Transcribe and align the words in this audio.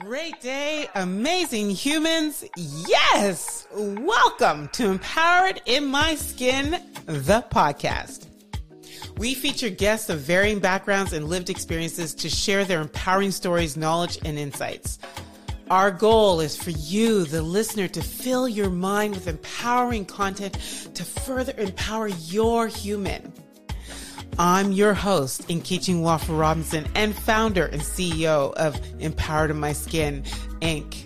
Great 0.00 0.40
day, 0.40 0.88
amazing 0.94 1.68
humans. 1.68 2.42
Yes! 2.56 3.66
Welcome 3.70 4.68
to 4.68 4.86
Empowered 4.86 5.60
in 5.66 5.84
My 5.84 6.14
Skin, 6.14 6.82
the 7.04 7.44
podcast. 7.50 8.26
We 9.18 9.34
feature 9.34 9.68
guests 9.68 10.08
of 10.08 10.20
varying 10.20 10.58
backgrounds 10.58 11.12
and 11.12 11.28
lived 11.28 11.50
experiences 11.50 12.14
to 12.14 12.30
share 12.30 12.64
their 12.64 12.80
empowering 12.80 13.30
stories, 13.30 13.76
knowledge, 13.76 14.18
and 14.24 14.38
insights. 14.38 14.98
Our 15.68 15.90
goal 15.90 16.40
is 16.40 16.56
for 16.56 16.70
you, 16.70 17.26
the 17.26 17.42
listener, 17.42 17.86
to 17.88 18.00
fill 18.00 18.48
your 18.48 18.70
mind 18.70 19.12
with 19.14 19.28
empowering 19.28 20.06
content 20.06 20.54
to 20.94 21.04
further 21.04 21.52
empower 21.58 22.08
your 22.08 22.68
human. 22.68 23.34
I'm 24.38 24.72
your 24.72 24.94
host, 24.94 25.48
Nkechi 25.48 25.94
Nwafor 25.94 26.38
Robinson, 26.38 26.86
and 26.94 27.14
founder 27.14 27.66
and 27.66 27.82
CEO 27.82 28.52
of 28.54 28.80
Empowered 28.98 29.50
in 29.50 29.58
My 29.58 29.72
Skin, 29.72 30.22
Inc. 30.60 31.04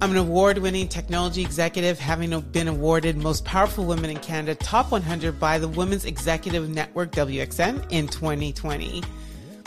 I'm 0.00 0.10
an 0.10 0.16
award 0.16 0.58
winning 0.58 0.86
technology 0.88 1.40
executive, 1.40 1.98
having 1.98 2.38
been 2.40 2.68
awarded 2.68 3.16
Most 3.16 3.44
Powerful 3.44 3.84
Women 3.84 4.10
in 4.10 4.18
Canada 4.18 4.54
Top 4.54 4.90
100 4.92 5.40
by 5.40 5.58
the 5.58 5.66
Women's 5.66 6.04
Executive 6.04 6.68
Network 6.68 7.10
WXN 7.12 7.84
in 7.90 8.06
2020. 8.06 9.02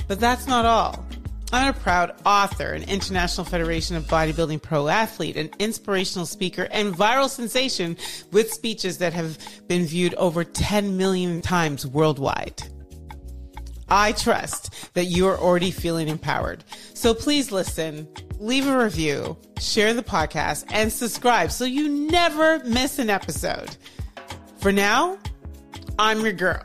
But 0.08 0.20
that's 0.20 0.48
not 0.48 0.66
all. 0.66 1.06
I'm 1.54 1.76
a 1.76 1.78
proud 1.78 2.16
author, 2.26 2.72
an 2.72 2.84
International 2.84 3.44
Federation 3.44 3.98
of 3.98 4.06
Bodybuilding 4.06 4.62
pro 4.62 4.88
athlete, 4.88 5.36
an 5.36 5.50
inspirational 5.60 6.26
speaker, 6.26 6.70
and 6.72 6.94
viral 6.94 7.30
sensation 7.30 7.98
with 8.32 8.54
speeches 8.54 9.00
that 9.00 9.12
have 9.12 9.38
been 9.68 9.86
viewed 9.86 10.14
over 10.14 10.46
10 10.46 10.96
million 10.96 11.42
times 11.42 11.86
worldwide. 11.86 12.64
I 13.94 14.14
trust 14.14 14.94
that 14.94 15.06
you 15.06 15.28
are 15.28 15.38
already 15.38 15.70
feeling 15.70 16.08
empowered. 16.08 16.64
So 16.94 17.14
please 17.14 17.52
listen, 17.52 18.08
leave 18.40 18.66
a 18.66 18.78
review, 18.82 19.38
share 19.60 19.94
the 19.94 20.02
podcast, 20.02 20.64
and 20.72 20.90
subscribe 20.90 21.52
so 21.52 21.66
you 21.66 21.90
never 21.90 22.64
miss 22.64 23.00
an 23.00 23.10
episode. 23.10 23.76
For 24.60 24.72
now, 24.72 25.20
I'm 26.00 26.22
your 26.22 26.32
girl. 26.32 26.64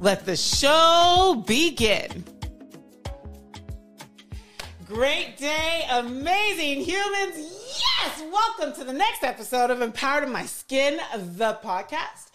Let 0.00 0.26
the 0.26 0.34
show 0.34 1.44
begin. 1.46 2.24
Great 4.86 5.36
day, 5.36 5.84
amazing 5.88 6.80
humans. 6.80 7.36
Yes, 7.36 8.24
welcome 8.32 8.74
to 8.74 8.84
the 8.84 8.92
next 8.92 9.22
episode 9.22 9.70
of 9.70 9.82
Empowered 9.82 10.24
in 10.24 10.32
My 10.32 10.46
Skin, 10.46 10.98
the 11.16 11.60
podcast. 11.62 12.30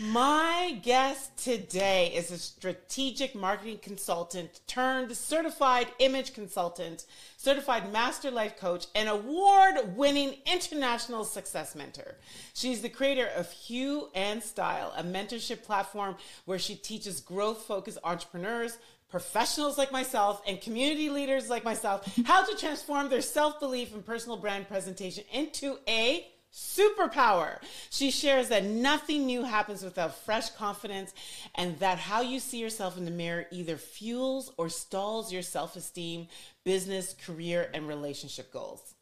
My 0.00 0.80
guest 0.82 1.36
today 1.36 2.12
is 2.14 2.32
a 2.32 2.38
strategic 2.38 3.32
marketing 3.34 3.78
consultant 3.80 4.60
turned 4.66 5.16
certified 5.16 5.86
image 6.00 6.34
consultant, 6.34 7.06
certified 7.36 7.92
master 7.92 8.32
life 8.32 8.56
coach, 8.56 8.86
and 8.96 9.08
award 9.08 9.96
winning 9.96 10.34
international 10.46 11.24
success 11.24 11.76
mentor. 11.76 12.16
She's 12.54 12.82
the 12.82 12.88
creator 12.88 13.28
of 13.36 13.52
Hue 13.52 14.08
and 14.16 14.42
Style, 14.42 14.92
a 14.96 15.04
mentorship 15.04 15.62
platform 15.62 16.16
where 16.44 16.58
she 16.58 16.74
teaches 16.74 17.20
growth 17.20 17.62
focused 17.62 17.98
entrepreneurs 18.02 18.78
professionals 19.10 19.78
like 19.78 19.92
myself 19.92 20.42
and 20.44 20.60
community 20.60 21.08
leaders 21.08 21.48
like 21.48 21.62
myself 21.62 22.04
how 22.26 22.44
to 22.44 22.56
transform 22.56 23.08
their 23.08 23.22
self 23.22 23.60
belief 23.60 23.94
and 23.94 24.04
personal 24.04 24.36
brand 24.36 24.66
presentation 24.66 25.22
into 25.32 25.78
a 25.86 26.26
superpower. 26.54 27.58
She 27.90 28.10
shares 28.10 28.48
that 28.48 28.64
nothing 28.64 29.26
new 29.26 29.42
happens 29.42 29.82
without 29.82 30.14
fresh 30.14 30.50
confidence 30.50 31.12
and 31.56 31.78
that 31.80 31.98
how 31.98 32.20
you 32.20 32.38
see 32.38 32.58
yourself 32.58 32.96
in 32.96 33.04
the 33.04 33.10
mirror 33.10 33.46
either 33.50 33.76
fuels 33.76 34.52
or 34.56 34.68
stalls 34.68 35.32
your 35.32 35.42
self 35.42 35.74
esteem, 35.74 36.28
business, 36.62 37.14
career, 37.26 37.70
and 37.74 37.88
relationship 37.88 38.52
goals. 38.52 38.94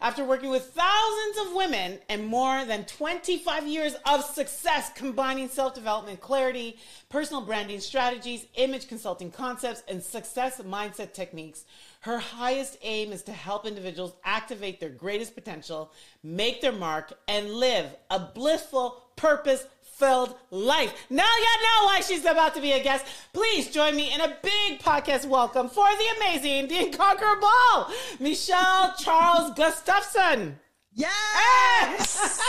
After 0.00 0.22
working 0.22 0.50
with 0.50 0.64
thousands 0.64 1.46
of 1.46 1.54
women 1.54 1.98
and 2.08 2.24
more 2.24 2.64
than 2.64 2.84
25 2.84 3.66
years 3.66 3.96
of 4.06 4.22
success 4.22 4.92
combining 4.94 5.48
self 5.48 5.74
development 5.74 6.20
clarity, 6.20 6.78
personal 7.08 7.42
branding 7.42 7.80
strategies, 7.80 8.46
image 8.54 8.86
consulting 8.86 9.30
concepts, 9.30 9.82
and 9.88 10.02
success 10.02 10.60
mindset 10.60 11.14
techniques, 11.14 11.64
her 12.08 12.18
highest 12.18 12.78
aim 12.80 13.12
is 13.12 13.22
to 13.22 13.32
help 13.32 13.66
individuals 13.66 14.14
activate 14.24 14.80
their 14.80 14.88
greatest 14.88 15.34
potential, 15.34 15.92
make 16.22 16.62
their 16.62 16.72
mark, 16.72 17.12
and 17.28 17.50
live 17.50 17.84
a 18.08 18.18
blissful, 18.18 19.02
purpose 19.14 19.66
filled 19.82 20.34
life. 20.50 20.94
Now 21.10 21.28
you 21.38 21.44
know 21.62 21.84
why 21.84 22.00
she's 22.00 22.24
about 22.24 22.54
to 22.54 22.62
be 22.62 22.72
a 22.72 22.82
guest. 22.82 23.04
Please 23.34 23.70
join 23.70 23.94
me 23.94 24.10
in 24.10 24.22
a 24.22 24.38
big 24.42 24.78
podcast 24.78 25.26
welcome 25.26 25.68
for 25.68 25.86
the 25.86 26.16
amazing, 26.16 26.68
the 26.68 26.86
incomparable 26.86 27.92
Michelle 28.18 28.94
Charles 28.96 29.52
Gustafson. 29.52 30.58
Yes! 30.94 32.40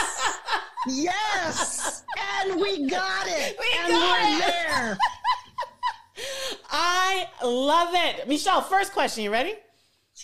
yes! 0.88 2.06
And 2.42 2.62
we 2.62 2.88
got 2.88 3.28
it! 3.28 3.58
We 3.60 3.68
and 3.78 3.92
got 3.92 4.22
we're 4.22 4.38
it. 4.38 4.54
there. 4.54 4.98
I 7.42 7.46
love 7.46 7.90
it. 7.94 8.28
Michelle, 8.28 8.62
first 8.62 8.94
question, 8.94 9.24
you 9.24 9.32
ready? 9.32 9.56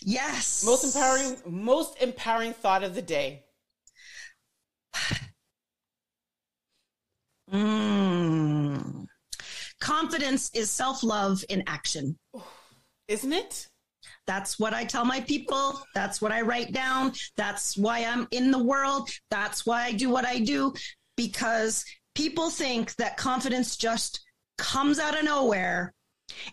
Yes. 0.01 0.63
Most 0.65 0.83
empowering 0.83 1.37
most 1.45 2.01
empowering 2.01 2.53
thought 2.53 2.83
of 2.83 2.95
the 2.95 3.01
day. 3.01 3.43
Mm. 7.51 9.05
Confidence 9.79 10.49
is 10.53 10.71
self 10.71 11.03
love 11.03 11.43
in 11.49 11.63
action. 11.67 12.17
Isn't 13.07 13.33
it? 13.33 13.67
That's 14.25 14.57
what 14.57 14.73
I 14.73 14.83
tell 14.83 15.05
my 15.05 15.21
people. 15.21 15.79
That's 15.93 16.21
what 16.21 16.31
I 16.31 16.41
write 16.41 16.73
down. 16.73 17.13
That's 17.37 17.77
why 17.77 18.03
I'm 18.03 18.27
in 18.31 18.49
the 18.49 18.63
world. 18.63 19.09
That's 19.29 19.65
why 19.65 19.83
I 19.83 19.91
do 19.91 20.09
what 20.09 20.25
I 20.25 20.39
do 20.39 20.73
because 21.15 21.85
people 22.15 22.49
think 22.49 22.95
that 22.95 23.17
confidence 23.17 23.77
just 23.77 24.21
comes 24.57 24.97
out 24.99 25.17
of 25.17 25.25
nowhere 25.25 25.93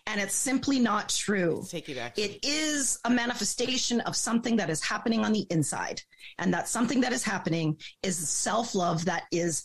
and 0.07 0.21
it's 0.21 0.35
simply 0.35 0.79
not 0.79 1.09
true. 1.09 1.65
Take 1.69 1.89
it 1.89 1.97
back. 1.97 2.19
It 2.19 2.45
is 2.45 2.99
a 3.05 3.11
manifestation 3.11 4.01
of 4.03 4.17
something 4.17 4.57
that 4.57 4.71
is 4.71 4.83
happening 4.83 5.25
on 5.25 5.33
the 5.33 5.47
inside. 5.51 6.03
And 6.39 6.53
that 6.55 6.69
something 6.69 7.01
that 7.03 7.13
is 7.13 7.23
happening 7.23 7.79
is 8.03 8.17
self 8.29 8.75
love 8.75 9.05
that 9.07 9.25
is 9.33 9.65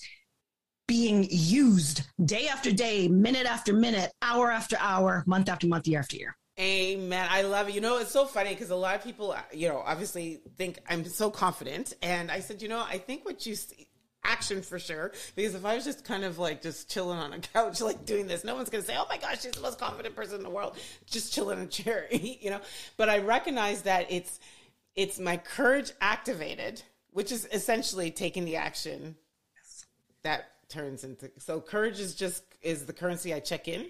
being 0.87 1.27
used 1.29 2.03
day 2.23 2.47
after 2.47 2.71
day, 2.71 3.07
minute 3.07 3.45
after 3.45 3.73
minute, 3.73 4.11
hour 4.21 4.51
after 4.51 4.77
hour, 4.79 5.23
month 5.27 5.49
after 5.49 5.67
month, 5.67 5.87
year 5.87 5.99
after 5.99 6.15
year. 6.15 6.37
Amen. 6.59 7.27
I 7.29 7.43
love 7.43 7.69
it. 7.69 7.75
You 7.75 7.81
know, 7.81 7.99
it's 7.99 8.11
so 8.11 8.25
funny 8.25 8.49
because 8.49 8.71
a 8.71 8.75
lot 8.75 8.95
of 8.95 9.03
people, 9.03 9.35
you 9.53 9.67
know, 9.67 9.83
obviously 9.85 10.39
think 10.57 10.79
I'm 10.89 11.05
so 11.05 11.29
confident. 11.29 11.93
And 12.01 12.31
I 12.31 12.39
said, 12.39 12.61
you 12.61 12.67
know, 12.67 12.83
I 12.87 12.97
think 12.97 13.25
what 13.25 13.45
you 13.45 13.53
see, 13.55 13.87
action 14.23 14.61
for 14.61 14.79
sure. 14.79 15.11
Because 15.35 15.55
if 15.55 15.65
I 15.65 15.75
was 15.75 15.83
just 15.83 16.03
kind 16.03 16.23
of 16.23 16.39
like 16.39 16.61
just 16.61 16.89
chilling 16.89 17.17
on 17.17 17.33
a 17.33 17.39
couch, 17.39 17.81
like 17.81 18.05
doing 18.05 18.27
this, 18.27 18.43
no 18.43 18.55
one's 18.55 18.69
going 18.69 18.83
to 18.83 18.87
say, 18.87 18.95
oh 18.97 19.05
my 19.09 19.17
gosh, 19.17 19.41
she's 19.41 19.51
the 19.51 19.61
most 19.61 19.79
confident 19.79 20.15
person 20.15 20.37
in 20.37 20.43
the 20.43 20.49
world, 20.49 20.77
just 21.05 21.33
chilling 21.33 21.59
in 21.59 21.65
a 21.65 21.67
chair, 21.67 22.07
you 22.11 22.49
know? 22.49 22.61
But 22.97 23.09
I 23.09 23.19
recognize 23.19 23.83
that 23.83 24.11
it's, 24.11 24.39
it's 24.95 25.19
my 25.19 25.37
courage 25.37 25.91
activated, 26.01 26.81
which 27.11 27.31
is 27.31 27.47
essentially 27.51 28.11
taking 28.11 28.45
the 28.45 28.57
action 28.57 29.15
that 30.23 30.51
turns 30.69 31.03
into, 31.03 31.31
so 31.37 31.61
courage 31.61 31.99
is 31.99 32.13
just, 32.15 32.43
is 32.61 32.85
the 32.85 32.93
currency 32.93 33.33
I 33.33 33.39
check 33.39 33.67
in 33.67 33.85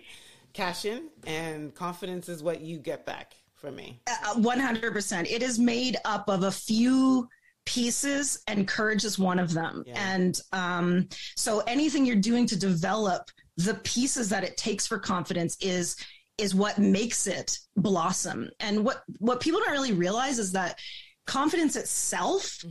cash 0.58 0.86
in, 0.86 1.10
and 1.26 1.74
confidence 1.76 2.30
is 2.30 2.42
what 2.42 2.62
you 2.62 2.80
get 2.80 3.06
back 3.06 3.36
from 3.54 3.76
me. 3.76 4.02
Uh, 4.08 4.36
100%. 4.36 5.32
It 5.32 5.44
is 5.44 5.60
made 5.60 5.98
up 6.04 6.28
of 6.30 6.44
a 6.44 6.52
few 6.52 7.30
pieces, 7.68 8.42
and 8.48 8.68
courage 8.68 9.04
is 9.04 9.20
one 9.20 9.38
of 9.38 9.54
them. 9.54 9.84
Yeah. 9.86 10.14
And 10.14 10.40
um, 10.54 11.10
so 11.36 11.60
anything 11.68 12.06
you're 12.06 12.16
doing 12.16 12.48
to 12.48 12.58
develop 12.58 13.30
the 13.58 13.76
pieces 13.84 14.30
that 14.30 14.44
it 14.44 14.56
takes 14.56 14.88
for 14.88 14.98
confidence 14.98 15.58
is 15.62 15.98
is 16.38 16.56
what 16.56 16.78
makes 16.78 17.28
it 17.28 17.60
blossom. 17.76 18.50
And 18.60 18.86
what 18.86 19.04
what 19.20 19.42
people 19.42 19.60
don't 19.60 19.74
really 19.74 19.94
realize 19.94 20.40
is 20.40 20.54
that 20.54 20.80
confidence 21.26 21.76
itself 21.76 22.64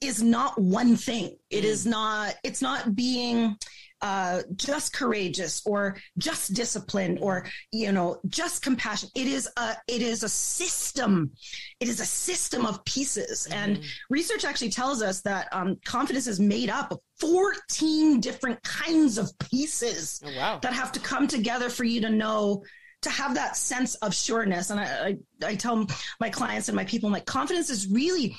is 0.00 0.22
not 0.22 0.60
one 0.60 0.96
thing. 0.96 1.36
It 1.48 1.64
is 1.64 1.86
not 1.86 2.34
it's 2.42 2.60
not 2.60 2.96
being 2.96 3.56
uh, 4.02 4.42
just 4.56 4.92
courageous 4.92 5.62
or 5.66 5.96
just 6.18 6.54
disciplined 6.54 7.18
or 7.20 7.46
you 7.72 7.92
know 7.92 8.18
just 8.28 8.62
compassion. 8.62 9.08
It 9.14 9.26
is 9.26 9.48
a 9.56 9.74
it 9.88 10.02
is 10.02 10.22
a 10.22 10.28
system. 10.28 11.32
It 11.80 11.88
is 11.88 12.00
a 12.00 12.06
system 12.06 12.66
of 12.66 12.84
pieces. 12.84 13.46
And 13.50 13.82
research 14.10 14.44
actually 14.44 14.70
tells 14.70 15.02
us 15.02 15.20
that 15.22 15.48
um, 15.52 15.76
confidence 15.84 16.26
is 16.26 16.40
made 16.40 16.70
up 16.70 16.92
of 16.92 16.98
14 17.20 18.20
different 18.20 18.62
kinds 18.62 19.18
of 19.18 19.30
pieces 19.38 20.20
Oh, 20.24 20.30
wow. 20.36 20.58
that 20.62 20.72
have 20.72 20.92
to 20.92 21.00
come 21.00 21.26
together 21.26 21.68
for 21.70 21.84
you 21.84 22.00
to 22.02 22.10
know 22.10 22.62
to 23.02 23.10
have 23.10 23.34
that 23.34 23.56
sense 23.56 23.94
of 23.96 24.14
sureness. 24.14 24.68
And 24.70 24.78
I, 24.78 25.16
I, 25.44 25.46
I 25.50 25.54
tell 25.54 25.86
my 26.20 26.28
clients 26.28 26.68
and 26.68 26.76
my 26.76 26.84
people 26.84 27.06
I'm 27.08 27.14
like 27.14 27.24
confidence 27.26 27.70
is 27.70 27.88
really 27.88 28.36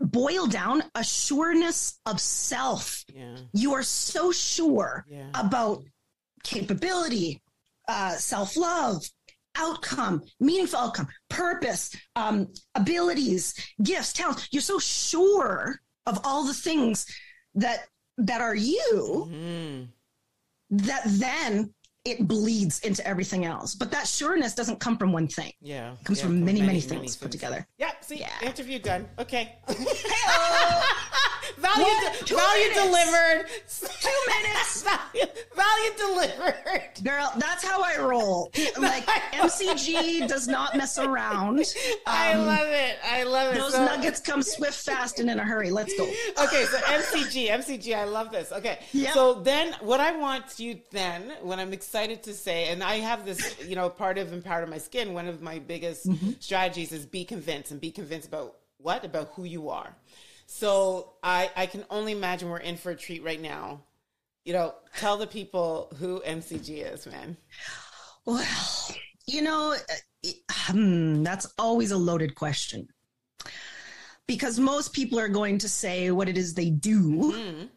boil 0.00 0.46
down 0.46 0.82
a 0.94 1.02
sureness 1.04 1.98
of 2.06 2.20
self 2.20 3.04
Yeah. 3.08 3.36
you 3.52 3.74
are 3.74 3.82
so 3.82 4.32
sure 4.32 5.04
Yeah. 5.08 5.30
about 5.34 5.84
capability, 6.44 7.42
uh, 7.88 8.16
self 8.16 8.56
love, 8.56 9.04
outcome, 9.56 10.22
meaningful 10.38 10.78
outcome, 10.78 11.08
purpose, 11.28 11.94
um, 12.14 12.52
abilities, 12.74 13.54
gifts, 13.82 14.12
talents. 14.12 14.48
You're 14.52 14.62
so 14.62 14.78
sure 14.78 15.80
of 16.06 16.20
all 16.24 16.44
the 16.44 16.54
things 16.54 17.06
that 17.54 17.88
that 18.18 18.40
are 18.40 18.54
you 18.54 19.28
Mm. 19.30 19.88
that 20.70 21.02
then 21.06 21.74
it 22.06 22.26
bleeds 22.28 22.78
into 22.80 23.06
everything 23.06 23.44
else. 23.44 23.74
But 23.74 23.90
that 23.90 24.06
sureness 24.06 24.54
doesn't 24.54 24.78
come 24.78 24.96
from 24.96 25.12
one 25.12 25.26
thing. 25.26 25.52
Yeah. 25.60 25.92
It 25.92 26.04
comes 26.04 26.20
yeah, 26.20 26.26
from 26.26 26.44
many, 26.44 26.62
many, 26.62 26.80
things 26.80 27.16
put 27.16 27.32
together. 27.32 27.66
Yeah. 27.78 27.90
See, 28.00 28.20
Yeah. 28.20 28.30
interview 28.42 28.78
done. 28.78 29.08
Okay. 29.18 29.56
Hey-o. 31.56 31.62
value, 31.62 31.84
What? 31.84 32.26
Two 32.26 32.36
value 32.36 32.74
delivered. 32.74 33.46
Two 34.00 34.18
minutes. 34.28 34.82
value, 34.82 35.26
value 35.54 35.90
delivered. 35.96 36.90
Girl, 37.04 37.32
that's 37.38 37.64
how 37.64 37.82
I 37.82 37.98
roll. 38.00 38.52
Like 38.78 39.06
MCG 39.32 40.28
does 40.28 40.46
not 40.48 40.76
mess 40.76 40.98
around. 40.98 41.62
I 42.06 42.32
Um, 42.32 42.46
love 42.46 42.66
it. 42.68 42.96
I 43.04 43.22
love 43.22 43.54
it. 43.54 43.58
Those 43.58 43.72
So- 43.72 43.84
nuggets 43.84 44.20
come 44.20 44.42
swift, 44.42 44.74
fast, 44.84 45.18
and 45.18 45.30
in 45.30 45.38
a 45.38 45.44
hurry. 45.44 45.70
Let's 45.70 45.96
go. 45.96 46.04
okay, 46.44 46.64
so 46.66 46.78
MCG, 46.78 47.48
MCG, 47.48 47.94
I 47.96 48.04
love 48.04 48.30
this. 48.30 48.52
Okay, 48.52 48.80
Yeah. 48.92 49.12
so 49.12 49.34
then 49.34 49.74
what 49.80 50.00
I 50.00 50.16
want 50.16 50.58
you 50.58 50.80
then, 50.90 51.32
when 51.42 51.58
I'm 51.58 51.72
excited 51.72 52.22
to 52.24 52.34
say, 52.34 52.68
and 52.68 52.82
I 52.82 52.96
have 52.96 53.24
this, 53.24 53.56
you 53.66 53.76
know, 53.76 53.88
part 53.88 54.18
of 54.18 54.32
Empower 54.32 54.66
My 54.66 54.78
Skin, 54.78 55.14
one 55.14 55.26
of 55.26 55.40
my 55.42 55.58
biggest 55.58 56.06
Mm-hmm. 56.06 56.32
strategies 56.40 56.92
is 56.92 57.06
be 57.06 57.24
convinced 57.24 57.70
and 57.70 57.80
be 57.80 57.90
convinced 57.90 58.28
about 58.28 58.56
what? 58.78 59.04
About 59.04 59.28
who 59.34 59.44
you 59.44 59.70
are. 59.70 59.96
So 60.56 61.12
I, 61.22 61.50
I 61.54 61.66
can 61.66 61.84
only 61.90 62.12
imagine 62.12 62.48
we're 62.48 62.56
in 62.56 62.78
for 62.78 62.90
a 62.90 62.96
treat 62.96 63.22
right 63.22 63.40
now. 63.40 63.82
You 64.46 64.54
know, 64.54 64.74
tell 64.96 65.18
the 65.18 65.26
people 65.26 65.92
who 65.98 66.22
MCG 66.26 66.94
is, 66.94 67.06
man. 67.06 67.36
Well, 68.24 68.42
you 69.26 69.42
know, 69.42 69.74
uh, 69.76 70.32
hmm, 70.70 71.22
that's 71.22 71.46
always 71.58 71.90
a 71.90 71.98
loaded 71.98 72.36
question. 72.36 72.88
Because 74.26 74.58
most 74.58 74.94
people 74.94 75.18
are 75.20 75.28
going 75.28 75.58
to 75.58 75.68
say 75.68 76.10
what 76.10 76.26
it 76.26 76.38
is 76.38 76.54
they 76.54 76.70
do 76.70 77.34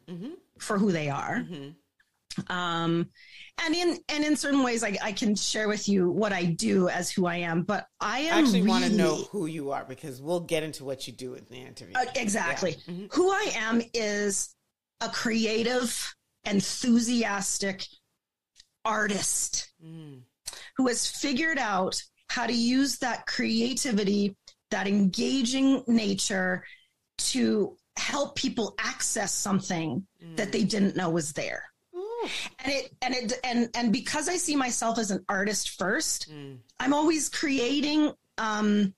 Mm-hmm. 0.07 0.29
for 0.59 0.77
who 0.77 0.93
they 0.93 1.09
are. 1.09 1.45
Um, 2.47 3.09
and 3.63 3.75
in 3.75 3.97
and 4.09 4.23
in 4.23 4.35
certain 4.37 4.63
ways, 4.63 4.83
I, 4.83 4.97
I 5.01 5.11
can 5.11 5.35
share 5.35 5.67
with 5.67 5.89
you 5.89 6.09
what 6.09 6.31
I 6.31 6.45
do 6.45 6.87
as 6.89 7.11
who 7.11 7.25
I 7.25 7.37
am. 7.37 7.63
But 7.63 7.85
I 7.99 8.17
I 8.17 8.19
am 8.19 8.43
actually 8.43 8.61
really, 8.61 8.69
want 8.69 8.85
to 8.85 8.95
know 8.95 9.15
who 9.31 9.45
you 9.47 9.71
are 9.71 9.85
because 9.85 10.21
we'll 10.21 10.39
get 10.41 10.63
into 10.63 10.85
what 10.85 11.07
you 11.07 11.13
do 11.13 11.33
in 11.33 11.45
the 11.49 11.57
interview. 11.57 11.95
Uh, 11.97 12.05
exactly. 12.15 12.77
Yeah. 12.87 12.93
Mhm. 12.93 13.13
Who 13.13 13.29
I 13.31 13.51
am 13.55 13.81
is 13.93 14.55
a 15.01 15.09
creative, 15.09 16.13
enthusiastic 16.45 17.85
artist 18.85 19.71
Mm. 19.85 20.21
who 20.77 20.87
has 20.87 21.05
figured 21.07 21.57
out 21.57 22.01
how 22.29 22.45
to 22.47 22.53
use 22.53 22.97
that 22.99 23.25
creativity, 23.25 24.35
that 24.71 24.87
engaging 24.87 25.83
nature 25.87 26.63
to 27.17 27.75
help 27.97 28.35
people 28.35 28.75
access 28.79 29.33
something 29.33 30.07
that 30.35 30.51
they 30.51 30.63
didn't 30.63 30.95
know 30.95 31.09
was 31.09 31.33
there. 31.33 31.63
And 32.63 32.73
it 32.73 32.91
and 33.01 33.15
it 33.15 33.33
and 33.43 33.69
and 33.75 33.93
because 33.93 34.27
I 34.29 34.35
see 34.37 34.55
myself 34.55 34.97
as 34.99 35.11
an 35.11 35.23
artist 35.29 35.71
first, 35.77 36.29
Mm. 36.29 36.57
I'm 36.79 36.93
always 36.93 37.29
creating 37.29 38.11
um 38.37 38.93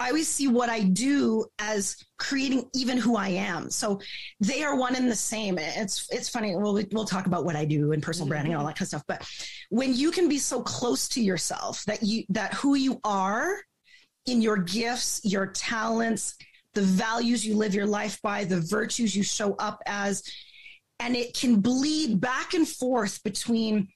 I 0.00 0.08
always 0.08 0.26
see 0.26 0.48
what 0.48 0.68
I 0.68 0.80
do 0.80 1.46
as 1.60 1.96
creating 2.18 2.68
even 2.74 2.98
who 2.98 3.14
I 3.16 3.28
am. 3.28 3.70
So 3.70 4.00
they 4.40 4.64
are 4.64 4.74
one 4.74 4.96
and 4.96 5.08
the 5.08 5.14
same. 5.14 5.58
It's 5.58 6.08
it's 6.10 6.28
funny. 6.28 6.56
We'll 6.56 6.82
we'll 6.90 7.04
talk 7.04 7.26
about 7.26 7.44
what 7.44 7.54
I 7.54 7.64
do 7.64 7.92
and 7.92 8.02
personal 8.02 8.28
branding 8.28 8.52
and 8.52 8.60
all 8.60 8.66
that 8.66 8.74
kind 8.76 8.82
of 8.82 8.88
stuff. 8.88 9.04
But 9.06 9.28
when 9.70 9.94
you 9.94 10.10
can 10.10 10.28
be 10.28 10.38
so 10.38 10.60
close 10.60 11.08
to 11.10 11.22
yourself 11.22 11.84
that 11.84 12.02
you 12.02 12.24
that 12.30 12.54
who 12.54 12.74
you 12.74 13.00
are 13.04 13.56
in 14.26 14.42
your 14.42 14.56
gifts, 14.56 15.20
your 15.24 15.46
talents, 15.48 16.36
the 16.74 16.82
values 16.82 17.46
you 17.46 17.56
live 17.56 17.74
your 17.74 17.86
life 17.86 18.20
by, 18.22 18.44
the 18.44 18.60
virtues 18.60 19.14
you 19.14 19.22
show 19.22 19.54
up 19.54 19.82
as, 19.86 20.22
and 21.00 21.16
it 21.16 21.34
can 21.34 21.60
bleed 21.60 22.20
back 22.20 22.54
and 22.54 22.66
forth 22.68 23.22
between 23.22 23.88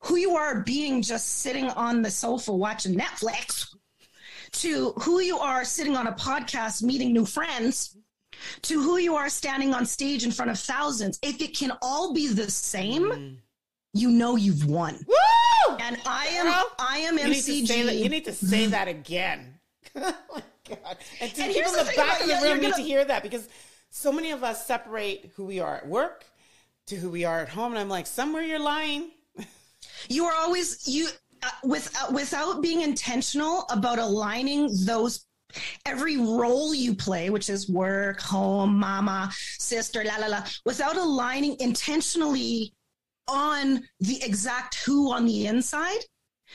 who 0.00 0.16
you 0.16 0.36
are 0.36 0.60
being 0.60 1.02
just 1.02 1.40
sitting 1.40 1.66
on 1.70 2.02
the 2.02 2.10
sofa 2.10 2.52
watching 2.54 2.94
Netflix 2.98 3.66
to 4.52 4.92
who 5.02 5.20
you 5.20 5.38
are 5.38 5.64
sitting 5.64 5.96
on 5.96 6.06
a 6.06 6.12
podcast 6.12 6.82
meeting 6.82 7.12
new 7.12 7.24
friends 7.26 7.96
to 8.62 8.82
who 8.82 8.98
you 8.98 9.14
are 9.16 9.28
standing 9.28 9.72
on 9.72 9.86
stage 9.86 10.24
in 10.24 10.30
front 10.30 10.50
of 10.50 10.58
thousands. 10.58 11.18
If 11.22 11.40
it 11.40 11.56
can 11.56 11.72
all 11.80 12.12
be 12.12 12.28
the 12.28 12.50
same, 12.50 13.02
Mm. 13.04 13.36
you 13.94 14.10
know 14.10 14.36
you've 14.36 14.66
won. 14.66 14.98
Woo! 15.06 15.76
And 15.80 15.96
I 16.06 16.26
am 16.26 16.46
Girl, 16.46 16.70
I 16.78 16.98
am 16.98 17.18
You 17.18 17.28
need, 17.28 17.66
that, 17.68 17.96
you 17.96 18.08
need 18.08 18.24
to 18.26 18.32
say 18.34 18.66
that 18.76 18.88
again. 18.88 19.54
oh 19.96 20.14
my 20.34 20.42
God. 20.68 20.96
And, 21.20 21.32
to 21.34 21.42
And 21.42 21.54
people 21.54 21.72
in 21.74 21.86
the 21.86 21.92
back 21.96 22.20
of 22.20 22.26
the 22.26 22.34
room 22.34 22.44
you're 22.44 22.56
need 22.58 22.74
to 22.74 22.82
hear 22.82 23.04
that 23.04 23.22
because 23.22 23.48
so 23.90 24.12
many 24.12 24.30
of 24.32 24.42
us 24.44 24.66
separate 24.66 25.32
who 25.36 25.44
we 25.46 25.60
are 25.60 25.76
at 25.76 25.86
work 25.86 26.24
to 26.86 26.96
who 26.96 27.08
we 27.10 27.24
are 27.24 27.40
at 27.40 27.48
home. 27.48 27.72
And 27.72 27.78
I'm 27.78 27.88
like, 27.88 28.06
somewhere 28.06 28.42
you're 28.42 28.58
lying. 28.58 29.10
You 30.08 30.24
are 30.26 30.34
always 30.34 30.86
you 30.86 31.08
uh, 31.42 31.50
with 31.62 31.94
uh, 32.02 32.12
without 32.12 32.60
being 32.62 32.80
intentional 32.82 33.64
about 33.70 33.98
aligning 33.98 34.68
those 34.84 35.26
every 35.86 36.16
role 36.16 36.74
you 36.74 36.94
play, 36.94 37.30
which 37.30 37.48
is 37.48 37.70
work, 37.70 38.20
home, 38.20 38.78
mama, 38.78 39.30
sister, 39.58 40.04
la 40.04 40.16
la 40.16 40.26
la, 40.26 40.44
without 40.66 40.96
aligning 40.96 41.56
intentionally 41.60 42.74
on 43.28 43.82
the 44.00 44.22
exact 44.22 44.74
who 44.84 45.12
on 45.12 45.24
the 45.26 45.46
inside, 45.46 46.00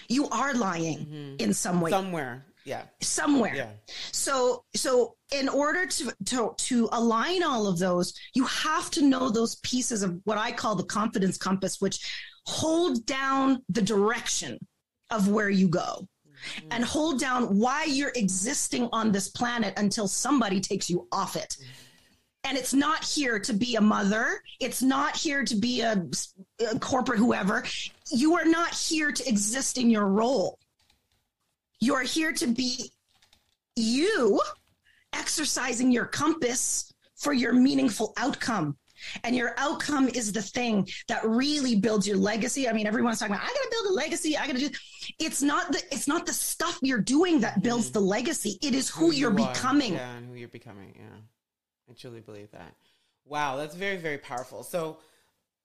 you 0.09 0.27
are 0.29 0.53
lying 0.53 1.35
in 1.39 1.53
some 1.53 1.81
way, 1.81 1.89
Somewhere. 1.91 2.45
Yeah. 2.65 2.83
somewhere. 3.01 3.55
Yeah. 3.55 3.69
So 4.11 4.63
so 4.75 5.15
in 5.31 5.47
order 5.47 5.85
to, 5.85 6.13
to 6.25 6.53
to 6.57 6.89
align 6.91 7.43
all 7.43 7.67
of 7.67 7.77
those, 7.77 8.13
you 8.33 8.45
have 8.45 8.89
to 8.91 9.03
know 9.03 9.29
those 9.29 9.55
pieces 9.57 10.01
of 10.03 10.19
what 10.23 10.37
I 10.37 10.51
call 10.51 10.75
the 10.75 10.83
confidence 10.83 11.37
compass, 11.37 11.79
which 11.79 11.99
hold 12.45 13.05
down 13.05 13.63
the 13.69 13.81
direction 13.81 14.57
of 15.11 15.27
where 15.27 15.49
you 15.49 15.67
go. 15.67 16.07
Mm-hmm. 16.27 16.67
And 16.71 16.85
hold 16.85 17.19
down 17.19 17.57
why 17.57 17.83
you're 17.83 18.13
existing 18.15 18.87
on 18.93 19.11
this 19.11 19.29
planet 19.29 19.73
until 19.77 20.07
somebody 20.07 20.59
takes 20.61 20.89
you 20.89 21.07
off 21.11 21.35
it. 21.35 21.57
Mm-hmm. 21.59 21.71
And 22.45 22.57
it's 22.57 22.73
not 22.73 23.03
here 23.03 23.37
to 23.39 23.53
be 23.53 23.75
a 23.75 23.81
mother. 23.81 24.41
It's 24.59 24.81
not 24.81 25.17
here 25.17 25.43
to 25.43 25.55
be 25.55 25.81
a, 25.81 26.07
a 26.71 26.79
corporate 26.79 27.19
whoever. 27.19 27.65
You 28.11 28.37
are 28.37 28.45
not 28.45 28.73
here 28.73 29.11
to 29.11 29.27
exist 29.27 29.77
in 29.77 29.89
your 29.89 30.07
role. 30.07 30.57
You 31.81 31.95
are 31.95 32.03
here 32.03 32.31
to 32.33 32.47
be 32.47 32.91
you 33.75 34.41
exercising 35.13 35.91
your 35.91 36.05
compass 36.05 36.93
for 37.15 37.33
your 37.33 37.53
meaningful 37.53 38.13
outcome. 38.17 38.77
And 39.23 39.35
your 39.35 39.53
outcome 39.57 40.09
is 40.09 40.33
the 40.33 40.41
thing 40.41 40.87
that 41.07 41.25
really 41.25 41.75
builds 41.75 42.07
your 42.07 42.17
legacy. 42.17 42.67
I 42.67 42.73
mean, 42.73 42.85
everyone's 42.85 43.19
talking 43.19 43.33
about, 43.33 43.45
I 43.45 43.47
gotta 43.47 43.69
build 43.71 43.85
a 43.87 43.93
legacy. 43.93 44.37
I 44.37 44.45
gotta 44.45 44.59
do 44.59 44.69
it's 45.19 45.41
not 45.41 45.71
the 45.71 45.81
it's 45.91 46.07
not 46.07 46.25
the 46.25 46.33
stuff 46.33 46.77
you're 46.81 46.99
doing 46.99 47.39
that 47.39 47.63
builds 47.63 47.85
mm-hmm. 47.85 47.93
the 47.93 48.01
legacy. 48.01 48.59
It 48.61 48.75
is 48.75 48.89
who, 48.89 49.11
you're 49.11 49.31
you 49.37 49.47
becoming. 49.47 49.93
Yeah, 49.93 50.17
and 50.17 50.27
who 50.27 50.35
you're 50.35 50.49
becoming. 50.49 50.93
Yeah. 50.97 51.17
I 51.89 51.93
truly 51.93 52.19
believe 52.19 52.51
that. 52.51 52.75
Wow, 53.25 53.57
that's 53.57 53.75
very, 53.75 53.97
very 53.97 54.17
powerful. 54.17 54.63
So 54.63 54.97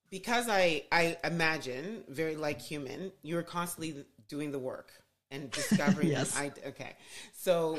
because 0.09 0.47
I 0.49 0.83
I 0.91 1.17
imagine, 1.23 2.03
very 2.07 2.35
like 2.35 2.61
human, 2.61 3.11
you're 3.21 3.43
constantly 3.43 4.05
doing 4.27 4.51
the 4.51 4.59
work 4.59 4.91
and 5.35 5.51
discovering 5.51 6.07
Yes. 6.15 6.35
I 6.37 6.51
okay. 6.67 6.93
So 7.33 7.77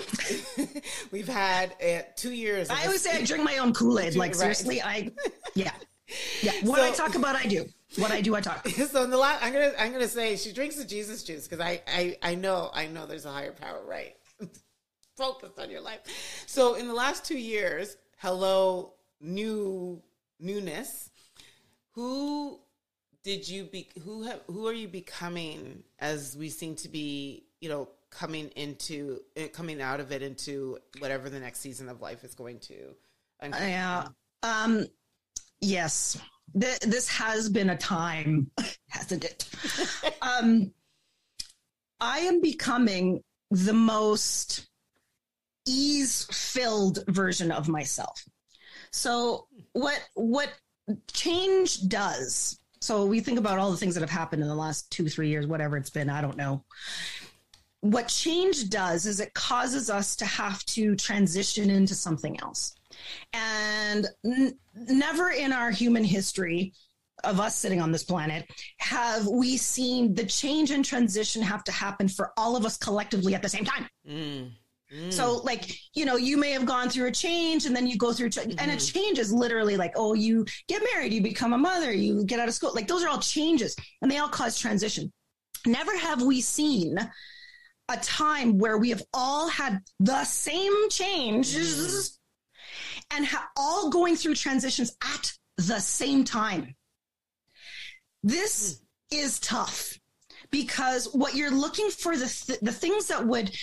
we've 1.10 1.28
had 1.28 1.74
uh, 1.82 2.02
two 2.16 2.32
years 2.32 2.70
I 2.70 2.84
always 2.84 3.02
say 3.02 3.16
I 3.16 3.24
drink 3.30 3.44
my 3.44 3.58
own 3.58 3.72
Kool-Aid. 3.72 4.14
Like 4.16 4.30
Right. 4.32 4.36
seriously, 4.36 4.82
I 4.82 5.10
yeah. 5.54 5.72
Yeah. 6.42 6.52
What 6.62 6.80
I 6.80 6.92
talk 6.92 7.14
about, 7.16 7.34
I 7.34 7.46
do. 7.46 7.66
What 7.96 8.12
I 8.12 8.20
do, 8.20 8.34
I 8.36 8.40
talk. 8.40 8.66
so 8.68 9.02
in 9.02 9.10
the 9.10 9.16
last, 9.18 9.42
I'm 9.42 9.52
gonna 9.52 9.72
I'm 9.78 9.90
gonna 9.92 10.06
say 10.06 10.36
she 10.36 10.52
drinks 10.52 10.76
the 10.76 10.84
Jesus 10.84 11.24
juice 11.24 11.48
because 11.48 11.64
I, 11.64 11.82
I 11.88 12.16
I 12.22 12.34
know 12.34 12.70
I 12.72 12.86
know 12.86 13.06
there's 13.06 13.24
a 13.26 13.32
higher 13.32 13.52
power, 13.52 13.82
right? 13.84 14.14
Focus 15.16 15.50
on 15.58 15.70
your 15.70 15.80
life. 15.80 16.00
So 16.46 16.74
in 16.74 16.86
the 16.88 16.94
last 16.94 17.24
two 17.24 17.38
years, 17.38 17.96
hello 18.18 18.92
new 19.20 20.02
newness. 20.38 21.10
Who 21.92 22.60
did 23.24 23.48
you 23.48 23.64
be? 23.64 23.88
Who 24.04 24.24
have 24.24 24.40
who 24.46 24.68
are 24.68 24.72
you 24.74 24.88
becoming 24.88 25.82
as 25.98 26.36
we 26.36 26.50
seem 26.50 26.76
to 26.76 26.88
be? 26.88 27.45
You 27.60 27.68
know, 27.68 27.88
coming 28.10 28.48
into 28.56 29.20
eh, 29.36 29.48
coming 29.48 29.80
out 29.80 30.00
of 30.00 30.12
it 30.12 30.22
into 30.22 30.78
whatever 30.98 31.28
the 31.30 31.40
next 31.40 31.60
season 31.60 31.88
of 31.88 32.00
life 32.00 32.24
is 32.24 32.34
going 32.34 32.58
to. 32.60 32.94
unfold. 33.40 33.62
Yeah. 33.62 34.08
Um, 34.42 34.86
yes. 35.60 36.18
Th- 36.58 36.80
this 36.80 37.08
has 37.08 37.48
been 37.48 37.70
a 37.70 37.76
time, 37.76 38.50
hasn't 38.88 39.24
it? 39.24 39.48
um, 40.22 40.72
I 42.00 42.20
am 42.20 42.40
becoming 42.40 43.22
the 43.50 43.72
most 43.72 44.68
ease 45.66 46.26
filled 46.30 47.04
version 47.08 47.50
of 47.50 47.68
myself. 47.68 48.22
So 48.92 49.48
what 49.72 50.00
what 50.14 50.52
change 51.12 51.88
does? 51.88 52.58
So 52.80 53.04
we 53.06 53.20
think 53.20 53.38
about 53.38 53.58
all 53.58 53.70
the 53.70 53.76
things 53.76 53.94
that 53.94 54.02
have 54.02 54.10
happened 54.10 54.42
in 54.42 54.48
the 54.48 54.54
last 54.54 54.90
two, 54.90 55.08
three 55.08 55.28
years, 55.28 55.46
whatever 55.46 55.76
it's 55.76 55.90
been. 55.90 56.08
I 56.08 56.20
don't 56.20 56.36
know. 56.36 56.64
What 57.80 58.08
change 58.08 58.68
does 58.68 59.06
is 59.06 59.20
it 59.20 59.34
causes 59.34 59.90
us 59.90 60.16
to 60.16 60.24
have 60.24 60.64
to 60.66 60.96
transition 60.96 61.70
into 61.70 61.94
something 61.94 62.40
else. 62.40 62.74
And 63.32 64.06
n- 64.24 64.58
never 64.74 65.30
in 65.30 65.52
our 65.52 65.70
human 65.70 66.04
history 66.04 66.72
of 67.24 67.40
us 67.40 67.56
sitting 67.56 67.80
on 67.80 67.92
this 67.92 68.04
planet 68.04 68.46
have 68.78 69.26
we 69.26 69.56
seen 69.56 70.14
the 70.14 70.24
change 70.24 70.70
and 70.70 70.84
transition 70.84 71.42
have 71.42 71.64
to 71.64 71.72
happen 71.72 72.08
for 72.08 72.32
all 72.36 72.56
of 72.56 72.64
us 72.64 72.76
collectively 72.76 73.34
at 73.34 73.42
the 73.42 73.48
same 73.48 73.64
time. 73.64 73.88
Mm. 74.08 74.50
Mm. 74.94 75.12
So, 75.12 75.38
like, 75.38 75.76
you 75.94 76.04
know, 76.04 76.16
you 76.16 76.36
may 76.36 76.52
have 76.52 76.64
gone 76.64 76.88
through 76.88 77.06
a 77.06 77.12
change 77.12 77.66
and 77.66 77.74
then 77.74 77.86
you 77.88 77.96
go 77.96 78.12
through, 78.12 78.30
ch- 78.30 78.38
mm-hmm. 78.38 78.58
and 78.58 78.70
a 78.70 78.76
mm-hmm. 78.76 78.98
change 78.98 79.18
is 79.18 79.32
literally 79.32 79.76
like, 79.76 79.92
oh, 79.96 80.14
you 80.14 80.46
get 80.68 80.82
married, 80.94 81.12
you 81.12 81.20
become 81.20 81.52
a 81.52 81.58
mother, 81.58 81.92
you 81.92 82.24
get 82.24 82.38
out 82.38 82.46
of 82.46 82.54
school. 82.54 82.72
Like, 82.72 82.86
those 82.86 83.02
are 83.02 83.08
all 83.08 83.18
changes 83.18 83.74
and 84.00 84.10
they 84.10 84.18
all 84.18 84.28
cause 84.28 84.58
transition. 84.58 85.12
Never 85.66 85.96
have 85.96 86.22
we 86.22 86.40
seen 86.40 86.96
a 87.88 87.96
time 87.98 88.58
where 88.58 88.78
we 88.78 88.90
have 88.90 89.02
all 89.14 89.48
had 89.48 89.80
the 90.00 90.24
same 90.24 90.90
changes 90.90 92.18
and 93.12 93.24
ha- 93.26 93.48
all 93.56 93.90
going 93.90 94.16
through 94.16 94.34
transitions 94.34 94.96
at 95.02 95.32
the 95.56 95.78
same 95.78 96.24
time. 96.24 96.74
This 98.22 98.80
is 99.12 99.38
tough 99.38 99.98
because 100.50 101.08
what 101.12 101.34
you're 101.34 101.50
looking 101.50 101.90
for 101.90 102.16
the 102.16 102.26
th- 102.26 102.60
the 102.60 102.72
things 102.72 103.06
that 103.06 103.24
would 103.24 103.56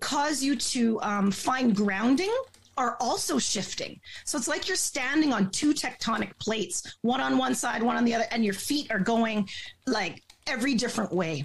cause 0.00 0.42
you 0.42 0.56
to 0.56 1.00
um, 1.02 1.30
find 1.30 1.74
grounding 1.74 2.34
are 2.76 2.96
also 3.00 3.38
shifting. 3.38 4.00
So 4.24 4.38
it's 4.38 4.48
like 4.48 4.68
you're 4.68 4.76
standing 4.76 5.32
on 5.32 5.50
two 5.50 5.74
tectonic 5.74 6.38
plates, 6.38 6.96
one 7.02 7.20
on 7.20 7.36
one 7.36 7.54
side, 7.54 7.82
one 7.82 7.96
on 7.96 8.04
the 8.04 8.14
other, 8.14 8.26
and 8.30 8.44
your 8.44 8.54
feet 8.54 8.90
are 8.90 9.00
going 9.00 9.48
like 9.86 10.22
every 10.46 10.74
different 10.74 11.12
way. 11.12 11.44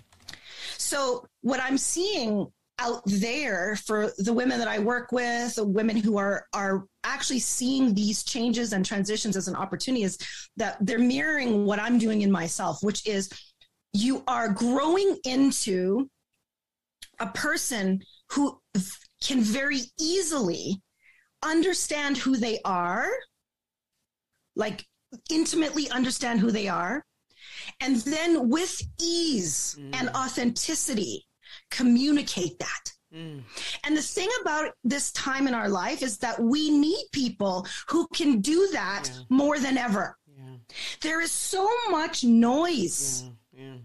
So 0.78 1.26
what 1.42 1.60
I'm 1.62 1.78
seeing 1.78 2.48
out 2.80 3.02
there 3.06 3.76
for 3.76 4.12
the 4.18 4.34
women 4.34 4.60
that 4.60 4.68
I 4.68 4.80
work 4.80 5.12
with, 5.12 5.56
the 5.56 5.66
women 5.66 5.96
who 5.96 6.18
are 6.18 6.48
are 6.54 6.86
actually 7.04 7.40
seeing 7.40 7.94
these 7.94 8.24
changes 8.24 8.74
and 8.74 8.86
transitions 8.86 9.38
as 9.38 9.48
an 9.48 9.56
opportunity 9.56 10.04
is 10.04 10.18
that 10.58 10.78
they're 10.82 11.00
mirroring 11.00 11.66
what 11.66 11.80
I'm 11.80 11.98
doing 11.98 12.22
in 12.22 12.32
myself, 12.32 12.80
which 12.82 13.06
is 13.08 13.30
you 13.94 14.24
are 14.28 14.50
growing 14.50 15.18
into 15.24 16.10
a 17.20 17.28
person 17.28 18.02
who 18.32 18.60
can 19.24 19.42
very 19.42 19.82
easily 20.00 20.82
understand 21.44 22.18
who 22.18 22.36
they 22.36 22.60
are, 22.66 23.08
like 24.56 24.84
intimately 25.30 25.90
understand 25.90 26.40
who 26.40 26.52
they 26.52 26.68
are, 26.68 27.04
and 27.82 27.98
then 27.98 28.50
with 28.50 28.82
ease 29.02 29.78
mm. 29.80 29.96
and 29.96 30.10
authenticity 30.10 31.26
communicate 31.72 32.58
that. 32.60 32.92
Mm. 33.14 33.44
And 33.84 33.96
the 33.96 34.02
thing 34.02 34.30
about 34.42 34.72
this 34.84 35.12
time 35.12 35.48
in 35.48 35.54
our 35.54 35.70
life 35.70 36.02
is 36.02 36.18
that 36.20 36.40
we 36.40 36.70
need 36.72 37.06
people 37.12 37.68
who 37.88 38.08
can 38.14 38.42
do 38.42 38.70
that 38.74 39.10
yeah. 39.14 39.22
more 39.30 39.60
than 39.60 39.78
ever. 39.78 40.18
Yeah. 40.28 40.56
There 41.02 41.22
is 41.22 41.32
so 41.32 41.70
much 41.92 42.24
noise. 42.24 43.26
Yeah 43.56 43.76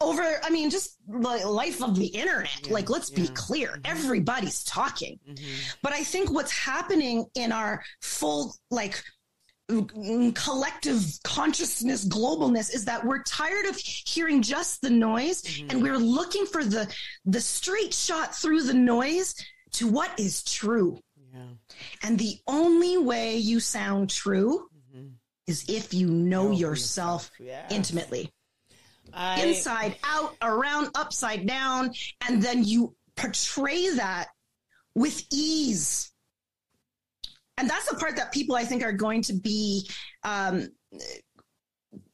over 0.00 0.22
i 0.42 0.50
mean 0.50 0.68
just 0.68 0.98
the 1.08 1.18
life 1.18 1.82
of 1.82 1.96
the 1.96 2.06
internet 2.06 2.70
like 2.70 2.90
let's 2.90 3.08
be 3.08 3.28
clear 3.28 3.68
mm-hmm. 3.68 3.80
everybody's 3.84 4.62
talking 4.64 5.18
mm-hmm. 5.28 5.44
but 5.82 5.92
i 5.92 6.02
think 6.02 6.30
what's 6.30 6.52
happening 6.52 7.24
in 7.34 7.50
our 7.50 7.82
full 8.02 8.54
like 8.70 9.02
collective 10.34 11.04
consciousness 11.24 12.04
globalness 12.06 12.72
is 12.72 12.84
that 12.84 13.04
we're 13.04 13.22
tired 13.24 13.66
of 13.66 13.76
hearing 13.76 14.40
just 14.40 14.80
the 14.80 14.90
noise 14.90 15.42
mm-hmm. 15.42 15.70
and 15.70 15.82
we're 15.82 15.98
looking 15.98 16.46
for 16.46 16.64
the 16.64 16.88
the 17.24 17.40
straight 17.40 17.92
shot 17.92 18.32
through 18.32 18.62
the 18.62 18.74
noise 18.74 19.34
to 19.72 19.88
what 19.88 20.10
is 20.20 20.44
true 20.44 21.00
yeah. 21.34 21.40
and 22.04 22.16
the 22.16 22.36
only 22.46 22.96
way 22.96 23.36
you 23.36 23.58
sound 23.58 24.08
true 24.08 24.68
mm-hmm. 24.94 25.08
is 25.48 25.64
if 25.68 25.92
you 25.92 26.06
know, 26.06 26.44
know 26.44 26.50
yourself, 26.52 27.32
yourself. 27.40 27.72
intimately 27.72 28.30
I... 29.12 29.42
inside 29.42 29.96
out, 30.04 30.36
around, 30.42 30.90
upside 30.94 31.46
down, 31.46 31.92
and 32.26 32.42
then 32.42 32.64
you 32.64 32.94
portray 33.16 33.90
that 33.90 34.28
with 34.94 35.24
ease. 35.32 36.12
And 37.58 37.68
that's 37.68 37.88
the 37.88 37.96
part 37.96 38.16
that 38.16 38.32
people 38.32 38.54
I 38.54 38.64
think 38.64 38.82
are 38.84 38.92
going 38.92 39.22
to 39.22 39.32
be 39.32 39.88
um, 40.24 40.68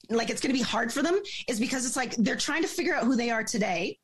like 0.09 0.31
it's 0.31 0.41
going 0.41 0.55
to 0.55 0.59
be 0.59 0.65
hard 0.65 0.93
for 0.93 1.03
them 1.03 1.21
is 1.49 1.59
because 1.59 1.87
it's 1.87 1.97
like 1.97 2.15
they're 2.17 2.37
trying 2.37 2.63
to 2.63 2.69
figure 2.69 2.95
out 2.95 3.05
who 3.05 3.17
they 3.17 3.31
are 3.31 3.43
today, 3.43 3.99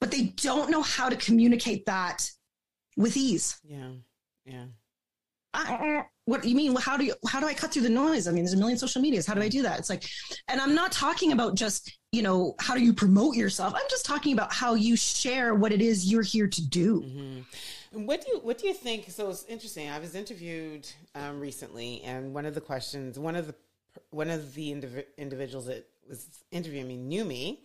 but 0.00 0.10
they 0.10 0.34
don't 0.36 0.70
know 0.70 0.82
how 0.82 1.08
to 1.08 1.16
communicate 1.16 1.86
that 1.86 2.30
with 2.96 3.16
ease. 3.16 3.58
Yeah. 3.64 3.92
Yeah. 4.44 4.64
I, 5.54 6.04
what 6.26 6.44
you 6.44 6.54
mean? 6.54 6.76
How 6.76 6.96
do 6.96 7.04
you, 7.04 7.14
how 7.26 7.40
do 7.40 7.46
I 7.46 7.54
cut 7.54 7.72
through 7.72 7.82
the 7.82 7.88
noise? 7.88 8.28
I 8.28 8.32
mean, 8.32 8.44
there's 8.44 8.54
a 8.54 8.58
million 8.58 8.78
social 8.78 9.00
medias. 9.00 9.26
How 9.26 9.34
do 9.34 9.40
I 9.40 9.48
do 9.48 9.62
that? 9.62 9.78
It's 9.78 9.90
like, 9.90 10.04
and 10.46 10.60
I'm 10.60 10.74
not 10.74 10.92
talking 10.92 11.32
about 11.32 11.54
just, 11.54 11.97
you 12.12 12.22
know, 12.22 12.54
how 12.58 12.74
do 12.74 12.80
you 12.80 12.92
promote 12.92 13.36
yourself? 13.36 13.74
I'm 13.74 13.88
just 13.90 14.06
talking 14.06 14.32
about 14.32 14.52
how 14.52 14.74
you 14.74 14.96
share 14.96 15.54
what 15.54 15.72
it 15.72 15.82
is 15.82 16.10
you're 16.10 16.22
here 16.22 16.46
to 16.46 16.66
do. 16.66 17.02
Mm-hmm. 17.02 18.06
What 18.06 18.24
do 18.24 18.32
you, 18.32 18.38
what 18.40 18.58
do 18.58 18.66
you 18.66 18.74
think? 18.74 19.10
So 19.10 19.30
it's 19.30 19.44
interesting. 19.44 19.88
I 19.90 19.98
was 19.98 20.14
interviewed 20.14 20.88
um, 21.14 21.40
recently 21.40 22.02
and 22.02 22.34
one 22.34 22.46
of 22.46 22.54
the 22.54 22.60
questions, 22.60 23.18
one 23.18 23.36
of 23.36 23.46
the, 23.46 23.54
one 24.10 24.30
of 24.30 24.54
the 24.54 24.72
indiv- 24.72 25.04
individuals 25.16 25.66
that 25.66 25.86
was 26.08 26.26
interviewing 26.50 26.88
me 26.88 26.96
knew 26.96 27.24
me 27.24 27.60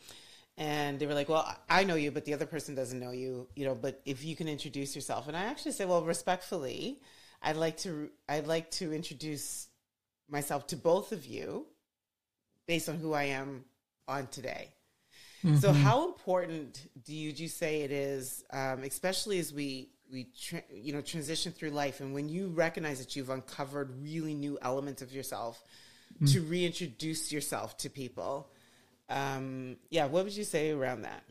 and 0.57 0.99
they 0.99 1.07
were 1.07 1.13
like, 1.13 1.29
"Well, 1.29 1.55
I 1.69 1.83
know 1.83 1.95
you, 1.95 2.11
but 2.11 2.25
the 2.25 2.33
other 2.33 2.45
person 2.45 2.75
doesn't 2.75 2.99
know 2.99 3.11
you, 3.11 3.47
you 3.55 3.65
know. 3.65 3.75
But 3.75 4.01
if 4.05 4.23
you 4.23 4.35
can 4.35 4.47
introduce 4.47 4.95
yourself," 4.95 5.27
and 5.27 5.35
I 5.35 5.45
actually 5.45 5.71
said, 5.71 5.89
"Well, 5.89 6.03
respectfully, 6.03 7.01
I'd 7.41 7.55
like 7.55 7.77
to 7.77 8.09
I'd 8.29 8.47
like 8.47 8.69
to 8.71 8.93
introduce 8.93 9.67
myself 10.29 10.67
to 10.67 10.77
both 10.77 11.11
of 11.11 11.25
you 11.25 11.65
based 12.67 12.87
on 12.87 12.97
who 12.97 13.13
I 13.13 13.23
am 13.23 13.65
on 14.07 14.27
today. 14.27 14.69
Mm-hmm. 15.43 15.57
So, 15.57 15.73
how 15.73 16.07
important 16.07 16.81
do 17.05 17.13
you, 17.13 17.33
do 17.33 17.43
you 17.43 17.49
say 17.49 17.81
it 17.81 17.91
is, 17.91 18.43
um, 18.51 18.83
especially 18.83 19.39
as 19.39 19.51
we 19.51 19.89
we 20.11 20.27
tra- 20.39 20.63
you 20.73 20.93
know 20.93 21.01
transition 21.01 21.51
through 21.51 21.71
life, 21.71 21.99
and 21.99 22.13
when 22.13 22.29
you 22.29 22.47
recognize 22.47 22.99
that 22.99 23.15
you've 23.15 23.29
uncovered 23.29 23.91
really 24.01 24.33
new 24.33 24.57
elements 24.61 25.01
of 25.01 25.11
yourself, 25.11 25.61
mm-hmm. 26.15 26.25
to 26.27 26.41
reintroduce 26.41 27.31
yourself 27.31 27.77
to 27.77 27.89
people? 27.89 28.49
Um, 29.09 29.77
yeah, 29.89 30.05
what 30.05 30.23
would 30.23 30.35
you 30.35 30.45
say 30.45 30.71
around 30.71 31.01
that? 31.01 31.23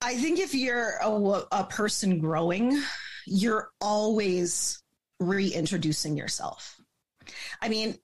I 0.00 0.14
think 0.16 0.38
if 0.38 0.54
you're 0.54 0.94
a, 1.02 1.42
a 1.52 1.64
person 1.64 2.18
growing, 2.18 2.80
you're 3.26 3.70
always 3.80 4.82
reintroducing 5.20 6.16
yourself. 6.16 6.80
I 7.60 7.68
mean, 7.68 7.98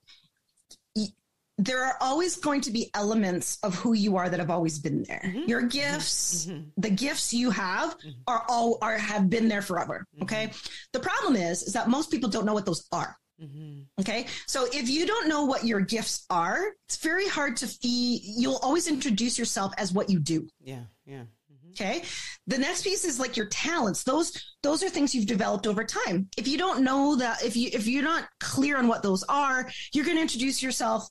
there 1.59 1.85
are 1.85 1.97
always 2.00 2.37
going 2.37 2.61
to 2.62 2.71
be 2.71 2.88
elements 2.95 3.59
of 3.65 3.75
who 3.75 3.93
you 3.93 4.17
are 4.17 4.29
that 4.29 4.38
have 4.38 4.50
always 4.50 4.79
been 4.79 5.03
there. 5.03 5.21
Mm-hmm. 5.25 5.49
Your 5.49 5.62
gifts, 5.62 6.47
mm-hmm. 6.47 6.62
the 6.77 6.91
gifts 6.91 7.35
you 7.35 7.50
have 7.50 7.99
mm-hmm. 7.99 8.11
are 8.29 8.45
all 8.49 8.79
are 8.81 8.97
have 8.97 9.29
been 9.29 9.49
there 9.49 9.62
forever. 9.62 10.07
Mm-hmm. 10.15 10.23
Okay. 10.23 10.50
The 10.93 11.00
problem 11.00 11.35
is, 11.35 11.65
is 11.65 11.73
that 11.73 11.88
most 11.88 12.11
people 12.11 12.31
don't 12.31 12.47
know 12.47 12.55
what 12.55 12.65
those 12.65 12.87
are. 12.93 13.17
Mm-hmm. 13.43 13.83
Okay. 14.00 14.27
So 14.47 14.67
if 14.73 14.88
you 14.88 15.07
don't 15.07 15.29
know 15.29 15.45
what 15.45 15.65
your 15.65 15.81
gifts 15.81 16.25
are, 16.31 16.73
it's 16.87 16.97
very 16.99 17.29
hard 17.29 17.57
to 17.59 17.67
fee. 17.67 18.21
You'll 18.37 18.61
always 18.62 18.88
introduce 18.88 19.38
yourself 19.38 19.73
as 19.79 19.93
what 19.93 20.09
you 20.11 20.21
do. 20.21 20.49
Yeah. 20.61 20.83
Yeah. 21.07 21.25
Okay. 21.73 22.03
The 22.47 22.59
next 22.59 22.83
piece 22.83 23.05
is 23.05 23.21
like 23.21 23.37
your 23.37 23.47
talents. 23.47 24.03
Those 24.03 24.33
those 24.62 24.83
are 24.83 24.88
things 24.88 25.15
you've 25.15 25.27
developed 25.27 25.67
over 25.67 25.85
time. 25.85 26.29
If 26.37 26.49
you 26.49 26.59
don't 26.59 26.83
know 26.83 27.17
that 27.17 27.45
if 27.45 27.57
you 27.57 27.71
if 27.73 27.87
you're 27.87 28.03
not 28.03 28.29
clear 28.41 28.77
on 28.79 28.88
what 28.88 29.03
those 29.03 29.23
are, 29.25 29.71
you're 29.93 30.05
going 30.05 30.17
to 30.17 30.23
introduce 30.23 30.62
yourself 30.62 31.09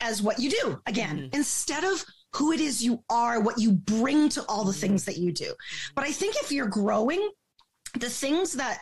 as 0.00 0.22
what 0.22 0.38
you 0.38 0.50
do 0.50 0.80
again 0.86 1.16
mm-hmm. 1.16 1.36
instead 1.36 1.84
of 1.84 2.04
who 2.34 2.52
it 2.52 2.60
is 2.60 2.84
you 2.84 3.02
are, 3.08 3.40
what 3.40 3.58
you 3.58 3.72
bring 3.72 4.28
to 4.30 4.44
all 4.48 4.64
the 4.64 4.70
mm-hmm. 4.70 4.80
things 4.80 5.04
that 5.06 5.16
you 5.16 5.32
do. 5.32 5.52
But 5.94 6.04
I 6.04 6.12
think 6.12 6.36
if 6.36 6.52
you're 6.52 6.66
growing, 6.66 7.30
the 7.98 8.10
things 8.10 8.54
that 8.54 8.80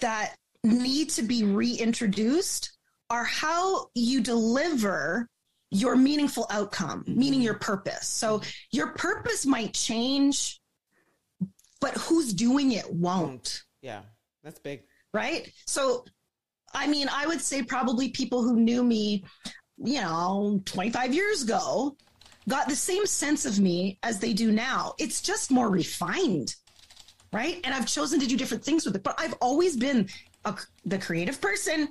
that 0.00 0.34
need 0.62 1.10
to 1.10 1.22
be 1.22 1.44
reintroduced 1.44 2.76
are 3.10 3.24
how 3.24 3.88
you 3.94 4.20
deliver 4.20 5.28
your 5.70 5.96
meaningful 5.96 6.46
outcome, 6.50 7.02
mm-hmm. 7.02 7.18
meaning 7.18 7.40
your 7.40 7.58
purpose. 7.58 8.08
So 8.08 8.42
your 8.70 8.88
purpose 8.88 9.46
might 9.46 9.74
change, 9.74 10.60
but 11.80 11.94
who's 11.94 12.32
doing 12.32 12.72
it 12.72 12.90
won't. 12.92 13.62
Yeah, 13.82 14.02
that's 14.42 14.58
big. 14.58 14.82
Right? 15.12 15.50
So, 15.66 16.04
I 16.74 16.86
mean, 16.86 17.08
I 17.10 17.26
would 17.26 17.40
say 17.40 17.62
probably 17.62 18.10
people 18.10 18.42
who 18.42 18.56
knew 18.56 18.82
me, 18.82 19.24
you 19.78 20.00
know, 20.00 20.60
25 20.64 21.14
years 21.14 21.42
ago 21.42 21.96
got 22.48 22.68
the 22.68 22.76
same 22.76 23.06
sense 23.06 23.44
of 23.44 23.58
me 23.58 23.98
as 24.02 24.18
they 24.18 24.32
do 24.32 24.52
now. 24.52 24.94
It's 24.98 25.20
just 25.20 25.50
more 25.50 25.68
refined. 25.68 26.54
Right. 27.32 27.60
And 27.64 27.74
I've 27.74 27.86
chosen 27.86 28.20
to 28.20 28.26
do 28.26 28.36
different 28.36 28.64
things 28.64 28.86
with 28.86 28.96
it, 28.96 29.02
but 29.02 29.14
I've 29.18 29.34
always 29.40 29.76
been 29.76 30.08
a, 30.44 30.56
the 30.84 30.98
creative 30.98 31.40
person 31.40 31.88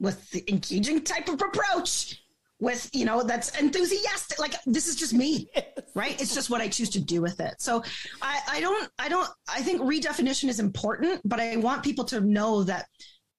with 0.00 0.30
the 0.30 0.44
engaging 0.48 1.02
type 1.02 1.28
of 1.28 1.40
approach 1.40 2.20
with 2.60 2.88
you 2.92 3.04
know 3.04 3.22
that's 3.22 3.50
enthusiastic 3.60 4.38
like 4.38 4.54
this 4.66 4.86
is 4.86 4.96
just 4.96 5.12
me 5.12 5.48
yes. 5.56 5.66
right 5.94 6.20
it's 6.20 6.34
just 6.34 6.50
what 6.50 6.60
i 6.60 6.68
choose 6.68 6.88
to 6.88 7.00
do 7.00 7.20
with 7.20 7.40
it 7.40 7.54
so 7.58 7.82
I, 8.22 8.40
I 8.48 8.60
don't 8.60 8.88
i 8.98 9.08
don't 9.08 9.28
i 9.48 9.60
think 9.60 9.82
redefinition 9.82 10.48
is 10.48 10.60
important 10.60 11.20
but 11.24 11.40
i 11.40 11.56
want 11.56 11.82
people 11.82 12.04
to 12.06 12.20
know 12.20 12.62
that 12.62 12.86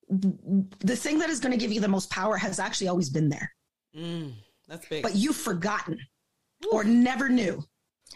the 0.09 0.95
thing 0.95 1.17
that 1.19 1.29
is 1.29 1.39
going 1.39 1.53
to 1.53 1.57
give 1.57 1.71
you 1.71 1.79
the 1.79 1.87
most 1.87 2.09
power 2.11 2.35
has 2.35 2.59
actually 2.59 2.89
always 2.89 3.09
been 3.09 3.29
there 3.29 3.51
mm, 3.95 4.31
that's 4.67 4.87
big 4.87 5.03
but 5.03 5.15
you've 5.15 5.35
forgotten 5.35 5.99
Ooh. 6.65 6.69
or 6.71 6.83
never 6.83 7.29
knew 7.29 7.63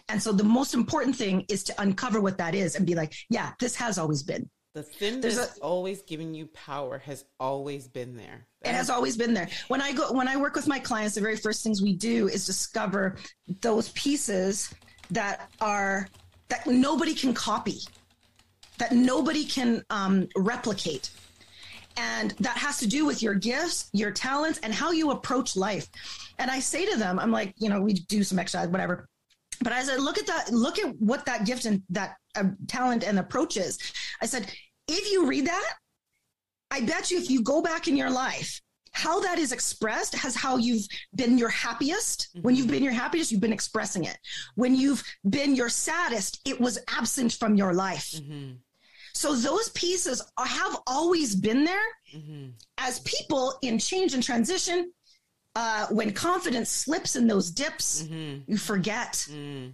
and 0.08 0.22
so 0.22 0.32
the 0.32 0.44
most 0.44 0.74
important 0.74 1.16
thing 1.16 1.44
is 1.48 1.64
to 1.64 1.74
uncover 1.80 2.20
what 2.20 2.38
that 2.38 2.54
is 2.54 2.76
and 2.76 2.86
be 2.86 2.94
like 2.94 3.12
yeah 3.28 3.52
this 3.58 3.74
has 3.74 3.98
always 3.98 4.22
been 4.22 4.48
the 4.72 4.82
thing 4.84 5.20
There's 5.20 5.36
that's 5.36 5.58
a, 5.58 5.62
always 5.62 6.02
giving 6.02 6.32
you 6.32 6.46
power 6.46 6.98
has 6.98 7.24
always 7.40 7.88
been 7.88 8.16
there. 8.16 8.46
That 8.62 8.70
it 8.70 8.76
has 8.76 8.88
always 8.88 9.16
been 9.16 9.34
there. 9.34 9.48
When 9.66 9.82
I 9.82 9.92
go 9.92 10.12
when 10.12 10.28
I 10.28 10.36
work 10.36 10.54
with 10.54 10.68
my 10.68 10.78
clients, 10.78 11.16
the 11.16 11.20
very 11.20 11.36
first 11.36 11.64
things 11.64 11.82
we 11.82 11.92
do 11.92 12.28
is 12.28 12.46
discover 12.46 13.16
those 13.60 13.88
pieces 13.90 14.72
that 15.10 15.50
are 15.60 16.06
that 16.48 16.66
nobody 16.68 17.14
can 17.14 17.34
copy, 17.34 17.80
that 18.78 18.92
nobody 18.92 19.44
can 19.44 19.84
um, 19.90 20.28
replicate. 20.36 21.10
And 22.00 22.30
that 22.40 22.56
has 22.56 22.78
to 22.78 22.86
do 22.86 23.04
with 23.04 23.22
your 23.22 23.34
gifts, 23.34 23.90
your 23.92 24.10
talents, 24.10 24.58
and 24.62 24.72
how 24.72 24.90
you 24.90 25.10
approach 25.10 25.56
life. 25.56 25.88
And 26.38 26.50
I 26.50 26.60
say 26.60 26.90
to 26.90 26.96
them, 26.96 27.18
I'm 27.18 27.30
like, 27.30 27.52
you 27.58 27.68
know, 27.68 27.80
we 27.80 27.92
do 27.92 28.22
some 28.22 28.38
exercise, 28.38 28.68
whatever. 28.68 29.06
But 29.62 29.74
as 29.74 29.90
I 29.90 29.96
look 29.96 30.16
at 30.16 30.26
that, 30.26 30.50
look 30.50 30.78
at 30.78 30.94
what 30.98 31.26
that 31.26 31.44
gift 31.44 31.66
and 31.66 31.82
that 31.90 32.16
uh, 32.36 32.44
talent 32.66 33.04
and 33.04 33.18
approach 33.18 33.56
is. 33.56 33.78
I 34.22 34.26
said, 34.26 34.50
if 34.88 35.12
you 35.12 35.26
read 35.26 35.46
that, 35.46 35.74
I 36.70 36.80
bet 36.80 37.10
you 37.10 37.18
if 37.18 37.28
you 37.28 37.42
go 37.42 37.60
back 37.60 37.88
in 37.88 37.96
your 37.96 38.10
life, 38.10 38.60
how 38.92 39.20
that 39.20 39.38
is 39.38 39.52
expressed 39.52 40.14
has 40.14 40.34
how 40.34 40.56
you've 40.56 40.86
been 41.14 41.38
your 41.38 41.48
happiest. 41.48 42.28
Mm-hmm. 42.30 42.42
When 42.42 42.56
you've 42.56 42.68
been 42.68 42.82
your 42.82 42.92
happiest, 42.92 43.30
you've 43.30 43.40
been 43.40 43.52
expressing 43.52 44.04
it. 44.04 44.16
When 44.54 44.74
you've 44.74 45.02
been 45.28 45.54
your 45.54 45.68
saddest, 45.68 46.40
it 46.44 46.60
was 46.60 46.78
absent 46.88 47.32
from 47.34 47.56
your 47.56 47.74
life. 47.74 48.12
Mm-hmm. 48.12 48.52
So 49.12 49.34
those 49.34 49.68
pieces 49.70 50.22
have 50.38 50.76
always 50.86 51.34
been 51.34 51.64
there. 51.64 51.88
Mm-hmm. 52.14 52.50
As 52.78 53.00
people 53.00 53.54
in 53.62 53.78
change 53.78 54.14
and 54.14 54.22
transition, 54.22 54.92
uh, 55.56 55.86
when 55.88 56.12
confidence 56.12 56.70
slips 56.70 57.16
in 57.16 57.26
those 57.26 57.50
dips, 57.50 58.02
mm-hmm. 58.02 58.50
you 58.50 58.56
forget. 58.56 59.26
Mm. 59.30 59.72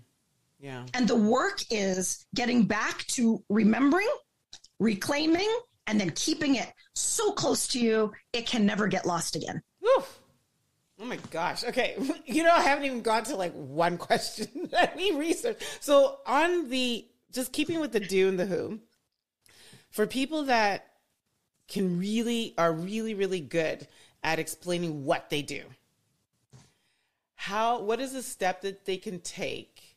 Yeah. 0.58 0.84
And 0.94 1.06
the 1.06 1.16
work 1.16 1.62
is 1.70 2.26
getting 2.34 2.64
back 2.64 3.06
to 3.08 3.42
remembering, 3.48 4.08
reclaiming, 4.78 5.48
and 5.86 6.00
then 6.00 6.10
keeping 6.10 6.56
it 6.56 6.72
so 6.94 7.32
close 7.32 7.68
to 7.68 7.78
you, 7.78 8.12
it 8.32 8.46
can 8.46 8.66
never 8.66 8.88
get 8.88 9.06
lost 9.06 9.36
again. 9.36 9.62
Whew. 9.80 10.02
Oh 10.98 11.04
my 11.04 11.18
gosh. 11.30 11.64
Okay. 11.64 11.96
You 12.26 12.42
know, 12.42 12.52
I 12.52 12.62
haven't 12.62 12.84
even 12.84 13.02
gone 13.02 13.22
to 13.24 13.36
like 13.36 13.52
one 13.52 13.96
question 13.98 14.48
that 14.72 14.96
we 14.96 15.12
researched. 15.12 15.62
So, 15.80 16.18
on 16.26 16.68
the 16.68 17.06
just 17.30 17.52
keeping 17.52 17.80
with 17.80 17.92
the 17.92 18.00
do 18.00 18.28
and 18.28 18.38
the 18.38 18.46
who, 18.46 18.80
for 19.90 20.06
people 20.06 20.44
that 20.44 20.92
can 21.68 21.98
really, 21.98 22.54
are 22.58 22.72
really, 22.72 23.14
really 23.14 23.40
good 23.40 23.86
at 24.22 24.38
explaining 24.38 25.04
what 25.04 25.30
they 25.30 25.42
do, 25.42 25.62
how, 27.34 27.80
what 27.80 28.00
is 28.00 28.14
a 28.14 28.22
step 28.22 28.62
that 28.62 28.84
they 28.86 28.96
can 28.96 29.20
take 29.20 29.96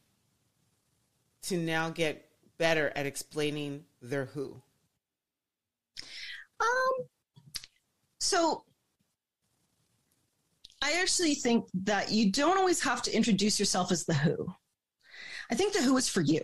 to 1.44 1.58
now 1.58 1.90
get 1.90 2.30
better 2.58 2.92
at 2.96 3.06
explaining 3.06 3.84
their 4.02 4.26
who? 4.26 4.62
Um, 6.60 7.06
so 8.20 8.64
I 10.82 11.00
actually 11.02 11.36
think 11.36 11.66
that 11.74 12.12
you 12.12 12.32
don't 12.32 12.58
always 12.58 12.82
have 12.84 13.02
to 13.04 13.16
introduce 13.16 13.60
yourself 13.60 13.92
as 13.92 14.06
the 14.06 14.14
who. 14.14 14.54
I 15.52 15.56
think 15.56 15.74
the 15.74 15.82
who 15.82 15.98
is 15.98 16.08
for 16.08 16.22
you. 16.22 16.42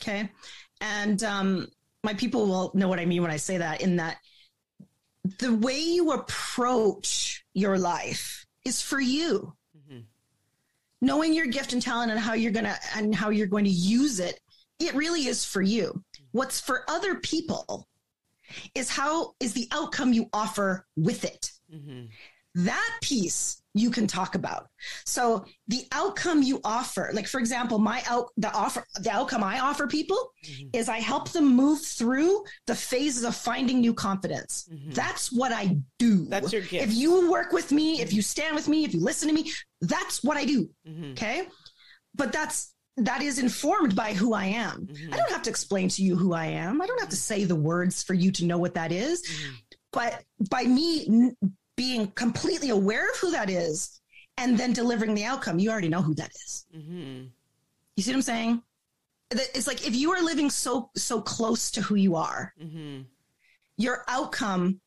Okay. 0.00 0.30
And 0.80 1.22
um, 1.22 1.68
my 2.02 2.14
people 2.14 2.46
will 2.46 2.70
know 2.74 2.88
what 2.88 2.98
I 2.98 3.06
mean 3.06 3.22
when 3.22 3.30
I 3.30 3.36
say 3.36 3.58
that, 3.58 3.80
in 3.80 3.96
that 3.96 4.18
the 5.38 5.54
way 5.54 5.78
you 5.78 6.12
approach 6.12 7.44
your 7.54 7.78
life 7.78 8.46
is 8.64 8.82
for 8.82 9.00
you. 9.00 9.54
Mm-hmm. 9.76 10.00
Knowing 11.00 11.34
your 11.34 11.46
gift 11.46 11.72
and 11.72 11.82
talent 11.82 12.10
and 12.10 12.20
how 12.20 12.34
you're 12.34 12.52
gonna 12.52 12.76
and 12.96 13.14
how 13.14 13.30
you're 13.30 13.46
going 13.46 13.64
to 13.64 13.70
use 13.70 14.20
it, 14.20 14.40
it 14.78 14.94
really 14.94 15.26
is 15.26 15.44
for 15.44 15.62
you. 15.62 16.02
What's 16.32 16.60
for 16.60 16.84
other 16.88 17.16
people 17.16 17.88
is 18.74 18.90
how 18.90 19.34
is 19.40 19.52
the 19.52 19.68
outcome 19.72 20.12
you 20.12 20.28
offer 20.32 20.86
with 20.96 21.24
it. 21.24 21.52
Mm-hmm. 21.72 22.06
That 22.54 22.98
piece 23.00 23.61
you 23.74 23.90
can 23.90 24.06
talk 24.06 24.34
about. 24.34 24.68
So 25.06 25.44
the 25.68 25.84
outcome 25.92 26.42
you 26.42 26.60
offer, 26.64 27.10
like 27.14 27.26
for 27.26 27.40
example, 27.40 27.78
my 27.78 28.02
out 28.08 28.30
the 28.36 28.52
offer 28.52 28.84
the 29.00 29.10
outcome 29.10 29.42
I 29.42 29.60
offer 29.60 29.86
people 29.86 30.32
mm-hmm. 30.44 30.68
is 30.72 30.88
I 30.88 30.98
help 30.98 31.30
them 31.30 31.56
move 31.56 31.82
through 31.82 32.44
the 32.66 32.74
phases 32.74 33.24
of 33.24 33.34
finding 33.34 33.80
new 33.80 33.94
confidence. 33.94 34.68
Mm-hmm. 34.72 34.92
That's 34.92 35.32
what 35.32 35.52
I 35.52 35.78
do. 35.98 36.26
That's 36.26 36.52
your 36.52 36.62
gift. 36.62 36.88
If 36.88 36.94
you 36.94 37.30
work 37.30 37.52
with 37.52 37.72
me, 37.72 38.00
if 38.00 38.12
you 38.12 38.20
stand 38.20 38.54
with 38.54 38.68
me, 38.68 38.84
if 38.84 38.92
you 38.92 39.00
listen 39.00 39.28
to 39.28 39.34
me, 39.34 39.50
that's 39.80 40.22
what 40.22 40.36
I 40.36 40.44
do. 40.44 40.68
Mm-hmm. 40.86 41.12
Okay? 41.12 41.48
But 42.14 42.32
that's 42.32 42.74
that 42.98 43.22
is 43.22 43.38
informed 43.38 43.96
by 43.96 44.12
who 44.12 44.34
I 44.34 44.44
am. 44.44 44.86
Mm-hmm. 44.86 45.14
I 45.14 45.16
don't 45.16 45.30
have 45.30 45.42
to 45.42 45.50
explain 45.50 45.88
to 45.90 46.02
you 46.02 46.14
who 46.14 46.34
I 46.34 46.46
am. 46.46 46.82
I 46.82 46.86
don't 46.86 47.00
have 47.00 47.08
to 47.08 47.16
say 47.16 47.44
the 47.44 47.56
words 47.56 48.02
for 48.02 48.12
you 48.12 48.30
to 48.32 48.44
know 48.44 48.58
what 48.58 48.74
that 48.74 48.92
is. 48.92 49.22
Mm-hmm. 49.22 49.54
But 49.92 50.24
by 50.50 50.64
me 50.64 51.32
being 51.76 52.08
completely 52.12 52.70
aware 52.70 53.08
of 53.10 53.16
who 53.16 53.30
that 53.30 53.50
is 53.50 54.00
and 54.36 54.56
then 54.58 54.72
delivering 54.72 55.14
the 55.14 55.24
outcome, 55.24 55.58
you 55.58 55.70
already 55.70 55.88
know 55.88 56.02
who 56.02 56.14
that 56.14 56.30
is. 56.30 56.66
Mm-hmm. 56.74 57.24
You 57.96 58.02
see 58.02 58.10
what 58.10 58.16
I'm 58.16 58.22
saying? 58.22 58.62
It's 59.30 59.66
like 59.66 59.86
if 59.86 59.94
you 59.94 60.12
are 60.12 60.22
living 60.22 60.50
so 60.50 60.90
so 60.94 61.20
close 61.20 61.70
to 61.72 61.80
who 61.80 61.94
you 61.94 62.16
are, 62.16 62.52
mm-hmm. 62.62 63.02
your 63.78 64.04
outcome 64.08 64.80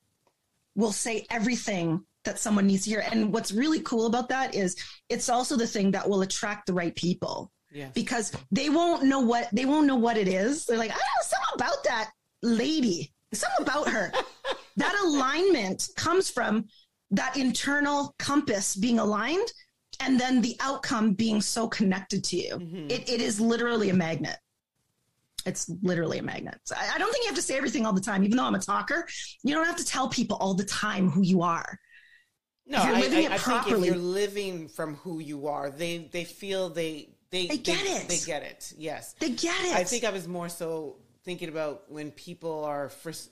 will 0.76 0.92
say 0.92 1.26
everything 1.32 2.04
that 2.26 2.38
someone 2.38 2.68
needs 2.68 2.84
to 2.84 2.92
hear. 2.92 3.04
And 3.12 3.34
what's 3.34 3.52
really 3.52 3.80
cool 3.80 4.06
about 4.06 4.30
that 4.30 4.54
is 4.54 4.76
it's 5.10 5.30
also 5.30 5.56
the 5.56 5.68
thing 5.68 5.92
that 5.92 6.08
will 6.08 6.22
attract 6.22 6.68
the 6.68 6.74
right 6.74 6.96
people 6.96 7.52
because 7.94 8.32
they 8.52 8.70
won't 8.70 9.04
know 9.04 9.20
what 9.20 9.50
they 9.52 9.66
won't 9.66 9.88
know 9.88 9.96
what 9.96 10.18
it 10.18 10.28
is. 10.28 10.66
They're 10.66 10.78
like, 10.78 10.92
I 10.92 10.94
don't 10.94 11.02
know 11.02 11.24
something 11.24 11.56
about 11.56 11.84
that 11.86 12.12
lady. 12.42 13.12
Something 13.34 13.66
about 13.66 13.90
her. 13.90 14.12
that 14.78 14.96
alignment 15.04 15.90
comes 15.96 16.30
from 16.30 16.66
that 17.12 17.38
internal 17.38 18.16
compass 18.20 18.76
being 18.76 19.00
aligned 19.00 19.52
and 20.00 20.20
then 20.20 20.42
the 20.42 20.56
outcome 20.60 21.14
being 21.14 21.42
so 21.42 21.68
connected 21.68 22.24
to 22.26 22.38
you. 22.38 22.56
Mm-hmm. 22.56 22.90
It, 22.90 23.10
it 23.10 23.22
is 23.22 23.40
literally 23.40 23.90
a 23.90 23.94
magnet. 23.94 24.38
It's 25.46 25.70
literally 25.84 26.18
a 26.18 26.24
magnet. 26.24 26.60
So 26.64 26.76
I, 26.78 26.96
I 26.96 26.98
don't 26.98 27.12
think 27.12 27.24
you 27.24 27.30
have 27.30 27.36
to 27.38 27.42
say 27.42 27.56
everything 27.56 27.86
all 27.86 27.94
the 27.94 28.02
time. 28.02 28.24
Even 28.24 28.38
though 28.38 28.46
I'm 28.46 28.56
a 28.56 28.60
talker, 28.60 29.08
you 29.44 29.54
don't 29.54 29.66
have 29.66 29.78
to 29.78 29.86
tell 29.86 30.10
people 30.10 30.38
all 30.38 30.56
the 30.56 30.66
time 30.66 31.10
who 31.10 31.22
you 31.22 31.44
are. 31.44 31.80
No, 32.68 32.80
I, 32.80 32.94
I, 32.94 33.28
I 33.32 33.38
think 33.38 33.68
if 33.68 33.86
you're 33.86 33.96
living 33.96 34.68
from 34.68 34.96
who 34.96 35.20
you 35.20 35.48
are, 35.48 35.70
they 35.70 36.10
they 36.12 36.24
feel 36.24 36.70
they 36.70 37.10
they, 37.30 37.46
they 37.46 37.58
get 37.58 37.84
they, 37.84 37.92
it. 37.92 38.10
They 38.10 38.18
get 38.26 38.42
it. 38.42 38.74
Yes, 38.76 39.14
they 39.20 39.30
get 39.30 39.56
it. 39.66 39.76
I 39.76 39.84
think 39.84 40.04
I 40.04 40.10
was 40.10 40.28
more 40.28 40.50
so 40.50 40.96
thinking 41.26 41.50
about 41.50 41.92
when 41.92 42.12
people 42.12 42.64
are 42.64 42.90
first. 42.90 43.32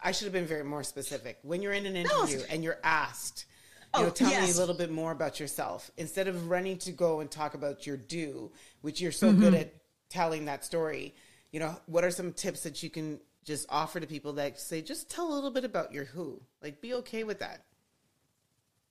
I 0.00 0.12
should 0.12 0.24
have 0.24 0.32
been 0.32 0.46
very 0.46 0.64
more 0.64 0.82
specific. 0.82 1.38
When 1.42 1.62
you're 1.62 1.72
in 1.72 1.86
an 1.86 1.96
interview 1.96 2.38
no. 2.38 2.44
and 2.50 2.64
you're 2.64 2.78
asked, 2.82 3.46
you 3.94 4.00
oh, 4.00 4.02
know, 4.04 4.10
tell 4.10 4.30
yes. 4.30 4.48
me 4.48 4.54
a 4.54 4.60
little 4.60 4.74
bit 4.74 4.90
more 4.90 5.12
about 5.12 5.38
yourself 5.38 5.90
instead 5.96 6.26
of 6.26 6.48
running 6.48 6.78
to 6.78 6.92
go 6.92 7.20
and 7.20 7.30
talk 7.30 7.54
about 7.54 7.86
your 7.86 7.96
do, 7.96 8.50
which 8.80 9.00
you're 9.00 9.12
so 9.12 9.28
mm-hmm. 9.28 9.40
good 9.40 9.54
at 9.54 9.74
telling 10.08 10.46
that 10.46 10.64
story. 10.64 11.14
You 11.50 11.60
know, 11.60 11.76
what 11.86 12.02
are 12.02 12.10
some 12.10 12.32
tips 12.32 12.62
that 12.62 12.82
you 12.82 12.90
can 12.90 13.20
just 13.44 13.66
offer 13.68 14.00
to 14.00 14.06
people 14.06 14.32
that 14.34 14.58
say, 14.58 14.82
just 14.82 15.10
tell 15.10 15.32
a 15.32 15.34
little 15.34 15.50
bit 15.50 15.64
about 15.64 15.92
your 15.92 16.04
who? 16.04 16.40
Like, 16.62 16.80
be 16.80 16.94
okay 16.94 17.24
with 17.24 17.40
that. 17.40 17.64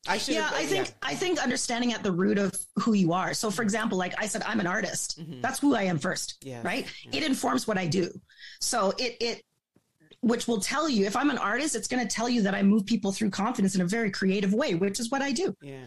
I 0.08 0.18
should. 0.18 0.36
Yeah, 0.36 0.50
I 0.52 0.66
think 0.66 0.88
yeah. 0.88 0.94
I 1.04 1.16
think 1.16 1.42
understanding 1.42 1.94
at 1.94 2.04
the 2.04 2.12
root 2.12 2.38
of 2.38 2.56
who 2.80 2.94
you 2.94 3.14
are. 3.14 3.34
So, 3.34 3.52
for 3.52 3.62
example, 3.62 3.98
like 3.98 4.14
I 4.18 4.26
said, 4.26 4.42
I'm 4.46 4.60
an 4.60 4.68
artist. 4.68 5.20
Mm-hmm. 5.20 5.42
That's 5.42 5.60
who 5.60 5.76
I 5.76 5.84
am 5.84 6.00
first. 6.00 6.38
Yeah. 6.42 6.62
Right. 6.64 6.88
It 7.12 7.24
informs 7.24 7.68
what 7.68 7.78
I 7.78 7.88
do. 7.88 8.10
So 8.60 8.94
it 8.98 9.18
it 9.20 9.44
which 10.22 10.48
will 10.48 10.60
tell 10.60 10.88
you 10.88 11.06
if 11.06 11.16
I'm 11.16 11.30
an 11.30 11.38
artist, 11.38 11.76
it's 11.76 11.88
going 11.88 12.06
to 12.06 12.16
tell 12.16 12.30
you 12.30 12.44
that 12.44 12.54
I 12.54 12.62
move 12.62 12.86
people 12.86 13.12
through 13.12 13.32
confidence 13.32 13.76
in 13.76 13.82
a 13.82 13.86
very 13.86 14.12
creative 14.12 14.54
way, 14.54 14.76
which 14.76 15.00
is 15.00 15.10
what 15.10 15.22
I 15.22 15.32
do. 15.32 15.56
Yeah. 15.62 15.86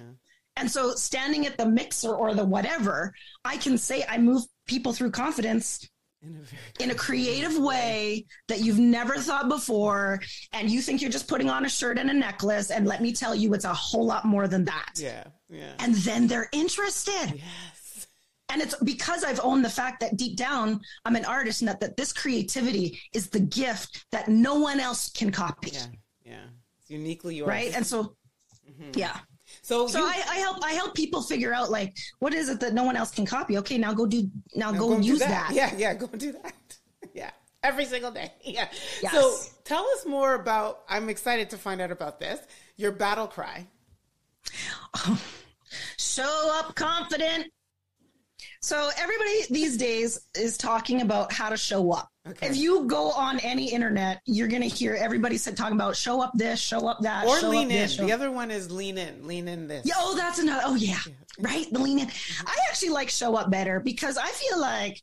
And 0.57 0.71
so, 0.71 0.95
standing 0.95 1.47
at 1.47 1.57
the 1.57 1.67
mixer 1.67 2.15
or 2.15 2.35
the 2.35 2.45
whatever, 2.45 3.13
I 3.45 3.57
can 3.57 3.77
say 3.77 4.05
I 4.09 4.19
move 4.19 4.43
people 4.67 4.93
through 4.93 5.11
confidence 5.11 5.89
in 6.25 6.37
a, 6.37 6.83
in 6.83 6.91
a 6.91 6.95
creative 6.95 7.59
way 7.59 8.27
that 8.49 8.61
you've 8.61 8.79
never 8.79 9.17
thought 9.17 9.49
before 9.49 10.21
and 10.53 10.71
you 10.71 10.81
think 10.81 11.03
you're 11.03 11.11
just 11.11 11.29
putting 11.29 11.51
on 11.51 11.65
a 11.65 11.69
shirt 11.69 11.99
and 11.99 12.11
a 12.11 12.15
necklace 12.15 12.71
and 12.71 12.87
let 12.87 13.03
me 13.03 13.13
tell 13.13 13.35
you 13.35 13.53
it's 13.55 13.65
a 13.65 13.75
whole 13.75 14.07
lot 14.07 14.25
more 14.25 14.49
than 14.49 14.65
that. 14.65 14.93
Yeah 14.97 15.25
yeah. 15.55 15.73
And 15.79 15.95
then 15.95 16.27
they're 16.27 16.49
interested. 16.53 17.35
Yes. 17.35 18.07
And 18.51 18.61
it's 18.63 18.77
because 18.85 19.25
i've 19.25 19.41
owned 19.43 19.65
the 19.65 19.71
fact 19.71 20.01
that 20.01 20.17
deep 20.17 20.37
down 20.37 20.81
i'm 21.05 21.17
an 21.17 21.25
artist 21.25 21.63
and 21.63 21.69
that, 21.69 21.81
that 21.81 21.97
this 21.97 22.13
creativity 22.13 23.01
is 23.13 23.29
the 23.29 23.41
gift 23.41 24.05
that 24.13 24.29
no 24.29 24.57
one 24.57 24.79
else 24.79 25.11
can 25.11 25.33
copy. 25.33 25.71
Yeah 25.73 25.87
yeah. 26.25 26.45
It's 26.81 26.91
uniquely 26.91 27.37
yours. 27.37 27.49
Right? 27.49 27.75
And 27.75 27.87
so 27.87 28.17
mm-hmm. 28.69 28.91
yeah 28.95 29.19
So, 29.65 29.87
So 29.87 30.01
you, 30.01 30.05
I, 30.05 30.23
I 30.29 30.35
help 30.37 30.63
I 30.63 30.73
help 30.73 30.95
people 30.95 31.23
figure 31.23 31.55
out 31.55 31.71
like 31.71 31.97
what 32.19 32.35
is 32.35 32.51
it 32.51 32.61
that 32.61 32.75
no 32.75 32.85
one 32.85 32.97
else 32.97 33.11
can 33.11 33.25
copy. 33.25 33.57
Okay, 33.59 33.79
now 33.79 33.95
go 33.95 34.05
do 34.05 34.31
now, 34.55 34.71
Now 34.71 34.79
go, 34.79 35.01
do 35.01 35.07
use 35.07 35.21
that. 35.21 35.53
Yeah, 35.55 35.73
yeah, 35.75 35.95
go 35.95 36.07
do 36.07 36.33
that. 36.33 36.55
Yeah, 37.15 37.31
every 37.63 37.85
single 37.87 38.11
day. 38.11 38.33
Yeah. 38.43 38.69
Yes. 39.03 39.13
So 39.13 39.53
tell 39.65 39.87
us 39.97 40.05
more 40.05 40.35
about. 40.35 40.83
I'm 40.89 41.09
excited 41.09 41.49
to 41.51 41.57
find 41.57 41.81
out 41.81 41.91
about 41.91 42.21
this. 42.21 42.41
Your 42.77 42.93
battle 42.93 43.27
cry. 43.27 43.67
Show 45.97 46.51
up 46.59 46.75
confident. 46.75 47.47
So 48.61 48.91
everybody 48.99 49.45
these 49.51 49.79
days 49.79 50.21
is 50.35 50.59
talking 50.59 51.01
about 51.01 51.33
how 51.33 51.49
to 51.49 51.57
show 51.57 51.93
up. 51.93 52.11
Okay. 52.27 52.47
If 52.49 52.57
you 52.57 52.87
go 52.87 53.11
on 53.11 53.39
any 53.41 53.71
internet, 53.71 54.23
you're 54.25 54.49
gonna 54.49 54.65
hear 54.65 54.95
everybody 54.95 55.37
said 55.37 55.57
talking 55.59 55.77
about 55.77 55.95
show 55.95 56.23
up 56.23 56.33
this, 56.35 56.59
show 56.59 56.87
up 56.89 57.01
that, 57.03 57.27
Or 57.27 57.39
show 57.39 57.51
lean 57.51 57.71
in. 57.71 57.77
this, 57.77 57.99
The 57.99 58.13
other 58.13 58.31
one 58.31 58.51
is 58.51 58.71
lean 58.71 58.97
in. 58.97 59.27
Lean 59.27 59.47
in 59.47 59.69
this. 59.69 59.85
Yeah, 59.87 59.95
oh, 59.99 60.17
that's 60.17 60.39
another. 60.39 60.63
Oh, 60.65 60.75
yeah, 60.75 60.99
right. 61.39 61.67
The 61.71 61.79
lean 61.81 61.99
in. 61.99 62.09
I 62.47 62.57
actually 62.71 62.89
like 62.91 63.11
show 63.11 63.37
up 63.37 63.51
better 63.51 63.79
because 63.79 64.17
I 64.17 64.29
feel 64.29 64.59
like 64.59 65.03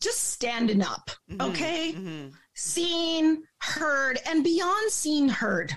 just 0.00 0.28
standing 0.30 0.82
up. 0.82 1.10
Okay, 1.40 1.92
Mhm. 1.94 2.32
seen, 2.54 3.42
heard, 3.60 4.20
and 4.26 4.44
beyond 4.44 4.92
seen, 4.92 5.28
heard. 5.28 5.74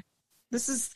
This 0.51 0.69
is 0.69 0.91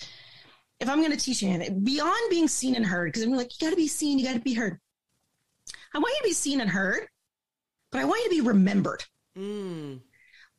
if 0.80 0.88
I'm 0.88 1.00
going 1.00 1.12
to 1.12 1.18
teach 1.18 1.42
you 1.42 1.50
anything 1.50 1.84
beyond 1.84 2.30
being 2.30 2.48
seen 2.50 2.76
and 2.76 2.86
heard, 2.86 3.08
because 3.08 3.24
I'm 3.24 3.32
like, 3.32 3.50
you 3.60 3.66
got 3.66 3.72
to 3.72 3.76
be 3.78 3.88
seen, 3.88 4.20
you 4.20 4.26
got 4.26 4.34
to 4.34 4.40
be 4.42 4.54
heard. 4.54 4.80
I 5.94 5.98
want 5.98 6.14
you 6.14 6.18
to 6.24 6.30
be 6.30 6.34
seen 6.34 6.60
and 6.62 6.70
heard, 6.70 7.08
but 7.92 8.02
I 8.02 8.06
want 8.06 8.20
you 8.26 8.30
to 8.30 8.36
be 8.44 8.48
remembered. 8.48 9.04
Mm. 9.38 10.00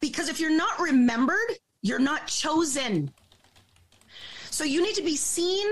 Because 0.00 0.28
if 0.28 0.40
you're 0.40 0.56
not 0.56 0.78
remembered, 0.80 1.58
you're 1.82 1.98
not 1.98 2.26
chosen. 2.26 3.10
So 4.50 4.64
you 4.64 4.82
need 4.82 4.94
to 4.94 5.02
be 5.02 5.16
seen, 5.16 5.66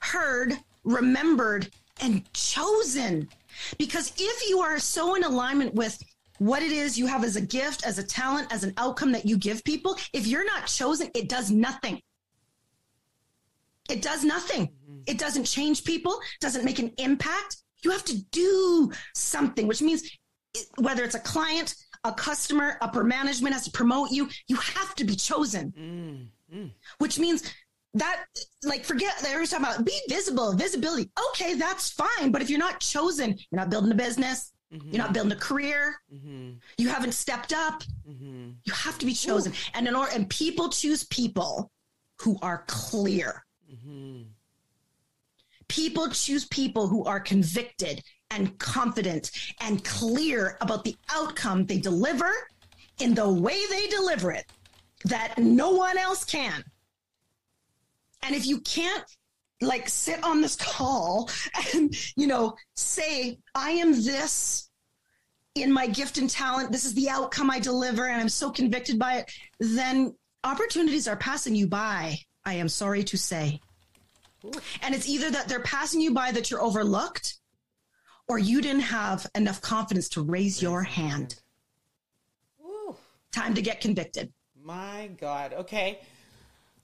heard, 0.00 0.56
remembered, 0.84 1.70
and 2.00 2.30
chosen. 2.32 3.28
Because 3.78 4.12
if 4.18 4.48
you 4.48 4.60
are 4.60 4.78
so 4.78 5.14
in 5.14 5.24
alignment 5.24 5.74
with 5.74 6.02
what 6.38 6.62
it 6.62 6.72
is 6.72 6.98
you 6.98 7.06
have 7.06 7.24
as 7.24 7.36
a 7.36 7.40
gift, 7.40 7.86
as 7.86 7.98
a 7.98 8.02
talent, 8.02 8.52
as 8.52 8.64
an 8.64 8.74
outcome 8.76 9.12
that 9.12 9.24
you 9.24 9.36
give 9.36 9.62
people, 9.64 9.96
if 10.12 10.26
you're 10.26 10.44
not 10.44 10.66
chosen, 10.66 11.10
it 11.14 11.28
does 11.28 11.50
nothing. 11.50 12.00
It 13.88 14.02
does 14.02 14.24
nothing. 14.24 14.70
It 15.06 15.18
doesn't 15.18 15.44
change 15.44 15.84
people, 15.84 16.18
doesn't 16.40 16.64
make 16.64 16.78
an 16.78 16.92
impact. 16.98 17.56
You 17.82 17.90
have 17.90 18.04
to 18.04 18.22
do 18.30 18.90
something, 19.14 19.66
which 19.66 19.82
means 19.82 20.08
whether 20.78 21.04
it's 21.04 21.14
a 21.14 21.20
client, 21.20 21.74
a 22.04 22.12
customer, 22.12 22.78
upper 22.80 23.04
management 23.04 23.54
has 23.54 23.64
to 23.64 23.70
promote 23.70 24.10
you, 24.10 24.28
you 24.48 24.56
have 24.56 24.94
to 24.96 25.04
be 25.04 25.14
chosen, 25.14 26.30
Mm. 26.52 26.70
which 26.98 27.18
means 27.18 27.42
that, 27.94 28.24
like, 28.64 28.84
forget 28.84 29.16
that 29.18 29.26
everyone's 29.28 29.50
talking 29.50 29.66
about 29.66 29.84
be 29.84 29.98
visible, 30.08 30.54
visibility. 30.54 31.10
Okay, 31.30 31.54
that's 31.54 31.90
fine. 31.90 32.32
But 32.32 32.42
if 32.42 32.50
you're 32.50 32.58
not 32.58 32.80
chosen, 32.80 33.30
you're 33.30 33.60
not 33.60 33.70
building 33.70 33.92
a 33.92 33.94
business, 33.94 34.52
you're 34.70 35.02
not 35.04 35.12
building 35.12 35.32
a 35.32 35.36
career, 35.36 36.00
Mhm. 36.12 36.58
you 36.78 36.88
haven't 36.88 37.12
stepped 37.12 37.52
up, 37.52 37.84
Mhm. 38.08 38.56
you 38.64 38.72
have 38.72 38.98
to 38.98 39.06
be 39.06 39.14
chosen. 39.14 39.52
And 39.74 39.86
in 39.86 39.94
order, 39.94 40.10
and 40.12 40.28
people 40.30 40.70
choose 40.70 41.04
people 41.04 41.70
who 42.20 42.38
are 42.40 42.64
clear. 42.66 43.44
Mhm. 43.70 44.30
People 45.68 46.08
choose 46.10 46.46
people 46.46 46.88
who 46.88 47.04
are 47.04 47.20
convicted 47.20 48.02
and 48.32 48.58
confident 48.58 49.30
and 49.60 49.84
clear 49.84 50.56
about 50.60 50.84
the 50.84 50.96
outcome 51.10 51.66
they 51.66 51.78
deliver 51.78 52.30
in 53.00 53.14
the 53.14 53.28
way 53.28 53.58
they 53.70 53.86
deliver 53.88 54.32
it 54.32 54.46
that 55.04 55.38
no 55.38 55.70
one 55.70 55.98
else 55.98 56.24
can. 56.24 56.64
And 58.22 58.34
if 58.34 58.46
you 58.46 58.60
can't 58.60 59.04
like 59.60 59.88
sit 59.88 60.22
on 60.24 60.40
this 60.40 60.56
call 60.56 61.30
and, 61.74 61.94
you 62.16 62.26
know, 62.26 62.56
say, 62.74 63.38
I 63.54 63.72
am 63.72 63.92
this 63.92 64.70
in 65.54 65.72
my 65.72 65.86
gift 65.86 66.18
and 66.18 66.30
talent, 66.30 66.72
this 66.72 66.84
is 66.84 66.94
the 66.94 67.10
outcome 67.10 67.50
I 67.50 67.58
deliver, 67.58 68.06
and 68.06 68.20
I'm 68.20 68.28
so 68.28 68.50
convicted 68.50 68.98
by 68.98 69.18
it, 69.18 69.32
then 69.60 70.14
opportunities 70.44 71.06
are 71.06 71.16
passing 71.16 71.54
you 71.54 71.66
by. 71.66 72.18
I 72.44 72.54
am 72.54 72.68
sorry 72.68 73.04
to 73.04 73.16
say. 73.16 73.60
And 74.82 74.94
it's 74.94 75.08
either 75.08 75.30
that 75.30 75.48
they're 75.48 75.60
passing 75.60 76.00
you 76.00 76.12
by 76.12 76.32
that 76.32 76.50
you're 76.50 76.62
overlooked 76.62 77.38
or 78.32 78.38
you 78.38 78.62
didn't 78.62 78.80
have 78.80 79.26
enough 79.34 79.60
confidence 79.60 80.08
to 80.08 80.22
raise 80.22 80.62
your 80.62 80.82
hand. 80.82 81.38
Ooh. 82.64 82.96
Time 83.30 83.52
to 83.52 83.60
get 83.60 83.82
convicted. 83.82 84.32
My 84.64 85.10
God. 85.20 85.52
Okay. 85.52 86.00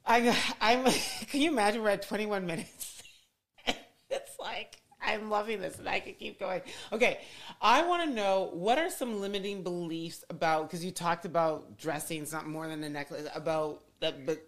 I'm, 0.04 0.34
I'm. 0.60 0.84
Can 1.30 1.40
you 1.40 1.50
imagine? 1.50 1.82
We're 1.82 1.88
at 1.88 2.06
21 2.06 2.44
minutes. 2.44 3.02
it's 3.66 4.38
like 4.38 4.76
I'm 5.00 5.30
loving 5.30 5.62
this, 5.62 5.78
and 5.78 5.88
I 5.88 6.00
could 6.00 6.18
keep 6.18 6.38
going. 6.38 6.60
Okay, 6.92 7.20
I 7.62 7.86
want 7.86 8.06
to 8.06 8.14
know 8.14 8.50
what 8.52 8.76
are 8.76 8.90
some 8.90 9.18
limiting 9.22 9.62
beliefs 9.62 10.24
about 10.28 10.68
because 10.68 10.84
you 10.84 10.90
talked 10.90 11.24
about 11.24 11.78
dressing 11.78 12.20
it's 12.20 12.32
not 12.32 12.46
more 12.46 12.68
than 12.68 12.84
a 12.84 12.90
necklace 12.90 13.26
about 13.34 13.84
that, 14.00 14.26
but 14.26 14.42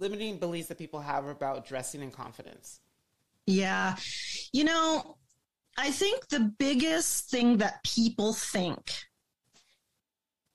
limiting 0.00 0.38
beliefs 0.38 0.68
that 0.68 0.78
people 0.78 1.00
have 1.00 1.26
about 1.26 1.66
dressing 1.66 2.00
and 2.00 2.14
confidence. 2.14 2.80
Yeah. 3.46 3.96
You 4.52 4.64
know, 4.64 5.16
I 5.78 5.90
think 5.90 6.28
the 6.28 6.52
biggest 6.58 7.30
thing 7.30 7.58
that 7.58 7.82
people 7.84 8.32
think 8.32 8.80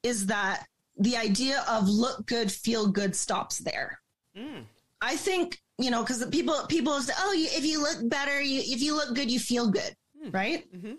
is 0.04 0.26
that 0.28 0.66
the 0.98 1.16
idea 1.18 1.64
of 1.70 1.88
look 1.88 2.26
good, 2.26 2.52
feel 2.52 2.88
good 2.88 3.16
stops 3.16 3.60
there. 3.60 4.00
Mm. 4.38 4.64
I 5.02 5.16
think, 5.16 5.60
you 5.78 5.92
know, 5.92 6.02
because 6.02 6.26
people 6.28 6.56
people 6.68 7.00
say, 7.02 7.14
oh, 7.18 7.34
you, 7.34 7.48
if 7.52 7.66
you 7.66 7.82
look 7.82 8.10
better, 8.10 8.42
you, 8.42 8.62
if 8.64 8.82
you 8.82 8.96
look 8.96 9.16
good, 9.16 9.30
you 9.32 9.40
feel 9.40 9.70
good, 9.70 9.96
right? 10.32 10.66
Mhm. 10.74 10.98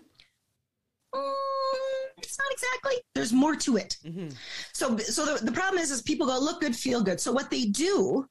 Mm, 1.15 2.03
it's 2.17 2.37
not 2.37 2.51
exactly. 2.51 2.95
There's 3.13 3.33
more 3.33 3.55
to 3.55 3.77
it. 3.77 3.97
Mm-hmm. 4.03 4.29
So, 4.73 4.97
so 4.97 5.25
the, 5.25 5.45
the 5.45 5.51
problem 5.51 5.81
is, 5.81 5.91
is 5.91 6.01
people 6.01 6.25
go 6.25 6.39
look 6.39 6.61
good, 6.61 6.75
feel 6.75 7.03
good. 7.03 7.19
So 7.21 7.31
what 7.31 7.51
they 7.51 7.65
do 7.65 8.27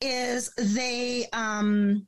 is 0.00 0.52
they 0.56 1.26
um, 1.32 2.06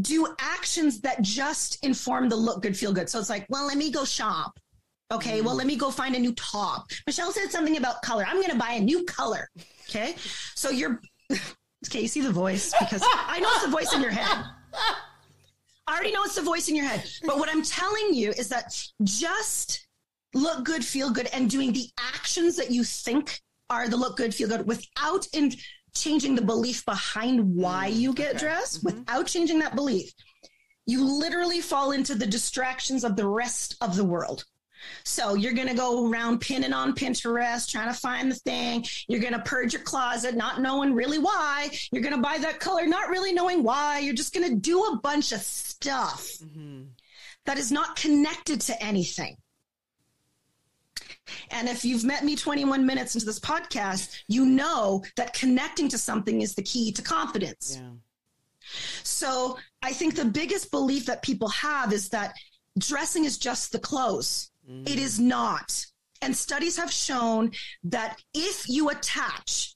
do 0.00 0.26
actions 0.38 1.00
that 1.00 1.22
just 1.22 1.84
inform 1.84 2.28
the 2.28 2.36
look 2.36 2.62
good, 2.62 2.76
feel 2.76 2.92
good. 2.92 3.08
So 3.08 3.18
it's 3.18 3.30
like, 3.30 3.46
well, 3.48 3.66
let 3.66 3.76
me 3.76 3.90
go 3.90 4.04
shop. 4.04 4.58
Okay, 5.10 5.40
well, 5.40 5.54
let 5.54 5.66
me 5.66 5.76
go 5.76 5.90
find 5.90 6.14
a 6.14 6.18
new 6.18 6.34
top. 6.34 6.90
Michelle 7.06 7.32
said 7.32 7.50
something 7.50 7.78
about 7.78 8.02
color. 8.02 8.24
I'm 8.26 8.36
going 8.36 8.50
to 8.50 8.58
buy 8.58 8.72
a 8.72 8.80
new 8.80 9.04
color. 9.04 9.48
Okay, 9.88 10.14
so 10.54 10.68
you're 10.68 11.00
okay. 11.86 12.02
You 12.02 12.08
see 12.08 12.20
the 12.20 12.30
voice 12.30 12.74
because 12.78 13.02
I 13.04 13.40
know 13.40 13.48
it's 13.52 13.64
the 13.64 13.70
voice 13.70 13.94
in 13.94 14.02
your 14.02 14.10
head. 14.10 14.44
I 15.86 15.94
already 15.94 16.12
know 16.12 16.24
it's 16.24 16.34
the 16.34 16.42
voice 16.42 16.68
in 16.68 16.76
your 16.76 16.84
head. 16.84 17.08
But 17.24 17.38
what 17.38 17.48
I'm 17.48 17.62
telling 17.62 18.12
you 18.12 18.30
is 18.32 18.50
that 18.50 18.78
just 19.02 19.86
look 20.34 20.62
good, 20.64 20.84
feel 20.84 21.10
good, 21.10 21.28
and 21.32 21.48
doing 21.48 21.72
the 21.72 21.88
actions 21.98 22.56
that 22.56 22.70
you 22.70 22.84
think 22.84 23.40
are 23.70 23.88
the 23.88 23.96
look 23.96 24.18
good, 24.18 24.34
feel 24.34 24.48
good 24.48 24.66
without 24.66 25.26
in 25.32 25.52
changing 26.02 26.34
the 26.34 26.42
belief 26.42 26.84
behind 26.84 27.54
why 27.54 27.86
you 27.86 28.12
get 28.12 28.30
okay. 28.30 28.38
dressed, 28.38 28.84
without 28.84 29.26
changing 29.26 29.58
that 29.60 29.74
belief, 29.74 30.12
you 30.86 31.04
literally 31.04 31.60
fall 31.60 31.92
into 31.92 32.14
the 32.14 32.26
distractions 32.26 33.04
of 33.04 33.16
the 33.16 33.26
rest 33.26 33.76
of 33.80 33.96
the 33.96 34.04
world. 34.04 34.44
So 35.04 35.34
you're 35.34 35.54
going 35.54 35.68
to 35.68 35.74
go 35.74 36.08
around 36.08 36.40
pinning 36.40 36.72
on 36.72 36.94
Pinterest, 36.94 37.68
trying 37.68 37.92
to 37.92 37.98
find 37.98 38.30
the 38.30 38.36
thing. 38.36 38.84
You're 39.08 39.20
going 39.20 39.32
to 39.32 39.40
purge 39.40 39.72
your 39.72 39.82
closet, 39.82 40.36
not 40.36 40.62
knowing 40.62 40.94
really 40.94 41.18
why. 41.18 41.70
You're 41.90 42.02
going 42.02 42.14
to 42.14 42.22
buy 42.22 42.38
that 42.38 42.60
color, 42.60 42.86
not 42.86 43.08
really 43.08 43.32
knowing 43.32 43.64
why. 43.64 43.98
You're 43.98 44.14
just 44.14 44.32
going 44.32 44.48
to 44.48 44.54
do 44.54 44.84
a 44.84 44.98
bunch 45.02 45.32
of 45.32 45.40
stuff 45.40 46.28
Mm-hmm. 46.42 46.82
that 47.46 47.58
is 47.58 47.70
not 47.70 47.96
connected 47.96 48.60
to 48.62 48.82
anything. 48.82 49.36
And 51.50 51.68
if 51.68 51.84
you've 51.84 52.04
met 52.04 52.24
me 52.24 52.36
21 52.36 52.84
minutes 52.86 53.14
into 53.14 53.26
this 53.26 53.40
podcast, 53.40 54.22
you 54.28 54.44
know 54.46 55.02
that 55.16 55.34
connecting 55.34 55.88
to 55.90 55.98
something 55.98 56.40
is 56.42 56.54
the 56.54 56.62
key 56.62 56.92
to 56.92 57.02
confidence. 57.02 57.78
Yeah. 57.80 57.90
So 59.02 59.58
I 59.82 59.92
think 59.92 60.14
the 60.14 60.24
biggest 60.24 60.70
belief 60.70 61.06
that 61.06 61.22
people 61.22 61.48
have 61.48 61.92
is 61.92 62.08
that 62.10 62.34
dressing 62.78 63.24
is 63.24 63.38
just 63.38 63.72
the 63.72 63.78
clothes. 63.78 64.50
It 64.86 64.98
is 64.98 65.18
not. 65.18 65.86
And 66.20 66.36
studies 66.36 66.76
have 66.76 66.92
shown 66.92 67.52
that 67.84 68.18
if 68.34 68.68
you 68.68 68.90
attach 68.90 69.74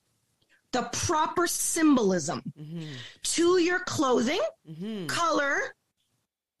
the 0.71 0.83
proper 0.91 1.47
symbolism 1.47 2.41
Mm-hmm. 2.59 2.83
to 3.23 3.57
your 3.59 3.79
clothing, 3.79 4.41
Mm-hmm. 4.69 5.07
color, 5.07 5.73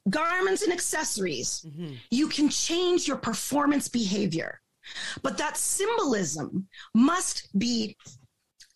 garments, 0.09 0.63
and 0.63 0.73
accessories, 0.73 1.63
Mm-hmm. 1.67 1.93
you 2.09 2.27
can 2.27 2.49
change 2.49 3.07
your 3.07 3.17
performance 3.17 3.87
behavior. 3.87 4.61
But 5.21 5.37
that 5.37 5.57
symbolism 5.57 6.67
must 6.93 7.49
be 7.57 7.95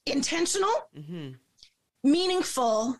intentional, 0.06 0.74
Mm-hmm. 0.98 1.32
meaningful, 2.04 2.98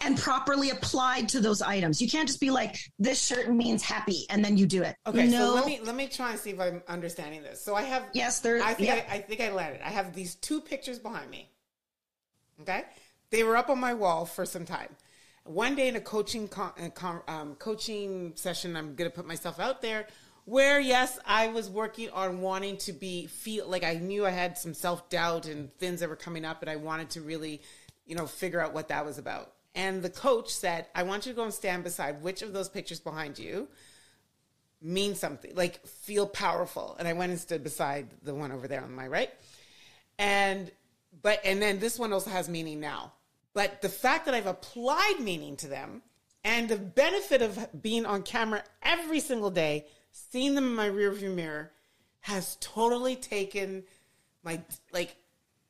and 0.00 0.16
properly 0.16 0.70
applied 0.70 1.28
to 1.30 1.40
those 1.40 1.60
items. 1.60 2.00
You 2.00 2.08
can't 2.08 2.28
just 2.28 2.40
be 2.40 2.50
like, 2.50 2.76
this 3.00 3.20
shirt 3.26 3.50
means 3.52 3.82
happy, 3.82 4.26
and 4.30 4.44
then 4.44 4.56
you 4.56 4.64
do 4.66 4.82
it. 4.82 4.94
Okay, 5.06 5.26
no. 5.26 5.38
so 5.48 5.54
let 5.54 5.66
me 5.66 5.80
let 5.82 5.96
me 5.96 6.06
try 6.06 6.30
and 6.30 6.38
see 6.38 6.50
if 6.50 6.60
I'm 6.60 6.82
understanding 6.88 7.42
this. 7.42 7.60
So 7.64 7.74
I 7.74 7.82
have 7.82 8.04
yes, 8.14 8.38
there. 8.40 8.62
I 8.62 8.74
think 8.74 8.88
yeah. 8.88 9.04
I, 9.10 9.16
I 9.16 9.18
think 9.22 9.40
I 9.40 9.50
landed. 9.50 9.80
I 9.84 9.90
have 9.90 10.14
these 10.14 10.36
two 10.36 10.60
pictures 10.60 10.98
behind 11.00 11.30
me. 11.30 11.50
Okay, 12.60 12.84
they 13.30 13.42
were 13.42 13.56
up 13.56 13.70
on 13.70 13.78
my 13.78 13.94
wall 13.94 14.24
for 14.24 14.44
some 14.46 14.64
time. 14.64 14.88
one 15.44 15.74
day 15.74 15.88
in 15.88 15.96
a 15.96 16.00
coaching 16.00 16.46
con, 16.46 16.72
uh, 16.78 17.18
um, 17.26 17.54
coaching 17.56 18.32
session, 18.36 18.76
I'm 18.76 18.94
gonna 18.94 19.10
put 19.10 19.26
myself 19.26 19.58
out 19.58 19.82
there. 19.82 20.06
Where 20.48 20.80
yes, 20.80 21.18
I 21.26 21.48
was 21.48 21.68
working 21.68 22.08
on 22.08 22.40
wanting 22.40 22.78
to 22.78 22.94
be 22.94 23.26
feel 23.26 23.68
like 23.68 23.84
I 23.84 23.96
knew 23.96 24.24
I 24.24 24.30
had 24.30 24.56
some 24.56 24.72
self 24.72 25.10
doubt 25.10 25.44
and 25.44 25.70
things 25.76 26.00
that 26.00 26.08
were 26.08 26.16
coming 26.16 26.46
up, 26.46 26.62
and 26.62 26.70
I 26.70 26.76
wanted 26.76 27.10
to 27.10 27.20
really, 27.20 27.60
you 28.06 28.16
know, 28.16 28.26
figure 28.26 28.58
out 28.58 28.72
what 28.72 28.88
that 28.88 29.04
was 29.04 29.18
about. 29.18 29.52
And 29.74 30.02
the 30.02 30.08
coach 30.08 30.48
said, 30.48 30.86
"I 30.94 31.02
want 31.02 31.26
you 31.26 31.32
to 31.32 31.36
go 31.36 31.44
and 31.44 31.52
stand 31.52 31.84
beside 31.84 32.22
which 32.22 32.40
of 32.40 32.54
those 32.54 32.70
pictures 32.70 32.98
behind 32.98 33.38
you 33.38 33.68
mean 34.80 35.14
something, 35.14 35.54
like 35.54 35.86
feel 35.86 36.26
powerful." 36.26 36.96
And 36.98 37.06
I 37.06 37.12
went 37.12 37.30
and 37.30 37.38
stood 37.38 37.62
beside 37.62 38.08
the 38.22 38.34
one 38.34 38.50
over 38.50 38.66
there 38.66 38.82
on 38.82 38.94
my 38.94 39.06
right, 39.06 39.30
and 40.18 40.72
but 41.20 41.42
and 41.44 41.60
then 41.60 41.78
this 41.78 41.98
one 41.98 42.10
also 42.10 42.30
has 42.30 42.48
meaning 42.48 42.80
now. 42.80 43.12
But 43.52 43.82
the 43.82 43.90
fact 43.90 44.24
that 44.24 44.34
I've 44.34 44.46
applied 44.46 45.20
meaning 45.20 45.58
to 45.58 45.68
them 45.68 46.00
and 46.42 46.70
the 46.70 46.78
benefit 46.78 47.42
of 47.42 47.82
being 47.82 48.06
on 48.06 48.22
camera 48.22 48.64
every 48.82 49.20
single 49.20 49.50
day, 49.50 49.84
seeing 50.30 50.54
them 50.54 50.64
in 50.64 50.74
my 50.74 50.88
rearview 50.88 51.34
mirror, 51.34 51.72
has 52.20 52.56
totally 52.60 53.16
taken 53.16 53.84
my 54.42 54.60
like 54.92 55.16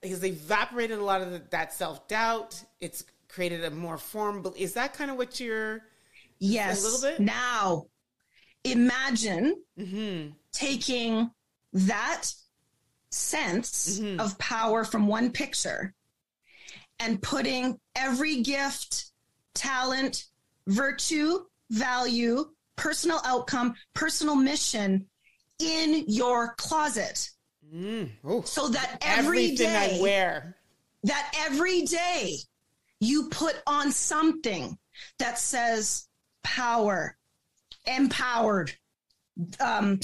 has 0.02 0.24
evaporated 0.24 0.98
a 0.98 1.04
lot 1.04 1.22
of 1.22 1.32
the, 1.32 1.42
that 1.50 1.72
self 1.72 2.06
doubt. 2.08 2.62
It's 2.80 3.04
created 3.28 3.64
a 3.64 3.70
more 3.70 3.98
form. 3.98 4.44
Is 4.56 4.74
that 4.74 4.94
kind 4.94 5.10
of 5.10 5.16
what 5.16 5.40
you're? 5.40 5.80
Yes. 6.38 6.80
A 6.80 6.84
little 6.84 7.10
bit 7.10 7.20
now. 7.20 7.86
Imagine 8.64 9.56
mm-hmm. 9.78 10.30
taking 10.52 11.30
that 11.72 12.32
sense 13.10 13.98
mm-hmm. 13.98 14.20
of 14.20 14.38
power 14.38 14.84
from 14.84 15.06
one 15.06 15.30
picture 15.30 15.94
and 16.98 17.20
putting 17.22 17.78
every 17.94 18.42
gift, 18.42 19.12
talent, 19.54 20.24
virtue, 20.66 21.40
value, 21.70 22.50
personal 22.78 23.20
outcome, 23.24 23.74
personal 23.92 24.36
mission 24.36 25.04
in 25.58 26.04
your 26.08 26.54
closet. 26.54 27.28
Mm. 27.74 28.10
So 28.46 28.68
that 28.68 28.98
every 29.02 29.44
Everything 29.46 29.66
day, 29.66 29.98
I 29.98 30.00
wear. 30.00 30.56
that 31.02 31.32
every 31.46 31.82
day 31.82 32.38
you 33.00 33.28
put 33.28 33.56
on 33.66 33.92
something 33.92 34.78
that 35.18 35.38
says 35.38 36.08
power, 36.42 37.18
empowered, 37.86 38.72
um, 39.60 40.00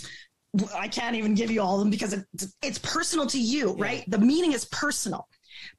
I 0.76 0.88
can't 0.88 1.16
even 1.16 1.34
give 1.34 1.50
you 1.50 1.62
all 1.62 1.76
of 1.76 1.80
them 1.80 1.90
because 1.90 2.12
it's, 2.12 2.54
it's 2.62 2.78
personal 2.78 3.26
to 3.28 3.40
you, 3.40 3.74
yeah. 3.76 3.84
right? 3.84 4.04
The 4.08 4.18
meaning 4.18 4.52
is 4.52 4.66
personal. 4.66 5.26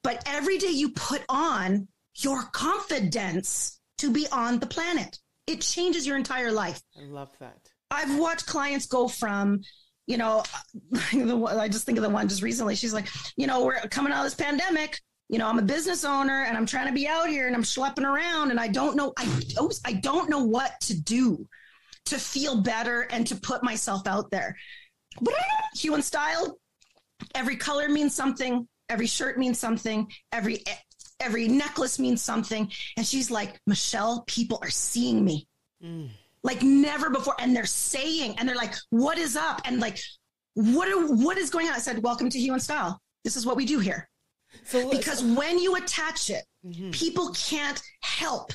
But 0.02 0.22
every 0.26 0.58
day 0.58 0.70
you 0.70 0.90
put 0.90 1.22
on 1.28 1.88
your 2.16 2.42
confidence 2.52 3.80
to 3.98 4.10
be 4.10 4.26
on 4.32 4.58
the 4.58 4.66
planet, 4.66 5.18
it 5.46 5.60
changes 5.60 6.06
your 6.06 6.16
entire 6.16 6.52
life. 6.52 6.80
I 7.00 7.04
love 7.04 7.30
that. 7.40 7.58
I've 7.90 8.18
watched 8.18 8.46
clients 8.46 8.86
go 8.86 9.08
from, 9.08 9.60
you 10.06 10.18
know, 10.18 10.42
I 11.12 11.68
just 11.68 11.86
think 11.86 11.98
of 11.98 12.02
the 12.02 12.10
one 12.10 12.28
just 12.28 12.42
recently. 12.42 12.74
She's 12.74 12.94
like, 12.94 13.08
you 13.36 13.46
know, 13.46 13.64
we're 13.64 13.80
coming 13.90 14.12
out 14.12 14.18
of 14.18 14.24
this 14.24 14.34
pandemic. 14.34 15.00
You 15.28 15.38
know, 15.38 15.48
I'm 15.48 15.58
a 15.58 15.62
business 15.62 16.04
owner 16.04 16.44
and 16.44 16.56
I'm 16.56 16.66
trying 16.66 16.86
to 16.86 16.92
be 16.92 17.08
out 17.08 17.28
here 17.28 17.46
and 17.46 17.56
I'm 17.56 17.62
schlepping 17.62 18.04
around 18.04 18.50
and 18.50 18.60
I 18.60 18.68
don't 18.68 18.96
know, 18.96 19.12
I, 19.16 19.26
I 19.84 19.92
don't 19.94 20.30
know 20.30 20.44
what 20.44 20.80
to 20.82 21.00
do 21.00 21.48
to 22.06 22.18
feel 22.18 22.60
better 22.60 23.02
and 23.10 23.26
to 23.26 23.36
put 23.36 23.64
myself 23.64 24.06
out 24.06 24.30
there. 24.30 24.56
Hue 25.74 25.94
and 25.94 26.04
style, 26.04 26.58
every 27.34 27.56
color 27.56 27.88
means 27.88 28.14
something 28.14 28.68
every 28.88 29.06
shirt 29.06 29.38
means 29.38 29.58
something 29.58 30.10
every 30.32 30.62
every 31.20 31.48
necklace 31.48 31.98
means 31.98 32.22
something 32.22 32.70
and 32.96 33.06
she's 33.06 33.30
like 33.30 33.58
michelle 33.66 34.24
people 34.26 34.58
are 34.62 34.70
seeing 34.70 35.24
me 35.24 35.46
mm. 35.82 36.08
like 36.42 36.62
never 36.62 37.10
before 37.10 37.34
and 37.40 37.54
they're 37.54 37.64
saying 37.66 38.34
and 38.38 38.48
they're 38.48 38.56
like 38.56 38.74
what 38.90 39.18
is 39.18 39.36
up 39.36 39.60
and 39.64 39.80
like 39.80 39.98
what 40.54 40.88
are, 40.88 41.06
what 41.14 41.38
is 41.38 41.50
going 41.50 41.66
on 41.66 41.74
i 41.74 41.78
said 41.78 42.02
welcome 42.02 42.28
to 42.28 42.38
hue 42.38 42.52
and 42.52 42.62
style 42.62 43.00
this 43.24 43.36
is 43.36 43.46
what 43.46 43.56
we 43.56 43.64
do 43.64 43.78
here 43.78 44.08
so 44.64 44.90
because 44.90 45.22
when 45.22 45.58
you 45.58 45.76
attach 45.76 46.30
it 46.30 46.44
mm-hmm. 46.64 46.90
people 46.90 47.32
can't 47.34 47.80
help 48.02 48.52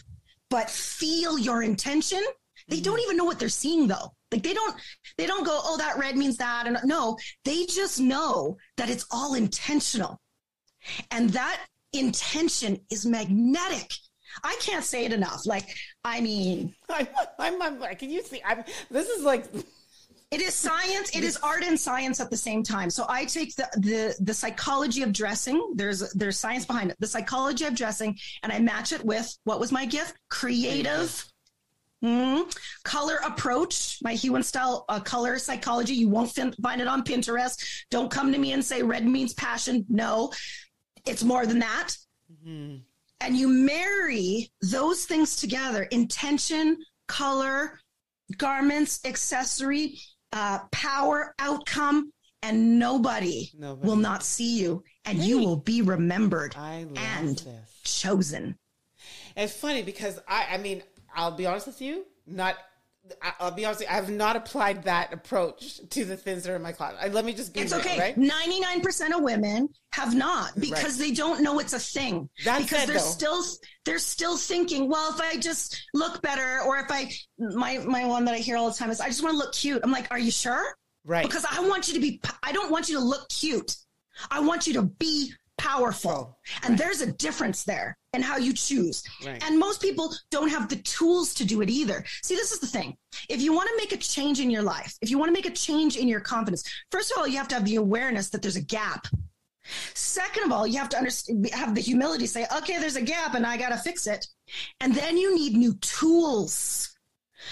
but 0.50 0.70
feel 0.70 1.38
your 1.38 1.64
intention 1.64 2.22
they 2.68 2.78
mm-hmm. 2.78 2.84
don't 2.84 3.00
even 3.02 3.18
know 3.18 3.26
what 3.26 3.40
they're 3.40 3.50
seeing 3.50 3.88
though 3.88 4.12
like 4.32 4.44
they 4.44 4.54
don't 4.54 4.76
they 5.18 5.28
don't 5.28 5.46
go, 5.46 5.60
oh, 5.64 5.78
that 5.78 5.98
red 5.98 6.18
means 6.18 6.38
that. 6.38 6.68
And 6.68 6.78
no, 6.86 7.18
they 7.44 7.66
just 7.66 8.00
know 8.00 8.58
that 8.78 8.90
it's 8.90 9.06
all 9.12 9.34
intentional. 9.34 10.20
And 11.12 11.30
that 11.32 11.66
intention 11.94 12.80
is 12.90 13.06
magnetic. 13.06 13.92
I 14.44 14.58
can't 14.62 14.84
say 14.84 15.06
it 15.06 15.14
enough. 15.14 15.46
Like, 15.46 15.76
I 16.04 16.22
mean, 16.22 16.74
I'm, 16.90 17.08
I'm, 17.40 17.62
I'm 17.62 17.96
can 17.96 18.10
you 18.10 18.24
see? 18.24 18.42
I'm, 18.46 18.64
this 18.90 19.10
is 19.10 19.24
like, 19.24 19.46
it 20.32 20.40
is 20.40 20.54
science. 20.54 21.14
It 21.14 21.26
is 21.26 21.38
art 21.44 21.64
and 21.64 21.78
science 21.78 22.22
at 22.22 22.30
the 22.30 22.38
same 22.38 22.64
time. 22.64 22.90
So 22.90 23.06
I 23.10 23.26
take 23.26 23.54
the, 23.58 23.68
the, 23.76 24.16
the 24.22 24.34
psychology 24.34 25.04
of 25.04 25.12
dressing. 25.12 25.74
There's, 25.76 26.14
there's 26.14 26.40
science 26.40 26.66
behind 26.66 26.92
it. 26.92 26.98
The 27.00 27.08
psychology 27.08 27.66
of 27.66 27.76
dressing 27.76 28.18
and 28.44 28.52
I 28.54 28.60
match 28.60 28.94
it 28.94 29.04
with 29.04 29.38
what 29.44 29.60
was 29.60 29.72
my 29.72 29.86
gift? 29.86 30.16
Creative 30.30 31.28
Mm-hmm. 32.04 32.50
Color 32.84 33.18
approach, 33.24 34.00
my 34.02 34.14
hue 34.14 34.36
and 34.36 34.44
style 34.44 34.86
uh, 34.90 35.00
color 35.00 35.38
psychology. 35.38 35.94
You 35.94 36.10
won't 36.10 36.32
fin- 36.32 36.56
find 36.64 36.82
it 36.82 36.88
on 36.88 37.04
Pinterest. 37.04 37.64
Don't 37.92 38.10
come 38.10 38.32
to 38.32 38.40
me 38.40 38.54
and 38.54 38.66
say 38.66 38.82
red 38.82 39.06
means 39.06 39.36
passion. 39.36 39.86
No, 39.88 40.32
it's 41.06 41.24
more 41.24 41.46
than 41.46 41.60
that. 41.60 41.96
Mm-hmm. 42.32 42.78
And 43.22 43.38
you 43.38 43.48
marry 43.48 44.52
those 44.62 45.06
things 45.06 45.36
together 45.36 45.84
intention, 45.84 46.78
color, 47.08 47.80
garments, 48.38 49.00
accessory, 49.06 50.00
uh, 50.34 50.60
power, 50.72 51.36
outcome, 51.40 52.12
and 52.42 52.80
nobody, 52.80 53.52
nobody, 53.58 53.88
will 53.88 53.96
not 53.96 54.24
see 54.24 54.60
you, 54.60 54.84
and 55.06 55.20
hey. 55.20 55.26
you 55.26 55.38
will 55.38 55.58
be 55.58 55.82
remembered 55.82 56.56
and 56.56 57.38
this. 57.38 57.82
chosen. 57.84 58.58
It's 59.36 59.56
funny 59.56 59.84
because 59.84 60.20
I, 60.28 60.48
I 60.52 60.58
mean, 60.58 60.82
I'll 61.16 61.36
be 61.36 61.46
honest 61.46 61.68
with 61.68 61.82
you, 61.82 62.06
not. 62.26 62.56
I'll 63.40 63.52
be 63.52 63.66
honest. 63.66 63.84
I 63.90 63.94
have 63.94 64.10
not 64.10 64.36
applied 64.36 64.84
that 64.84 65.14
approach 65.14 65.80
to 65.90 66.06
the 66.06 66.18
things 66.18 66.44
that 66.44 66.52
are 66.52 66.56
in 66.56 66.62
my 66.62 66.72
closet. 66.72 67.14
Let 67.14 67.26
me 67.26 67.34
just 67.34 67.54
be 67.54 67.62
it's 67.62 67.72
real, 67.72 67.82
okay. 67.82 68.14
Ninety 68.18 68.60
nine 68.60 68.82
percent 68.82 69.14
of 69.14 69.22
women 69.22 69.70
have 69.94 70.16
not 70.16 70.60
because 70.60 71.00
right. 71.00 71.10
they 71.10 71.12
don't 71.14 71.42
know 71.42 71.60
it's 71.60 71.74
a 71.74 71.80
thing. 71.80 72.30
That's 72.44 72.64
because 72.64 72.84
it, 72.84 72.88
they're 72.88 72.98
though. 72.98 73.02
still 73.02 73.44
they're 73.86 74.00
still 74.00 74.38
thinking, 74.38 74.90
well, 74.90 75.14
if 75.14 75.22
I 75.22 75.38
just 75.38 75.88
look 75.94 76.22
better, 76.22 76.62
or 76.66 76.78
if 76.78 76.88
I 76.90 77.12
my 77.38 77.80
my 77.80 78.06
one 78.06 78.26
that 78.26 78.34
I 78.34 78.40
hear 78.40 78.58
all 78.58 78.70
the 78.70 78.78
time 78.78 78.90
is, 78.90 79.00
I 79.02 79.08
just 79.08 79.24
want 79.24 79.34
to 79.34 79.38
look 79.38 79.54
cute. 79.54 79.82
I'm 79.84 79.92
like, 79.92 80.08
are 80.12 80.20
you 80.20 80.32
sure? 80.32 80.76
Right. 81.06 81.26
Because 81.26 81.46
I 81.50 81.68
want 81.68 81.88
you 81.88 81.96
to 81.96 82.00
be. 82.00 82.22
I 82.44 82.52
don't 82.52 82.72
want 82.72 82.90
you 82.90 82.98
to 82.98 83.04
look 83.04 83.30
cute. 83.30 83.76
I 84.30 84.40
want 84.40 84.68
you 84.68 84.74
to 84.74 84.84
be 84.84 85.34
powerful. 85.58 86.12
Oh. 86.12 86.36
And 86.64 86.72
right. 86.72 86.80
there's 86.80 87.02
a 87.02 87.12
difference 87.12 87.64
there 87.64 87.98
in 88.14 88.22
how 88.22 88.38
you 88.38 88.54
choose. 88.54 89.04
Right. 89.26 89.42
And 89.46 89.58
most 89.58 89.82
people 89.82 90.14
don't 90.32 90.50
have 90.50 90.68
the 90.68 90.76
tools 90.78 91.34
to 91.36 91.46
do 91.46 91.62
it 91.62 91.70
either. 91.70 92.04
See, 92.24 92.36
this 92.36 92.52
is 92.52 92.60
the 92.60 92.68
thing. 92.68 92.98
If 93.30 93.42
you 93.42 93.54
want 93.54 93.70
to 93.70 93.78
make 93.78 93.94
a 93.94 93.98
change 93.98 94.40
in 94.40 94.50
your 94.50 94.64
life, 94.64 94.96
if 95.02 95.10
you 95.10 95.18
want 95.18 95.30
to 95.30 95.34
make 95.34 95.46
a 95.46 95.52
change 95.52 95.96
in 95.96 96.08
your 96.08 96.20
confidence, 96.20 96.64
first 96.92 97.12
of 97.12 97.18
all, 97.18 97.28
you 97.28 97.38
have 97.38 97.48
to 97.50 97.56
have 97.56 97.66
the 97.66 97.78
awareness 97.78 98.30
that 98.30 98.42
there's 98.42 98.58
a 98.58 98.62
gap. 98.62 99.08
Second 99.94 100.44
of 100.44 100.52
all, 100.52 100.68
you 100.68 100.78
have 100.80 100.90
to 100.90 100.98
understand, 100.98 101.50
have 101.52 101.76
the 101.76 101.82
humility 101.82 102.28
say, 102.28 102.46
okay, 102.58 102.80
there's 102.80 102.98
a 102.98 103.02
gap 103.02 103.36
and 103.36 103.46
I 103.46 103.58
got 103.58 103.70
to 103.70 103.78
fix 103.78 104.08
it. 104.08 104.26
And 104.82 104.94
then 104.94 105.18
you 105.18 105.34
need 105.34 105.56
new 105.56 105.74
tools. 105.76 106.90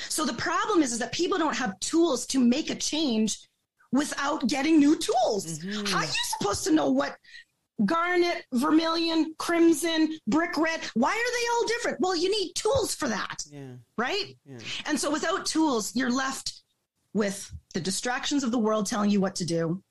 So 0.10 0.26
the 0.26 0.34
problem 0.34 0.84
is, 0.84 0.92
is 0.92 1.00
that 1.00 1.14
people 1.14 1.38
don't 1.38 1.56
have 1.56 1.80
tools 1.80 2.26
to 2.28 2.40
make 2.40 2.70
a 2.70 2.76
change 2.76 3.40
without 3.92 4.48
getting 4.48 4.78
new 4.78 4.98
tools. 4.98 5.60
Mm-hmm. 5.60 5.86
How 5.86 6.00
are 6.00 6.06
you 6.06 6.12
supposed 6.38 6.64
to 6.66 6.72
know 6.72 6.90
what 6.90 7.16
garnet, 7.86 8.46
vermilion, 8.54 9.34
crimson, 9.38 10.18
brick 10.28 10.58
red. 10.58 10.82
Why 10.94 11.12
are 11.12 11.14
they 11.14 11.48
all 11.52 11.68
different? 11.68 12.00
Well, 12.00 12.16
you 12.16 12.30
need 12.30 12.54
tools 12.54 12.96
for 12.96 13.08
that. 13.08 13.44
Yeah. 13.50 13.74
Right? 13.98 14.38
Yeah. 14.46 14.60
And 14.86 15.00
so 15.00 15.12
without 15.12 15.46
tools, 15.46 15.96
you're 15.96 16.12
left 16.12 16.62
with 17.14 17.52
the 17.74 17.80
distractions 17.80 18.44
of 18.44 18.52
the 18.52 18.60
world 18.60 18.86
telling 18.86 19.10
you 19.10 19.22
what 19.22 19.36
to 19.36 19.46
do. 19.46 19.82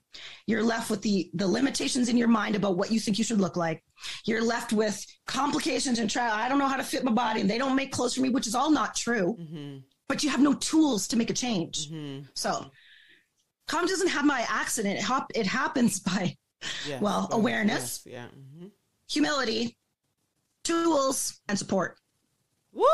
You're 0.47 0.63
left 0.63 0.91
with 0.91 1.03
the 1.03 1.31
the 1.35 1.47
limitations 1.47 2.09
in 2.09 2.17
your 2.17 2.29
mind 2.29 2.57
about 2.57 2.77
what 2.77 2.91
you 2.91 2.99
think 2.99 3.19
you 3.19 3.25
should 3.25 3.41
look 3.41 3.57
like. 3.57 3.85
You're 4.25 4.43
left 4.43 4.73
with 4.73 5.05
complications 5.27 5.99
and 5.99 6.11
trial. 6.11 6.33
I 6.33 6.49
don't 6.49 6.59
know 6.59 6.67
how 6.67 6.77
to 6.77 6.83
fit 6.83 7.05
my 7.05 7.13
body, 7.13 7.41
and 7.41 7.51
they 7.51 7.59
don't 7.59 7.77
make 7.77 7.93
clothes 7.93 8.15
for 8.15 8.23
me, 8.23 8.31
which 8.31 8.47
is 8.47 8.55
all 8.55 8.71
not 8.71 8.95
true. 8.95 9.37
Mm-hmm. 9.39 9.79
But 10.09 10.25
you 10.25 10.31
have 10.31 10.41
no 10.41 10.55
tools 10.55 11.07
to 11.09 11.17
make 11.17 11.31
a 11.31 11.35
change. 11.35 11.91
Mm-hmm. 11.91 12.25
So, 12.35 12.71
calm 13.67 13.87
doesn't 13.87 14.09
have 14.09 14.25
my 14.25 14.45
accident. 14.49 14.99
It, 14.99 15.03
hop, 15.03 15.31
it 15.35 15.47
happens 15.47 16.01
by 16.01 16.37
Yes, 16.87 17.01
well, 17.01 17.29
awareness, 17.31 18.03
yes, 18.05 18.13
yeah. 18.13 18.27
Mm-hmm. 18.27 18.69
humility, 19.09 19.77
tools, 20.65 21.41
and 21.49 21.59
support. 21.59 21.99
Woo! 22.73 22.87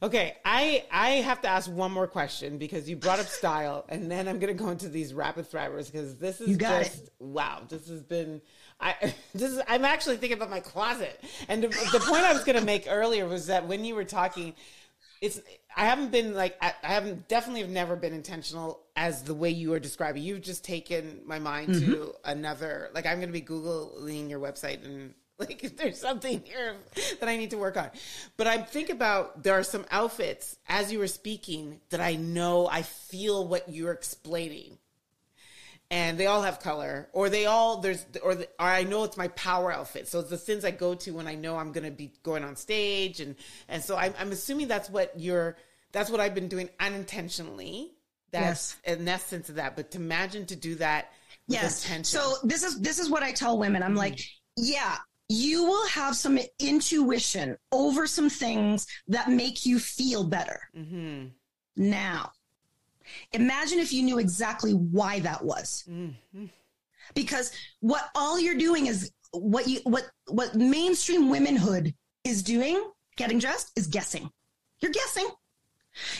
Okay, 0.00 0.36
I 0.44 0.84
I 0.92 1.08
have 1.10 1.40
to 1.42 1.48
ask 1.48 1.68
one 1.68 1.90
more 1.90 2.06
question 2.06 2.56
because 2.56 2.88
you 2.88 2.94
brought 2.94 3.18
up 3.18 3.26
style, 3.26 3.84
and 3.88 4.08
then 4.08 4.28
I'm 4.28 4.38
gonna 4.38 4.54
go 4.54 4.68
into 4.68 4.88
these 4.88 5.12
rapid 5.12 5.50
thrivers 5.50 5.90
because 5.90 6.16
this 6.16 6.40
is 6.40 6.56
just 6.56 7.10
wow. 7.18 7.62
This 7.68 7.88
has 7.88 8.02
been 8.02 8.40
I 8.80 8.94
this 9.34 9.50
is 9.50 9.60
I'm 9.66 9.84
actually 9.84 10.16
thinking 10.18 10.38
about 10.38 10.50
my 10.50 10.60
closet, 10.60 11.20
and 11.48 11.64
the, 11.64 11.68
the 11.68 12.00
point 12.00 12.22
I 12.22 12.32
was 12.32 12.44
gonna 12.44 12.60
make 12.60 12.86
earlier 12.88 13.26
was 13.26 13.48
that 13.48 13.66
when 13.66 13.84
you 13.84 13.96
were 13.96 14.04
talking, 14.04 14.54
it's 15.20 15.40
I 15.78 15.84
haven't 15.84 16.10
been 16.10 16.34
like 16.34 16.58
I, 16.60 16.74
I 16.82 16.88
haven't 16.88 17.28
definitely 17.28 17.60
have 17.60 17.70
never 17.70 17.94
been 17.94 18.12
intentional 18.12 18.80
as 18.96 19.22
the 19.22 19.32
way 19.32 19.50
you 19.50 19.72
are 19.74 19.78
describing. 19.78 20.24
You've 20.24 20.42
just 20.42 20.64
taken 20.64 21.20
my 21.24 21.38
mind 21.38 21.74
to 21.74 21.80
mm-hmm. 21.80 22.10
another. 22.24 22.90
Like 22.92 23.06
I'm 23.06 23.20
gonna 23.20 23.30
be 23.30 23.40
googling 23.40 24.28
your 24.28 24.40
website 24.40 24.84
and 24.84 25.14
like 25.38 25.62
if 25.62 25.76
there's 25.76 26.00
something 26.00 26.42
here 26.44 26.74
that 27.20 27.28
I 27.28 27.36
need 27.36 27.50
to 27.50 27.58
work 27.58 27.76
on. 27.76 27.90
But 28.36 28.48
I 28.48 28.58
think 28.58 28.90
about 28.90 29.44
there 29.44 29.54
are 29.54 29.62
some 29.62 29.86
outfits 29.92 30.56
as 30.66 30.90
you 30.90 30.98
were 30.98 31.06
speaking 31.06 31.80
that 31.90 32.00
I 32.00 32.16
know 32.16 32.66
I 32.66 32.82
feel 32.82 33.46
what 33.46 33.68
you're 33.68 33.92
explaining. 33.92 34.78
And 35.90 36.18
they 36.18 36.26
all 36.26 36.42
have 36.42 36.60
color, 36.60 37.08
or 37.14 37.30
they 37.30 37.46
all 37.46 37.78
there's, 37.78 38.04
or, 38.22 38.34
the, 38.34 38.44
or 38.60 38.66
I 38.66 38.82
know 38.82 39.04
it's 39.04 39.16
my 39.16 39.28
power 39.28 39.72
outfit. 39.72 40.06
So 40.06 40.20
it's 40.20 40.28
the 40.28 40.36
things 40.36 40.62
I 40.62 40.70
go 40.70 40.94
to 40.94 41.12
when 41.12 41.26
I 41.26 41.34
know 41.34 41.56
I'm 41.56 41.72
going 41.72 41.84
to 41.84 41.90
be 41.90 42.12
going 42.22 42.44
on 42.44 42.56
stage, 42.56 43.20
and 43.20 43.36
and 43.70 43.82
so 43.82 43.96
I'm, 43.96 44.12
I'm 44.18 44.30
assuming 44.30 44.68
that's 44.68 44.90
what 44.90 45.18
you're, 45.18 45.56
that's 45.92 46.10
what 46.10 46.20
I've 46.20 46.34
been 46.34 46.48
doing 46.48 46.68
unintentionally. 46.80 47.92
That's 48.30 48.76
an 48.84 49.08
essence 49.08 49.48
of 49.48 49.54
that. 49.56 49.74
But 49.76 49.90
to 49.92 49.98
imagine 49.98 50.46
to 50.46 50.56
do 50.56 50.74
that, 50.76 51.12
with 51.48 51.54
Yes. 51.62 51.84
intention. 51.84 52.04
So 52.04 52.36
this 52.44 52.62
is 52.62 52.78
this 52.80 52.98
is 52.98 53.08
what 53.08 53.22
I 53.22 53.32
tell 53.32 53.56
women. 53.58 53.82
I'm 53.82 53.94
like, 53.94 54.20
yeah, 54.56 54.98
you 55.30 55.64
will 55.64 55.86
have 55.88 56.14
some 56.14 56.38
intuition 56.58 57.56
over 57.72 58.06
some 58.06 58.28
things 58.28 58.86
that 59.08 59.30
make 59.30 59.64
you 59.64 59.78
feel 59.78 60.24
better. 60.24 60.60
Mhm. 60.76 61.32
Now, 61.76 62.32
imagine 63.32 63.78
if 63.78 63.92
you 63.94 64.02
knew 64.02 64.18
exactly 64.18 64.72
why 64.74 65.20
that 65.20 65.42
was. 65.42 65.84
Mhm. 65.88 66.50
Because 67.14 67.50
what 67.80 68.10
all 68.14 68.38
you're 68.38 68.58
doing 68.58 68.86
is 68.86 69.10
what 69.32 69.66
you 69.68 69.80
what 69.84 70.10
what 70.26 70.54
mainstream 70.54 71.30
womanhood 71.30 71.94
is 72.24 72.42
doing, 72.42 72.90
getting 73.16 73.38
dressed, 73.38 73.72
is 73.76 73.86
guessing. 73.86 74.30
You're 74.80 74.92
guessing. 74.92 75.28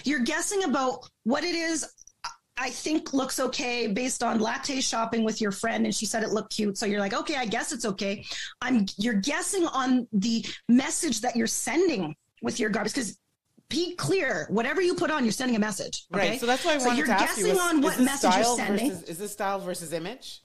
You're 0.05 0.21
guessing 0.21 0.65
about 0.65 1.09
what 1.25 1.45
it 1.45 1.55
is 1.55 1.87
I 2.61 2.71
think 2.71 3.15
looks 3.15 3.39
okay 3.39 3.87
based 3.87 4.23
on 4.23 4.41
latte 4.41 4.81
shopping 4.81 5.23
with 5.23 5.41
your 5.41 5.53
friend 5.53 5.85
and 5.85 5.95
she 5.95 6.07
said 6.07 6.25
it 6.25 6.31
looked 6.31 6.55
cute. 6.55 6.77
So 6.77 6.87
you're 6.87 6.99
like, 6.99 7.15
okay, 7.15 7.37
I 7.37 7.47
guess 7.47 7.73
it's 7.73 7.85
okay. 7.85 8.25
I'm 8.61 8.87
you're 8.97 9.15
guessing 9.15 9.67
on 9.69 10.09
the 10.13 10.45
message 10.69 11.21
that 11.21 11.37
you're 11.37 11.47
sending 11.47 12.17
with 12.43 12.59
your 12.59 12.71
garbage 12.71 12.95
because 12.95 13.19
be 13.69 13.95
clear, 13.95 14.47
whatever 14.51 14.81
you 14.81 14.95
put 14.95 15.11
on, 15.11 15.25
you're 15.25 15.33
sending 15.33 15.57
a 15.57 15.61
message. 15.61 16.07
Okay. 16.13 16.31
Right. 16.31 16.41
So 16.41 16.47
that's 16.47 16.65
why 16.65 16.75
I 16.75 16.79
So 16.79 16.87
wanted 16.87 16.99
you're 16.99 17.07
to 17.07 17.13
ask 17.13 17.39
you: 17.39 17.47
guessing 17.47 17.57
is, 17.57 17.61
on 17.61 17.79
is 17.79 17.85
what 17.85 18.01
message 18.01 18.35
you're 18.35 18.57
sending. 18.57 18.91
Versus, 18.91 19.09
is 19.09 19.19
this 19.19 19.33
style 19.33 19.61
versus 19.61 19.93
image? 19.93 20.43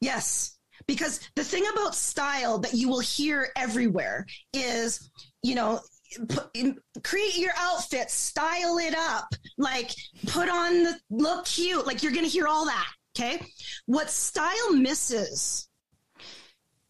Yes. 0.00 0.58
Because 0.86 1.20
the 1.36 1.44
thing 1.44 1.64
about 1.72 1.94
style 1.94 2.58
that 2.58 2.74
you 2.74 2.88
will 2.88 3.00
hear 3.00 3.50
everywhere 3.56 4.26
is, 4.52 5.10
you 5.42 5.54
know, 5.54 5.80
create 7.02 7.36
your 7.36 7.52
outfit, 7.56 8.10
style 8.10 8.78
it 8.78 8.94
up, 8.96 9.26
like 9.58 9.90
put 10.26 10.48
on 10.48 10.84
the 10.84 10.98
look 11.10 11.46
cute. 11.46 11.86
Like 11.86 12.02
you're 12.02 12.12
going 12.12 12.24
to 12.24 12.30
hear 12.30 12.46
all 12.46 12.66
that. 12.66 12.88
Okay. 13.16 13.44
What 13.86 14.10
style 14.10 14.72
misses, 14.72 15.68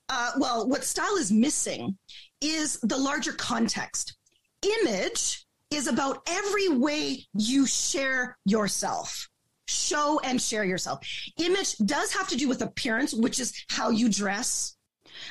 uh, 0.08 0.32
well, 0.38 0.68
what 0.68 0.84
style 0.84 1.16
is 1.16 1.32
missing 1.32 1.96
is 2.40 2.78
the 2.82 2.96
larger 2.96 3.32
context. 3.32 4.16
Image 4.80 5.44
is 5.70 5.88
about 5.88 6.22
every 6.28 6.68
way 6.68 7.26
you 7.34 7.66
share 7.66 8.36
yourself 8.44 9.28
show 9.72 10.20
and 10.24 10.40
share 10.40 10.64
yourself. 10.64 11.00
Image 11.38 11.76
does 11.78 12.12
have 12.12 12.28
to 12.28 12.36
do 12.36 12.48
with 12.48 12.62
appearance, 12.62 13.14
which 13.14 13.40
is 13.40 13.64
how 13.68 13.90
you 13.90 14.08
dress, 14.08 14.76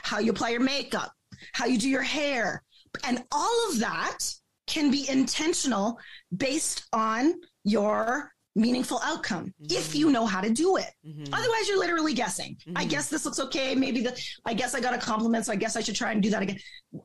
how 0.03 0.19
you 0.19 0.31
apply 0.31 0.49
your 0.49 0.61
makeup, 0.61 1.11
how 1.53 1.65
you 1.65 1.77
do 1.77 1.89
your 1.89 2.01
hair. 2.01 2.63
And 3.03 3.23
all 3.31 3.69
of 3.69 3.79
that 3.79 4.19
can 4.67 4.91
be 4.91 5.09
intentional 5.09 5.99
based 6.35 6.87
on 6.93 7.33
your 7.63 8.31
meaningful 8.55 8.99
outcome 9.03 9.45
mm-hmm. 9.45 9.77
if 9.77 9.95
you 9.95 10.11
know 10.11 10.25
how 10.25 10.41
to 10.41 10.49
do 10.49 10.77
it. 10.77 10.91
Mm-hmm. 11.05 11.33
Otherwise, 11.33 11.67
you're 11.67 11.79
literally 11.79 12.13
guessing. 12.13 12.57
I 12.75 12.81
mm-hmm. 12.81 12.89
guess 12.89 13.09
this 13.09 13.25
looks 13.25 13.39
okay. 13.39 13.75
Maybe 13.75 14.01
the, 14.01 14.21
I 14.45 14.53
guess 14.53 14.75
I 14.75 14.81
got 14.81 14.93
a 14.93 14.97
compliment, 14.97 15.45
so 15.45 15.53
I 15.53 15.55
guess 15.55 15.75
I 15.75 15.81
should 15.81 15.95
try 15.95 16.11
and 16.11 16.21
do 16.21 16.29
that 16.31 16.41
again. 16.41 16.57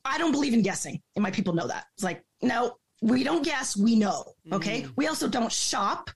I 0.05 0.18
don't 0.18 0.33
believe 0.33 0.55
in 0.55 0.62
guessing, 0.62 1.01
and 1.14 1.22
my 1.22 1.31
people 1.31 1.55
know 1.55 1.66
that. 1.66 1.85
It's 1.94 2.05
like, 2.05 2.22
no, 2.42 2.77
we 3.03 3.25
don't 3.25 3.44
guess, 3.44 3.77
we 3.77 3.96
know. 3.96 4.25
Okay. 4.53 4.87
We 4.96 5.07
also 5.07 5.29
don't 5.29 5.53
shop. 5.53 6.11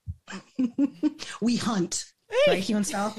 we 1.41 1.57
hunt, 1.57 2.05
right? 2.47 2.59
Hue 2.59 2.77
and 2.77 2.87
Style. 2.87 3.15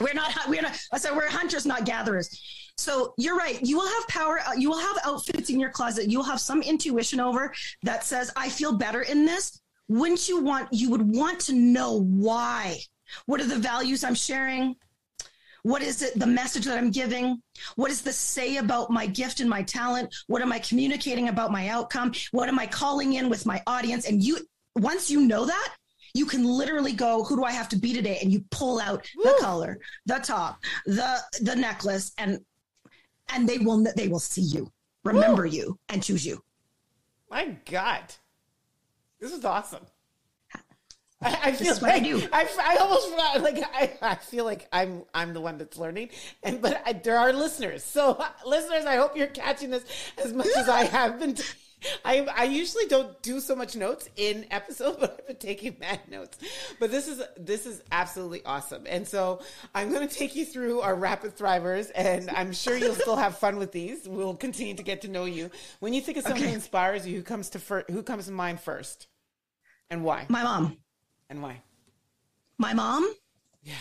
we're 0.00 0.14
not. 0.14 0.32
We're 0.48 0.62
not. 0.62 0.76
I 0.92 0.98
said 0.98 1.14
we're 1.14 1.28
hunters, 1.28 1.66
not 1.66 1.84
gatherers. 1.84 2.61
So 2.82 3.14
you're 3.16 3.36
right. 3.36 3.58
You 3.62 3.76
will 3.78 3.88
have 3.96 4.08
power. 4.08 4.40
uh, 4.40 4.54
You 4.62 4.68
will 4.70 4.80
have 4.88 4.98
outfits 5.04 5.50
in 5.50 5.60
your 5.60 5.70
closet. 5.70 6.10
You'll 6.10 6.30
have 6.32 6.40
some 6.40 6.62
intuition 6.62 7.20
over 7.20 7.54
that 7.82 8.04
says, 8.04 8.32
"I 8.36 8.48
feel 8.48 8.72
better 8.76 9.02
in 9.02 9.24
this." 9.24 9.60
Wouldn't 9.88 10.28
you 10.28 10.40
want? 10.42 10.68
You 10.72 10.90
would 10.90 11.14
want 11.14 11.38
to 11.48 11.52
know 11.52 12.00
why. 12.00 12.78
What 13.26 13.40
are 13.40 13.46
the 13.46 13.58
values 13.58 14.02
I'm 14.04 14.14
sharing? 14.14 14.74
What 15.64 15.82
is 15.82 16.02
it, 16.02 16.18
the 16.18 16.26
message 16.26 16.64
that 16.64 16.76
I'm 16.76 16.90
giving? 16.90 17.40
What 17.76 17.88
does 17.88 18.02
this 18.02 18.16
say 18.16 18.56
about 18.56 18.90
my 18.90 19.06
gift 19.06 19.38
and 19.38 19.48
my 19.48 19.62
talent? 19.62 20.12
What 20.26 20.42
am 20.42 20.50
I 20.50 20.58
communicating 20.58 21.28
about 21.28 21.52
my 21.52 21.68
outcome? 21.68 22.12
What 22.32 22.48
am 22.48 22.58
I 22.58 22.66
calling 22.66 23.12
in 23.12 23.28
with 23.28 23.46
my 23.46 23.62
audience? 23.68 24.06
And 24.08 24.24
you, 24.24 24.38
once 24.74 25.08
you 25.08 25.20
know 25.20 25.44
that, 25.44 25.68
you 26.14 26.26
can 26.26 26.42
literally 26.44 26.92
go, 26.92 27.22
who 27.22 27.36
do 27.36 27.44
I 27.44 27.52
have 27.52 27.68
to 27.68 27.76
be 27.76 27.92
today? 27.92 28.18
And 28.20 28.32
you 28.32 28.44
pull 28.50 28.80
out 28.80 29.06
the 29.22 29.36
color, 29.40 29.78
the 30.06 30.18
top, 30.18 30.58
the 30.86 31.18
the 31.42 31.54
necklace, 31.54 32.12
and 32.18 32.40
and 33.32 33.48
they 33.48 33.58
will 33.58 33.84
they 33.96 34.08
will 34.08 34.18
see 34.20 34.42
you, 34.42 34.70
remember 35.04 35.46
you, 35.46 35.78
and 35.88 36.02
choose 36.02 36.24
you. 36.24 36.42
My 37.30 37.56
God, 37.70 38.02
this 39.20 39.32
is 39.32 39.44
awesome. 39.44 39.86
I, 41.24 41.38
I 41.44 41.52
feel 41.52 41.74
what 41.76 41.90
I 41.90 41.94
like 41.94 42.04
do. 42.04 42.28
I, 42.32 42.48
I 42.60 42.76
almost 42.76 43.08
forgot. 43.10 43.40
Like 43.42 43.62
I, 43.72 43.92
I 44.02 44.14
feel 44.16 44.44
like 44.44 44.68
I'm 44.72 45.04
I'm 45.14 45.32
the 45.32 45.40
one 45.40 45.56
that's 45.56 45.78
learning, 45.78 46.10
and 46.42 46.60
but 46.60 46.82
I, 46.84 46.92
there 46.94 47.18
are 47.18 47.32
listeners. 47.32 47.84
So 47.84 48.22
listeners, 48.44 48.84
I 48.84 48.96
hope 48.96 49.16
you're 49.16 49.28
catching 49.28 49.70
this 49.70 49.84
as 50.18 50.32
much 50.32 50.48
as 50.56 50.68
I 50.68 50.84
have 50.84 51.18
been. 51.20 51.34
T- 51.34 51.44
I 52.04 52.20
I 52.36 52.44
usually 52.44 52.86
don't 52.86 53.20
do 53.22 53.40
so 53.40 53.54
much 53.56 53.74
notes 53.76 54.08
in 54.16 54.46
episodes, 54.50 54.96
but 55.00 55.16
I've 55.20 55.26
been 55.26 55.36
taking 55.36 55.76
mad 55.80 56.00
notes. 56.10 56.38
But 56.78 56.90
this 56.90 57.08
is 57.08 57.22
this 57.36 57.66
is 57.66 57.82
absolutely 57.90 58.44
awesome, 58.44 58.84
and 58.86 59.06
so 59.06 59.40
I'm 59.74 59.92
going 59.92 60.06
to 60.06 60.14
take 60.14 60.34
you 60.36 60.44
through 60.44 60.80
our 60.80 60.94
rapid 60.94 61.36
thrivers, 61.36 61.90
and 61.94 62.30
I'm 62.30 62.52
sure 62.52 62.76
you'll 62.76 62.94
still 62.94 63.16
have 63.16 63.38
fun 63.38 63.56
with 63.56 63.72
these. 63.72 64.06
We'll 64.08 64.36
continue 64.36 64.74
to 64.74 64.82
get 64.82 65.02
to 65.02 65.08
know 65.08 65.24
you. 65.24 65.50
When 65.80 65.92
you 65.92 66.00
think 66.00 66.18
of 66.18 66.24
someone 66.24 66.40
Okay. 66.42 66.48
who 66.50 66.54
inspires 66.54 67.06
you, 67.06 67.16
who 67.16 67.22
comes 67.22 67.50
to 67.50 67.58
fir- 67.58 67.84
who 67.90 68.02
comes 68.02 68.26
to 68.26 68.32
mind 68.32 68.60
first, 68.60 69.06
and 69.90 70.04
why? 70.04 70.26
My 70.28 70.42
mom, 70.42 70.76
And 71.30 71.42
why? 71.42 71.62
my 72.58 72.74
mom, 72.74 73.12
Yeah. 73.62 73.74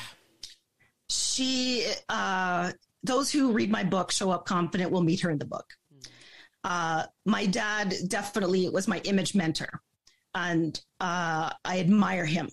she 1.09 1.85
uh 2.09 2.71
those 3.03 3.31
who 3.31 3.51
read 3.51 3.71
my 3.71 3.83
book 3.83 4.11
show 4.11 4.29
up 4.31 4.45
confident 4.45 4.91
will 4.91 5.01
meet 5.03 5.21
her 5.21 5.29
in 5.31 5.37
the 5.39 5.45
book 5.45 5.65
uh 6.63 7.03
my 7.25 7.45
dad 7.45 7.93
definitely 8.07 8.69
was 8.69 8.87
my 8.87 8.99
image 9.05 9.33
mentor 9.35 9.81
and 10.35 10.81
uh 10.99 11.49
i 11.65 11.79
admire 11.79 12.25
him. 12.25 12.49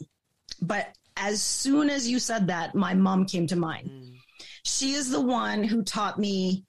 But 0.62 0.96
as 1.16 1.42
soon 1.42 1.90
as 1.90 2.08
you 2.08 2.18
said 2.18 2.46
that 2.46 2.74
my 2.74 2.94
mom 2.94 3.26
came 3.26 3.46
to 3.48 3.56
mind. 3.56 3.90
She 4.64 4.92
is 4.92 5.10
the 5.10 5.20
one 5.20 5.64
who 5.64 5.82
taught 5.82 6.18
me 6.18 6.64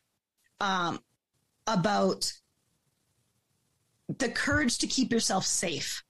um 0.59 0.99
about 1.67 2.31
the 4.17 4.29
courage 4.29 4.79
to 4.79 4.87
keep 4.87 5.11
yourself 5.11 5.45
safe. 5.45 6.03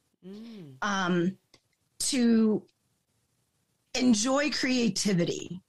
Um 0.81 1.37
to 1.99 2.63
enjoy 3.93 4.49
creativity, 4.51 5.61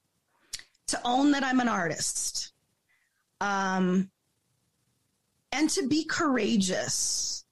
to 0.86 1.00
own 1.04 1.32
that 1.32 1.42
I'm 1.44 1.60
an 1.60 1.68
artist, 1.68 2.52
um, 3.40 4.10
and 5.52 5.68
to 5.70 5.86
be 5.88 6.04
courageous 6.04 7.44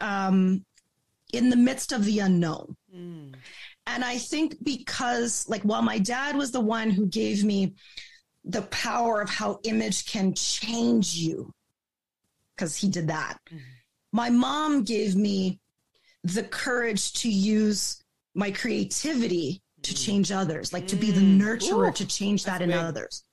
um, 0.00 0.64
in 1.32 1.50
the 1.50 1.56
midst 1.56 1.92
of 1.92 2.04
the 2.04 2.18
unknown. 2.18 2.76
Hmm. 2.92 3.28
And 3.86 4.04
I 4.04 4.18
think 4.18 4.56
because, 4.62 5.48
like, 5.48 5.62
while 5.62 5.82
my 5.82 5.98
dad 5.98 6.36
was 6.36 6.52
the 6.52 6.60
one 6.60 6.90
who 6.90 7.06
gave 7.06 7.42
me 7.42 7.74
the 8.44 8.62
power 8.62 9.20
of 9.20 9.30
how 9.30 9.60
image 9.64 10.06
can 10.06 10.34
change 10.34 11.14
you, 11.14 11.52
because 12.54 12.76
he 12.76 12.88
did 12.88 13.08
that, 13.08 13.38
hmm. 13.48 13.58
my 14.12 14.30
mom 14.30 14.84
gave 14.84 15.16
me 15.16 15.58
the 16.24 16.44
courage 16.44 17.12
to 17.14 17.30
use 17.30 18.02
my 18.34 18.50
creativity 18.50 19.62
to 19.82 19.92
hmm. 19.92 19.96
change 19.96 20.32
others, 20.32 20.72
like 20.72 20.86
to 20.88 20.96
be 20.96 21.10
the 21.10 21.20
nurturer 21.20 21.88
Ooh, 21.88 21.92
to 21.92 22.06
change 22.06 22.44
that 22.44 22.62
in 22.62 22.70
big. 22.70 22.78
others. 22.78 23.24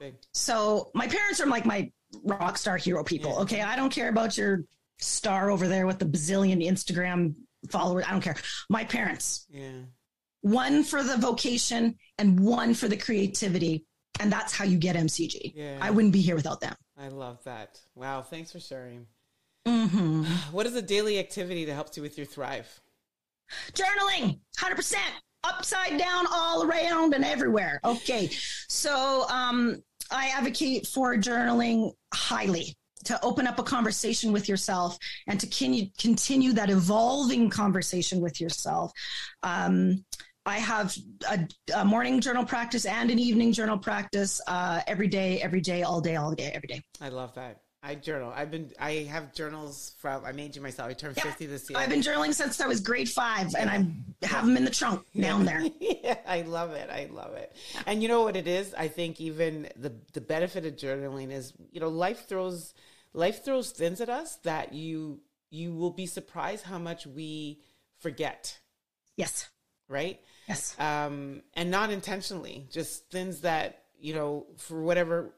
Big. 0.00 0.14
So 0.32 0.90
my 0.94 1.06
parents 1.06 1.40
are 1.40 1.46
like 1.46 1.64
my 1.64 1.92
rock 2.24 2.58
star 2.58 2.76
hero 2.76 3.02
people. 3.04 3.38
Okay. 3.40 3.60
I 3.60 3.76
don't 3.76 3.90
care 3.92 4.08
about 4.08 4.36
your 4.36 4.64
star 4.98 5.50
over 5.50 5.68
there 5.68 5.86
with 5.86 5.98
the 5.98 6.04
bazillion 6.06 6.64
Instagram 6.66 7.34
followers. 7.70 8.04
I 8.06 8.12
don't 8.12 8.20
care. 8.20 8.36
My 8.68 8.84
parents. 8.84 9.46
Yeah. 9.50 9.70
One 10.42 10.82
for 10.82 11.02
the 11.02 11.16
vocation 11.16 11.96
and 12.18 12.40
one 12.40 12.74
for 12.74 12.88
the 12.88 12.96
creativity. 12.96 13.84
And 14.20 14.30
that's 14.30 14.52
how 14.52 14.64
you 14.64 14.76
get 14.78 14.96
MCG. 14.96 15.52
Yeah. 15.54 15.78
I 15.80 15.90
wouldn't 15.90 16.12
be 16.12 16.20
here 16.20 16.36
without 16.36 16.60
them. 16.60 16.74
I 16.98 17.08
love 17.08 17.42
that. 17.44 17.80
Wow. 17.94 18.22
Thanks 18.22 18.52
for 18.52 18.60
sharing. 18.60 19.06
hmm 19.66 20.24
What 20.52 20.66
is 20.66 20.74
a 20.76 20.82
daily 20.82 21.18
activity 21.18 21.64
that 21.64 21.74
helps 21.74 21.96
you 21.96 22.02
with 22.02 22.16
your 22.18 22.26
thrive? 22.26 22.80
Journaling, 23.72 24.40
100%. 24.58 24.94
Upside 25.44 25.98
down, 25.98 26.26
all 26.32 26.62
around, 26.62 27.14
and 27.14 27.24
everywhere. 27.24 27.80
Okay. 27.84 28.30
So 28.68 29.26
um, 29.28 29.82
I 30.12 30.28
advocate 30.28 30.86
for 30.86 31.16
journaling 31.16 31.92
highly 32.14 32.76
to 33.04 33.18
open 33.24 33.46
up 33.46 33.58
a 33.58 33.62
conversation 33.62 34.32
with 34.32 34.48
yourself 34.48 34.96
and 35.26 35.40
to 35.40 35.46
continue, 35.98 36.52
that 36.52 36.70
evolving 36.70 37.50
conversation 37.50 38.20
with 38.20 38.40
yourself. 38.40 38.92
Um, 39.42 40.04
I 40.44 40.58
have 40.58 40.96
a, 41.28 41.48
a 41.74 41.84
morning 41.84 42.20
journal 42.20 42.44
practice 42.44 42.84
and 42.84 43.10
an 43.10 43.18
evening 43.18 43.52
journal 43.52 43.78
practice 43.78 44.40
uh, 44.46 44.82
every 44.86 45.08
day, 45.08 45.40
every 45.40 45.60
day, 45.60 45.82
all 45.82 46.00
day, 46.00 46.16
all 46.16 46.32
day, 46.34 46.50
every 46.52 46.68
day. 46.68 46.82
I 47.00 47.08
love 47.08 47.34
that. 47.34 47.61
I 47.84 47.96
journal. 47.96 48.32
I've 48.34 48.50
been. 48.50 48.70
I 48.78 49.08
have 49.10 49.34
journals 49.34 49.94
from. 49.98 50.24
I 50.24 50.30
made 50.32 50.54
you 50.54 50.62
myself. 50.62 50.88
I 50.88 50.92
turned 50.92 51.16
Yeah. 51.16 51.24
fifty 51.24 51.46
this 51.46 51.68
year. 51.68 51.78
I've 51.80 51.88
been 51.88 52.00
journaling 52.00 52.32
since 52.32 52.60
I 52.60 52.68
was 52.68 52.80
grade 52.80 53.08
five, 53.08 53.54
and 53.58 53.68
I 53.68 54.26
have 54.26 54.46
them 54.46 54.56
in 54.56 54.64
the 54.64 54.70
trunk 54.70 55.04
down 55.18 55.44
there. 55.44 55.60
yeah, 55.80 56.18
I 56.26 56.42
love 56.42 56.70
it. 56.72 56.88
I 56.90 57.08
love 57.10 57.34
it. 57.34 57.52
And 57.86 58.00
you 58.00 58.08
know 58.08 58.22
what 58.22 58.36
it 58.36 58.46
is? 58.46 58.72
I 58.74 58.86
think 58.86 59.20
even 59.20 59.68
the 59.76 59.92
the 60.12 60.20
benefit 60.20 60.64
of 60.64 60.76
journaling 60.76 61.32
is, 61.32 61.52
you 61.72 61.80
know, 61.80 61.88
life 61.88 62.28
throws 62.28 62.72
life 63.14 63.44
throws 63.44 63.72
things 63.72 64.00
at 64.00 64.08
us 64.08 64.36
that 64.44 64.72
you 64.72 65.20
you 65.50 65.74
will 65.74 65.90
be 65.90 66.06
surprised 66.06 66.64
how 66.64 66.78
much 66.78 67.04
we 67.06 67.60
forget, 67.98 68.58
Yes, 69.16 69.48
right? 69.88 70.20
yes. 70.48 70.74
Um, 70.78 71.42
and 71.54 71.70
not 71.70 71.90
intentionally, 71.90 72.68
just 72.70 73.10
things 73.10 73.40
that 73.40 73.82
you 73.98 74.14
know 74.14 74.46
for 74.56 74.80
whatever 74.82 75.34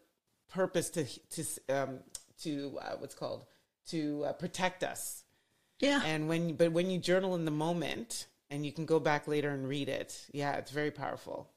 purpose 0.52 0.90
to 0.90 1.04
to 1.30 1.44
um, 1.70 1.98
to 2.42 2.78
uh, 2.80 2.96
what's 2.98 3.14
called 3.14 3.44
to 3.88 4.24
uh, 4.26 4.32
protect 4.32 4.82
us. 4.82 5.22
Yeah. 5.80 6.02
And 6.04 6.28
when 6.28 6.54
but 6.54 6.72
when 6.72 6.90
you 6.90 6.98
journal 6.98 7.34
in 7.34 7.44
the 7.44 7.50
moment 7.50 8.26
and 8.50 8.64
you 8.64 8.72
can 8.72 8.86
go 8.86 9.00
back 9.00 9.26
later 9.28 9.50
and 9.50 9.68
read 9.68 9.88
it, 9.88 10.26
yeah, 10.32 10.54
it's 10.54 10.70
very 10.70 10.90
powerful. 10.90 11.50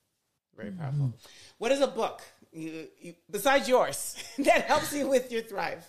Very 0.55 0.71
powerful. 0.71 1.13
What 1.59 1.71
is 1.71 1.81
a 1.81 1.87
book 1.87 2.21
you, 2.51 2.87
you, 2.99 3.13
besides 3.29 3.69
yours 3.69 4.15
that 4.39 4.63
helps 4.65 4.93
you 4.93 5.07
with 5.07 5.31
your 5.31 5.41
thrive? 5.43 5.85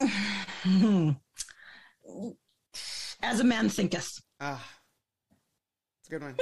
As 3.22 3.38
a 3.38 3.44
man 3.44 3.68
thinketh. 3.68 4.20
Ah, 4.40 4.66
good 6.12 6.22
one. 6.22 6.36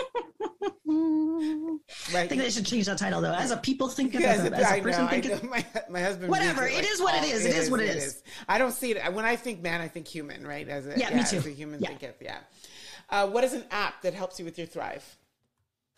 I 2.14 2.26
think 2.26 2.42
they 2.42 2.50
should 2.50 2.66
change 2.66 2.86
that 2.86 2.98
title 2.98 3.20
though. 3.20 3.32
As 3.32 3.50
a 3.52 3.56
people 3.56 3.88
think 3.88 4.14
of 4.14 4.20
Yes, 4.20 4.40
as 4.40 4.50
a, 4.50 4.56
as 4.56 4.78
a 4.78 4.82
person 4.82 5.04
know, 5.04 5.10
thinketh. 5.10 5.42
know. 5.44 5.48
My, 5.50 5.64
my 5.88 6.00
husband. 6.00 6.28
Whatever, 6.30 6.66
it 6.66 6.84
is 6.84 7.00
what 7.00 7.14
it 7.14 7.22
oh, 7.22 7.36
is, 7.36 7.44
it 7.46 7.54
is 7.56 7.70
what 7.70 7.80
it 7.80 7.96
is. 7.96 8.22
I 8.48 8.58
don't 8.58 8.72
see 8.72 8.90
it 8.92 9.12
when 9.12 9.24
I 9.24 9.36
think 9.36 9.62
man. 9.62 9.80
I 9.80 9.88
think 9.88 10.08
human, 10.08 10.46
right? 10.46 10.68
As 10.68 10.86
a, 10.86 10.98
Yeah, 10.98 11.14
me 11.14 11.22
too. 11.24 11.36
As 11.38 11.46
a 11.46 11.50
human 11.50 11.80
Yeah. 11.80 11.88
thinketh, 11.88 12.16
yeah. 12.20 12.38
Uh, 13.08 13.28
what 13.28 13.44
is 13.44 13.52
an 13.54 13.64
app 13.70 14.02
that 14.02 14.14
helps 14.14 14.38
you 14.38 14.44
with 14.44 14.58
your 14.58 14.66
thrive? 14.66 15.04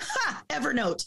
Ha! 0.00 0.44
Evernote. 0.50 1.06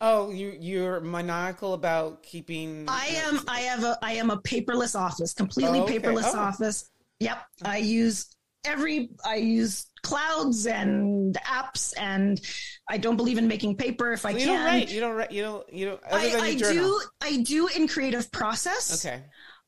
Oh, 0.00 0.30
you 0.30 0.56
you're 0.58 1.00
maniacal 1.00 1.74
about 1.74 2.22
keeping. 2.22 2.86
I 2.88 3.06
am. 3.26 3.40
I 3.46 3.60
have 3.60 3.84
a. 3.84 3.98
I 4.02 4.12
am 4.14 4.30
a 4.30 4.38
paperless 4.38 4.98
office. 4.98 5.34
Completely 5.34 5.80
Oh, 5.80 5.84
okay. 5.84 5.98
paperless 5.98 6.32
Oh. 6.34 6.38
office. 6.38 6.90
Yep. 7.20 7.38
I 7.64 7.76
use 7.78 8.34
every. 8.64 9.10
I 9.24 9.36
use 9.36 9.86
clouds 10.02 10.66
and 10.66 11.36
apps, 11.44 11.94
and 11.98 12.40
I 12.88 12.98
don't 12.98 13.16
believe 13.16 13.38
in 13.38 13.48
making 13.48 13.76
paper 13.76 14.12
if 14.12 14.26
I 14.26 14.30
you 14.30 14.38
can. 14.38 14.46
don't 14.48 14.64
write. 14.64 14.90
You 14.90 15.00
don't 15.00 15.16
write. 15.16 15.32
You 15.32 15.42
don't. 15.42 15.72
You 15.72 15.86
don't. 15.86 16.02
Other 16.04 16.16
I, 16.16 16.30
than 16.30 16.40
I 16.40 16.54
do. 16.54 17.00
I 17.20 17.36
do 17.42 17.68
in 17.68 17.88
creative 17.88 18.30
process. 18.32 19.04
Okay. 19.04 19.22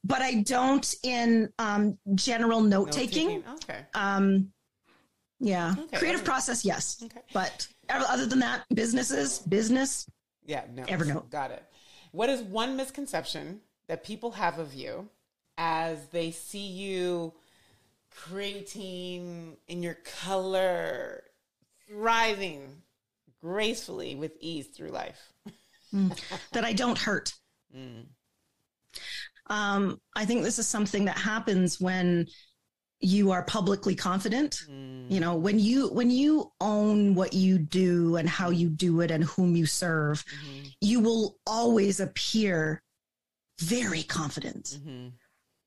But 0.07 0.21
I 0.21 0.43
don't 0.43 0.95
in 1.03 1.49
um, 1.59 1.99
general 2.15 2.61
note 2.61 2.89
No 2.89 2.93
taking. 2.93 3.43
Okay. 3.55 3.81
Um, 3.95 4.51
yeah, 5.41 5.73
Okay, 5.73 5.97
creative 5.99 6.21
every- 6.21 6.25
process, 6.27 6.65
yes. 6.65 7.03
Okay. 7.03 7.21
But 7.33 7.67
other 7.89 8.27
than 8.27 8.39
that, 8.41 8.65
businesses, 8.73 9.39
business. 9.41 10.09
Yeah. 10.45 10.65
No. 10.73 10.85
Evernote. 10.85 11.31
Got 11.31 11.51
it. 11.53 11.63
What 12.13 12.29
is 12.29 12.43
one 12.43 12.77
misconception 12.77 13.61
that 13.89 14.05
people 14.05 14.31
have 14.33 14.59
of 14.59 14.75
you 14.75 15.09
as 15.59 16.07
they 16.09 16.31
see 16.31 16.67
you 16.67 17.33
creating 18.15 19.57
in 19.69 19.83
your 19.83 19.99
color, 20.23 21.25
thriving 21.89 22.83
gracefully 23.41 24.15
with 24.15 24.33
ease 24.41 24.69
through 24.69 24.91
life? 24.91 25.33
that 26.53 26.65
I 26.65 26.73
don't 26.73 26.99
hurt. 26.99 27.33
Mm. 27.77 28.07
Um, 29.47 30.01
I 30.17 30.25
think 30.25 30.43
this 30.43 30.59
is 30.59 30.67
something 30.67 31.05
that 31.05 31.19
happens 31.19 31.81
when 31.81 32.27
you 33.01 33.31
are 33.31 33.43
publicly 33.45 33.95
confident. 33.95 34.63
Mm. 34.69 35.11
You 35.11 35.21
know, 35.21 35.37
when 35.37 35.59
you 35.59 35.89
when 35.89 36.11
you 36.11 36.51
own 36.61 37.15
what 37.15 37.33
you 37.33 37.59
do 37.59 38.17
and 38.17 38.29
how 38.29 38.51
you 38.51 38.71
do 38.71 39.03
it 39.03 39.11
and 39.11 39.23
whom 39.25 39.55
you 39.55 39.67
serve, 39.67 40.25
Mhm. 40.25 40.73
you 40.81 41.01
will 41.01 41.37
always 41.47 42.01
appear 42.01 42.83
very 43.61 44.03
confident. 44.03 44.79
Mhm. 44.81 45.13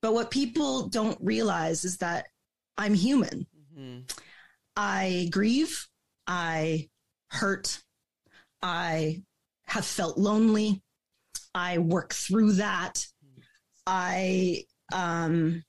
But 0.02 0.14
what 0.14 0.32
people 0.32 0.90
don't 0.90 1.18
realize 1.22 1.86
is 1.86 1.98
that 1.98 2.28
I'm 2.78 2.94
human. 2.94 3.48
Mhm. 3.76 4.12
I 4.76 5.28
grieve, 5.32 5.88
I 6.28 6.90
hurt, 7.30 7.84
I 8.62 9.24
have 9.66 9.86
felt 9.86 10.18
lonely, 10.18 10.82
I 11.56 11.80
work 11.80 12.14
through 12.14 12.54
that. 12.54 13.06
I 13.86 14.66
um 14.94 15.64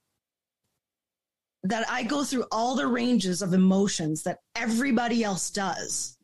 that 1.64 1.88
I 1.90 2.02
go 2.04 2.24
through 2.24 2.44
all 2.52 2.74
the 2.76 2.86
ranges 2.86 3.42
of 3.42 3.52
emotions 3.52 4.22
that 4.24 4.38
everybody 4.54 5.24
else 5.24 5.50
does. 5.50 6.16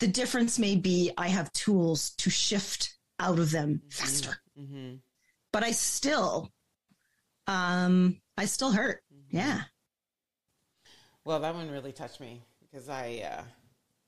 The 0.00 0.06
difference 0.08 0.58
may 0.58 0.76
be 0.76 1.12
I 1.16 1.28
have 1.28 1.52
tools 1.52 2.10
to 2.18 2.30
shift 2.30 2.96
out 3.18 3.38
of 3.38 3.50
them 3.50 3.82
faster. 3.90 4.40
Mhm. 4.58 5.00
But 5.52 5.64
I 5.64 5.70
still 5.72 6.52
um 7.46 8.20
I 8.36 8.44
still 8.46 8.72
hurt. 8.72 9.02
Yeah. 9.30 9.64
Well, 11.26 11.40
that 11.40 11.54
one 11.56 11.68
really 11.68 11.90
touched 11.90 12.20
me 12.20 12.40
because 12.60 12.88
I, 12.88 13.20
uh, 13.28 13.42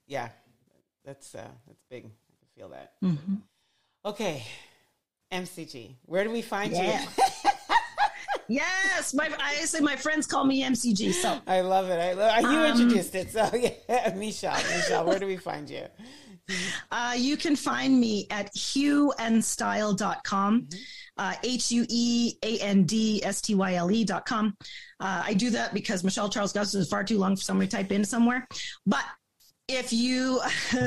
yeah, 0.06 0.28
that's 1.04 1.34
uh, 1.34 1.48
that's 1.66 1.82
big. 1.90 2.04
I 2.04 2.06
can 2.38 2.48
feel 2.56 2.68
that. 2.68 2.92
Mhm. 3.02 3.42
Okay, 4.04 4.44
MCG. 5.32 5.96
Where 6.06 6.22
do 6.22 6.30
we 6.30 6.42
find 6.42 6.72
Yeah. 6.72 7.02
you? 7.02 7.08
Yes, 8.50 9.12
my 9.12 9.28
I 9.38 9.56
say 9.66 9.80
my 9.80 9.94
friends 9.96 10.26
call 10.26 10.42
me 10.44 10.62
MCG. 10.62 11.12
So 11.12 11.38
I 11.46 11.60
love 11.60 11.90
it. 11.90 11.98
I 12.00 12.12
love. 12.14 12.40
You 12.50 12.58
Um, 12.60 12.64
introduced 12.80 13.14
it, 13.14 13.30
so 13.30 13.50
yeah. 13.88 14.14
Michele, 14.16 14.54
Michele, 14.74 15.04
where 15.04 15.18
do 15.18 15.26
we 15.26 15.36
find 15.36 15.68
you? 15.68 15.84
Uh, 16.90 17.14
you 17.16 17.36
can 17.36 17.54
find 17.56 18.00
me 18.00 18.26
at 18.30 18.54
hueandstyle.com, 18.54 20.68
uh, 21.16 21.34
H 21.42 21.72
U 21.72 21.86
E 21.88 22.34
A 22.42 22.58
N 22.58 22.84
D 22.84 23.24
S 23.24 23.40
T 23.40 23.54
Y 23.54 23.74
L 23.74 23.90
E.com. 23.90 24.54
Uh, 25.00 25.22
I 25.24 25.32
do 25.34 25.50
that 25.50 25.74
because 25.74 26.04
Michele 26.04 26.28
Charles 26.28 26.52
Gus 26.52 26.74
is 26.74 26.88
far 26.88 27.04
too 27.04 27.18
long 27.18 27.36
for 27.36 27.42
somebody 27.42 27.68
to 27.68 27.76
type 27.76 27.92
in 27.92 28.04
somewhere. 28.04 28.46
But 28.86 29.04
if 29.68 29.92
you 29.92 30.40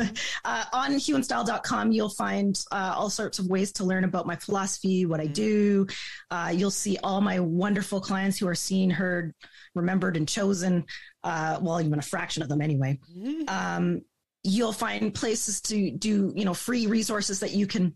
uh, 0.45 0.63
on 0.73 0.93
hueandstyle.com 0.93 1.91
you'll 1.91 2.09
find 2.09 2.59
uh, 2.71 2.95
all 2.97 3.11
sorts 3.11 3.37
of 3.37 3.47
ways 3.47 3.71
to 3.71 3.83
learn 3.83 4.03
about 4.03 4.25
my 4.25 4.35
philosophy 4.35 5.05
what 5.05 5.19
i 5.19 5.27
do. 5.27 5.85
Uh, 6.31 6.51
you'll 6.53 6.71
see 6.71 6.97
all 7.03 7.21
my 7.21 7.39
wonderful 7.39 8.01
clients 8.01 8.39
who 8.39 8.47
are 8.47 8.55
seen 8.55 8.89
heard 8.89 9.35
remembered 9.75 10.17
and 10.17 10.27
chosen 10.27 10.83
uh, 11.23 11.59
well 11.61 11.79
even 11.79 11.99
a 11.99 12.01
fraction 12.01 12.41
of 12.41 12.49
them 12.49 12.61
anyway. 12.61 12.99
Um, 13.47 14.01
you'll 14.43 14.73
find 14.73 15.13
places 15.13 15.61
to 15.61 15.91
do 15.91 16.31
you 16.35 16.45
know 16.45 16.53
free 16.53 16.87
resources 16.87 17.39
that 17.39 17.51
you 17.51 17.67
can 17.67 17.95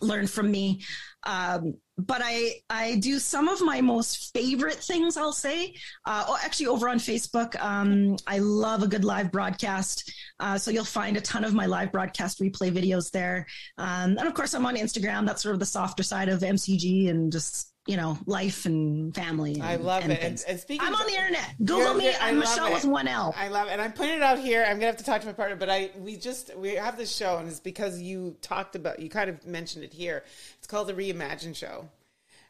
learn 0.00 0.26
from 0.26 0.50
me. 0.50 0.82
Um, 1.24 1.74
but 1.98 2.22
i 2.24 2.54
i 2.70 2.96
do 2.96 3.18
some 3.18 3.46
of 3.46 3.60
my 3.60 3.82
most 3.82 4.32
favorite 4.32 4.76
things 4.76 5.18
i'll 5.18 5.32
say. 5.32 5.74
Uh, 6.06 6.24
oh, 6.28 6.38
actually 6.42 6.66
over 6.66 6.88
on 6.88 6.98
facebook 6.98 7.60
um, 7.62 8.16
i 8.26 8.38
love 8.38 8.82
a 8.82 8.88
good 8.88 9.04
live 9.04 9.30
broadcast. 9.30 10.10
Uh, 10.38 10.56
so 10.56 10.70
you'll 10.70 10.84
find 10.84 11.18
a 11.18 11.20
ton 11.20 11.44
of 11.44 11.52
my 11.52 11.66
live 11.66 11.92
broadcast 11.92 12.40
replay 12.40 12.72
videos 12.72 13.10
there. 13.10 13.46
Um, 13.76 14.16
and 14.16 14.26
of 14.26 14.32
course 14.32 14.54
i'm 14.54 14.64
on 14.64 14.76
instagram. 14.76 15.26
That's 15.26 15.42
sort 15.42 15.54
of 15.54 15.60
the 15.60 15.66
softer 15.66 16.02
side 16.02 16.30
of 16.30 16.40
mcg 16.40 17.10
and 17.10 17.30
just 17.30 17.69
you 17.86 17.96
know 17.96 18.18
life 18.26 18.66
and 18.66 19.14
family 19.14 19.54
and, 19.54 19.62
I 19.62 19.76
love 19.76 20.02
and 20.02 20.12
it. 20.12 20.22
And, 20.22 20.44
and, 20.46 20.60
speaking, 20.60 20.86
I'm 20.86 20.94
on 20.94 21.06
the 21.06 21.14
internet 21.14 21.54
google 21.64 21.94
me 21.94 22.12
i'm 22.20 22.38
michele 22.38 22.66
it. 22.66 22.74
with 22.74 22.84
one 22.84 23.08
l 23.08 23.34
I 23.36 23.48
love 23.48 23.68
it. 23.68 23.72
And 23.72 23.80
I'm 23.80 23.92
putting 23.92 24.14
it 24.14 24.22
out 24.22 24.38
here. 24.38 24.64
I'm 24.64 24.76
gonna 24.76 24.86
have 24.86 24.98
to 24.98 25.04
talk 25.04 25.20
to 25.22 25.26
my 25.26 25.32
partner, 25.32 25.56
but 25.56 25.70
I 25.70 25.90
we 25.98 26.16
just 26.16 26.54
we 26.56 26.74
have 26.74 26.96
this 26.96 27.14
show, 27.14 27.38
and 27.38 27.48
it's 27.48 27.60
because 27.60 28.00
you 28.00 28.36
talked 28.42 28.76
about 28.76 29.00
you 29.00 29.08
kind 29.08 29.30
of 29.30 29.46
mentioned 29.46 29.84
it 29.84 29.92
here. 29.92 30.24
It's 30.58 30.66
called 30.66 30.88
the 30.88 30.94
Reimagine 30.94 31.56
Show 31.56 31.88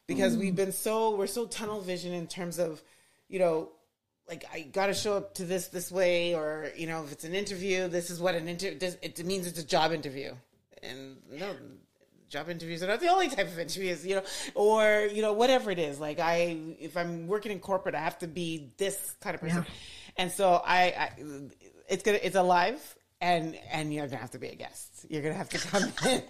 because 0.07 0.37
we've 0.37 0.57
been 0.57 0.72
so 0.72 1.14
we're 1.16 1.28
so 1.28 1.47
tunnel 1.47 1.81
vision 1.81 2.12
in 2.12 2.26
terms 2.26 2.59
of 2.59 2.83
you 3.28 3.39
know 3.39 3.70
like 4.31 4.45
I 4.53 4.61
got 4.62 4.87
to 4.87 4.95
show 4.95 5.16
up 5.16 5.35
to 5.35 5.45
this 5.45 5.68
this 5.68 5.91
way, 5.91 6.35
or 6.35 6.70
you 6.76 6.87
know, 6.87 7.03
if 7.03 7.12
it's 7.12 7.24
an 7.24 7.35
interview, 7.35 7.89
this 7.89 8.11
is 8.11 8.20
what 8.20 8.35
an 8.35 8.49
interview. 8.49 8.78
It 9.03 9.24
means 9.26 9.47
it's 9.47 9.59
a 9.59 9.66
job 9.66 9.93
interview, 9.93 10.35
and 10.83 11.16
no, 11.31 11.55
job 12.31 12.49
interviews 12.49 12.83
are 12.83 12.87
not 12.87 13.01
the 13.01 13.09
only 13.09 13.28
type 13.28 13.49
of 13.49 13.59
interviews, 13.59 14.07
you 14.07 14.14
know, 14.14 14.22
or 14.55 15.09
you 15.12 15.20
know, 15.20 15.33
whatever 15.33 15.70
it 15.70 15.78
is. 15.78 16.01
Like 16.01 16.20
I, 16.20 16.57
if 16.78 16.97
I'm 16.97 17.26
working 17.26 17.53
in 17.53 17.59
corporate, 17.59 17.95
I 17.95 18.01
have 18.01 18.18
to 18.20 18.28
be 18.28 18.72
this 18.78 19.14
kind 19.20 19.35
of 19.35 19.41
person, 19.41 19.64
yeah. 19.66 20.14
and 20.16 20.33
so 20.33 20.62
I, 20.64 20.83
I, 20.83 21.11
it's 21.89 22.03
gonna, 22.03 22.20
it's 22.22 22.37
alive, 22.37 22.97
and 23.20 23.59
and 23.70 23.93
you're 23.93 24.07
gonna 24.07 24.20
have 24.20 24.31
to 24.31 24.39
be 24.39 24.49
a 24.49 24.55
guest. 24.55 25.07
You're 25.09 25.22
gonna 25.22 25.35
have 25.35 25.49
to 25.51 25.59
come 25.59 25.93
in. 26.09 26.22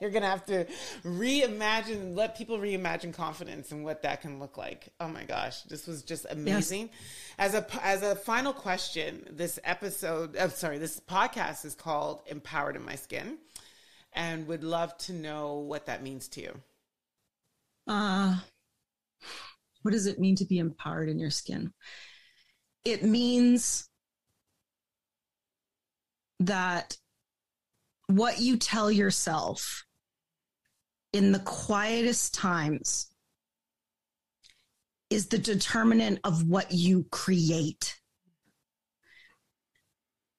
You're 0.00 0.10
gonna 0.10 0.28
have 0.28 0.46
to 0.46 0.66
reimagine, 1.04 2.14
let 2.14 2.36
people 2.36 2.58
reimagine 2.58 3.12
confidence 3.12 3.72
and 3.72 3.84
what 3.84 4.02
that 4.02 4.20
can 4.20 4.38
look 4.38 4.56
like. 4.56 4.88
Oh 5.00 5.08
my 5.08 5.24
gosh, 5.24 5.62
this 5.62 5.86
was 5.86 6.02
just 6.02 6.26
amazing. 6.30 6.90
Yes. 7.38 7.54
As 7.54 7.54
a 7.54 7.84
as 7.84 8.02
a 8.02 8.14
final 8.14 8.52
question, 8.52 9.26
this 9.30 9.58
episode, 9.64 10.36
I'm 10.36 10.50
sorry, 10.50 10.78
this 10.78 11.00
podcast 11.00 11.64
is 11.64 11.74
called 11.74 12.22
"Empowered 12.26 12.76
in 12.76 12.84
My 12.84 12.94
Skin," 12.94 13.38
and 14.16 14.46
would 14.48 14.64
love 14.64 14.96
to 14.98 15.12
know 15.12 15.58
what 15.58 15.86
that 15.86 16.02
means 16.02 16.28
to 16.28 16.40
you. 16.40 16.60
Uh 17.86 18.38
what 19.82 19.92
does 19.92 20.06
it 20.06 20.18
mean 20.18 20.34
to 20.34 20.44
be 20.44 20.58
empowered 20.58 21.08
in 21.08 21.20
your 21.20 21.30
skin? 21.30 21.72
It 22.84 23.04
means 23.04 23.88
that 26.40 26.96
what 28.08 28.40
you 28.40 28.56
tell 28.56 28.90
yourself 28.90 29.84
in 31.12 31.32
the 31.32 31.38
quietest 31.40 32.34
times 32.34 33.08
is 35.08 35.28
the 35.28 35.38
determinant 35.38 36.20
of 36.24 36.48
what 36.48 36.72
you 36.72 37.06
create. 37.10 37.98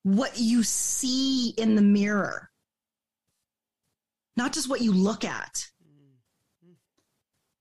What 0.04 0.38
you 0.38 0.64
see 0.64 1.54
in 1.58 1.76
the 1.76 1.82
mirror, 1.82 2.50
not 4.38 4.54
just 4.54 4.70
what 4.70 4.82
you 4.82 4.94
look 4.94 5.26
at, 5.26 5.66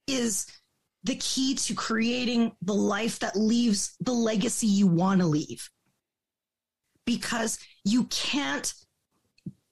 is 0.07 0.47
the 1.03 1.17
key 1.17 1.55
to 1.55 1.75
creating 1.75 2.53
the 2.63 2.75
life 2.75 3.19
that 3.21 3.37
leaves 3.37 3.97
the 4.01 4.13
legacy 4.13 4.67
you 4.67 4.87
want 4.87 5.21
to 5.21 5.27
leave. 5.27 5.69
Because 7.05 7.59
you 7.85 8.05
can't 8.05 8.73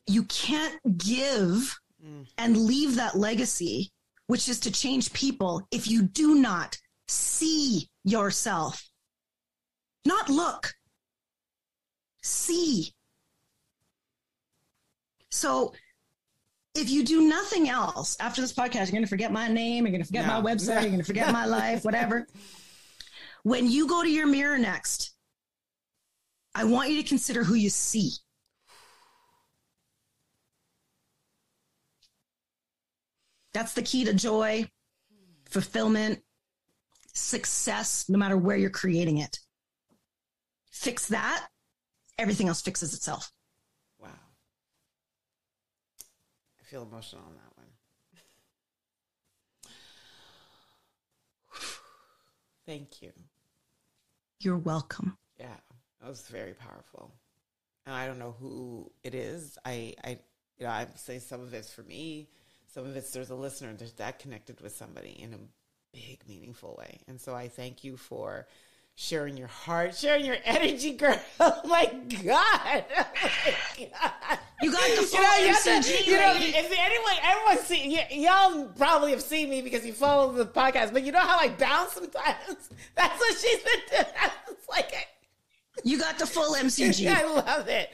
you 0.06 0.24
can't 0.24 0.78
give 0.98 1.76
mm. 2.04 2.26
and 2.38 2.56
leave 2.56 2.96
that 2.96 3.16
legacy, 3.16 3.90
which 4.26 4.48
is 4.48 4.60
to 4.60 4.70
change 4.70 5.12
people, 5.12 5.66
if 5.70 5.88
you 5.88 6.02
do 6.02 6.34
not 6.34 6.76
see 7.08 7.88
yourself. 8.04 8.86
Not 10.04 10.28
look, 10.28 10.74
see. 12.22 12.92
So 15.30 15.72
if 16.74 16.90
you 16.90 17.04
do 17.04 17.28
nothing 17.28 17.68
else 17.68 18.16
after 18.20 18.40
this 18.40 18.52
podcast, 18.52 18.86
you're 18.86 18.92
going 18.92 19.02
to 19.02 19.08
forget 19.08 19.32
my 19.32 19.48
name, 19.48 19.84
you're 19.84 19.92
going 19.92 20.02
to 20.02 20.06
forget 20.06 20.26
no. 20.26 20.40
my 20.40 20.54
website, 20.54 20.82
you're 20.82 20.90
going 20.90 20.98
to 20.98 21.04
forget 21.04 21.32
my 21.32 21.46
life, 21.46 21.84
whatever. 21.84 22.26
When 23.42 23.70
you 23.70 23.86
go 23.86 24.02
to 24.02 24.10
your 24.10 24.26
mirror 24.26 24.58
next, 24.58 25.14
I 26.54 26.64
want 26.64 26.90
you 26.90 27.02
to 27.02 27.08
consider 27.08 27.44
who 27.44 27.54
you 27.54 27.70
see. 27.70 28.12
That's 33.52 33.74
the 33.74 33.82
key 33.82 34.04
to 34.04 34.12
joy, 34.12 34.68
fulfillment, 35.48 36.20
success, 37.12 38.06
no 38.08 38.18
matter 38.18 38.36
where 38.36 38.56
you're 38.56 38.70
creating 38.70 39.18
it. 39.18 39.38
Fix 40.70 41.06
that, 41.08 41.46
everything 42.18 42.48
else 42.48 42.60
fixes 42.60 42.94
itself. 42.94 43.30
Wow. 44.00 44.08
I 46.60 46.63
feel 46.74 46.82
emotional 46.82 47.22
on 47.22 47.34
that 47.36 47.56
one. 47.56 47.68
Thank 52.66 53.00
you. 53.00 53.12
You're 54.40 54.58
welcome. 54.58 55.16
Yeah, 55.38 55.54
that 56.00 56.08
was 56.08 56.22
very 56.22 56.54
powerful. 56.54 57.12
And 57.86 57.94
I 57.94 58.08
don't 58.08 58.18
know 58.18 58.34
who 58.40 58.90
it 59.04 59.14
is. 59.14 59.56
I, 59.64 59.94
I, 60.02 60.18
you 60.58 60.66
know, 60.66 60.70
I 60.70 60.88
say 60.96 61.20
some 61.20 61.42
of 61.42 61.54
it's 61.54 61.72
for 61.72 61.82
me 61.82 62.28
some 62.66 62.86
of 62.86 62.96
it's 62.96 63.12
there's 63.12 63.30
a 63.30 63.36
listener 63.36 63.72
that 63.98 64.18
connected 64.18 64.60
with 64.60 64.74
somebody 64.74 65.10
in 65.10 65.32
a 65.32 65.38
big 65.92 66.24
meaningful 66.28 66.74
way 66.76 66.98
and 67.06 67.20
so 67.20 67.32
i 67.32 67.46
thank 67.46 67.84
you 67.84 67.96
for 67.96 68.48
sharing 68.96 69.36
your 69.36 69.48
heart 69.48 69.94
sharing 69.94 70.24
your 70.24 70.36
energy 70.44 70.92
girl 70.92 71.18
oh 71.40 71.60
my 71.64 71.84
god, 72.24 72.84
oh 72.96 73.06
my 73.22 73.88
god. 73.90 74.38
you 74.62 74.70
got 74.70 74.88
the 74.96 75.02
full 75.02 75.20
you 75.40 75.48
know, 75.48 75.58
MCG, 75.58 76.06
you 76.06 76.16
know, 76.16 76.34
if 76.36 76.72
anyone 76.78 77.14
everyone 77.22 77.58
see 77.58 77.96
y- 77.96 78.08
y'all 78.12 78.66
probably 78.76 79.10
have 79.10 79.22
seen 79.22 79.50
me 79.50 79.62
because 79.62 79.84
you 79.84 79.92
follow 79.92 80.32
the 80.32 80.46
podcast 80.46 80.92
but 80.92 81.02
you 81.02 81.10
know 81.10 81.18
how 81.18 81.38
i 81.38 81.48
bounce 81.48 81.92
sometimes 81.92 82.70
that's 82.94 83.18
what 83.18 83.36
she's 83.36 83.58
been 83.62 83.80
doing 83.90 84.30
it's 84.48 84.68
like 84.68 85.08
you 85.82 85.98
got 85.98 86.18
the 86.18 86.26
full 86.26 86.54
MCG. 86.54 87.08
I 87.08 87.24
love 87.24 87.68
it. 87.68 87.90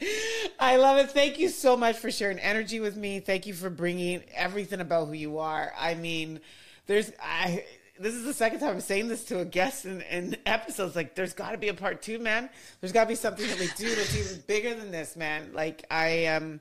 I 0.58 0.76
love 0.76 0.98
it. 0.98 1.10
Thank 1.10 1.38
you 1.38 1.48
so 1.48 1.76
much 1.76 1.96
for 1.96 2.10
sharing 2.10 2.38
energy 2.38 2.78
with 2.78 2.96
me. 2.96 3.20
Thank 3.20 3.46
you 3.46 3.54
for 3.54 3.70
bringing 3.70 4.22
everything 4.34 4.80
about 4.80 5.06
who 5.08 5.14
you 5.14 5.38
are. 5.38 5.72
I 5.78 5.94
mean, 5.94 6.40
there's 6.86 7.10
I 7.22 7.64
this 8.00 8.14
is 8.14 8.24
the 8.24 8.32
second 8.32 8.60
time 8.60 8.70
I'm 8.70 8.80
saying 8.80 9.08
this 9.08 9.24
to 9.24 9.40
a 9.40 9.44
guest 9.44 9.84
in, 9.84 10.00
in 10.02 10.36
episodes. 10.46 10.96
Like, 10.96 11.14
there's 11.14 11.34
got 11.34 11.52
to 11.52 11.58
be 11.58 11.68
a 11.68 11.74
part 11.74 12.00
two, 12.00 12.18
man. 12.18 12.48
There's 12.80 12.92
got 12.92 13.04
to 13.04 13.08
be 13.08 13.14
something 13.14 13.46
that 13.46 13.60
we 13.60 13.68
do 13.76 13.94
that's 13.94 14.16
even 14.16 14.42
bigger 14.46 14.74
than 14.74 14.90
this, 14.90 15.16
man. 15.16 15.50
Like, 15.52 15.84
I 15.90 16.08
am, 16.08 16.42
um, 16.42 16.60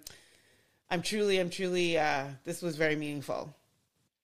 I'm 0.91 1.01
truly, 1.01 1.39
I'm 1.39 1.49
truly. 1.49 1.97
Uh, 1.97 2.25
this 2.43 2.61
was 2.61 2.75
very 2.75 2.97
meaningful. 2.97 3.55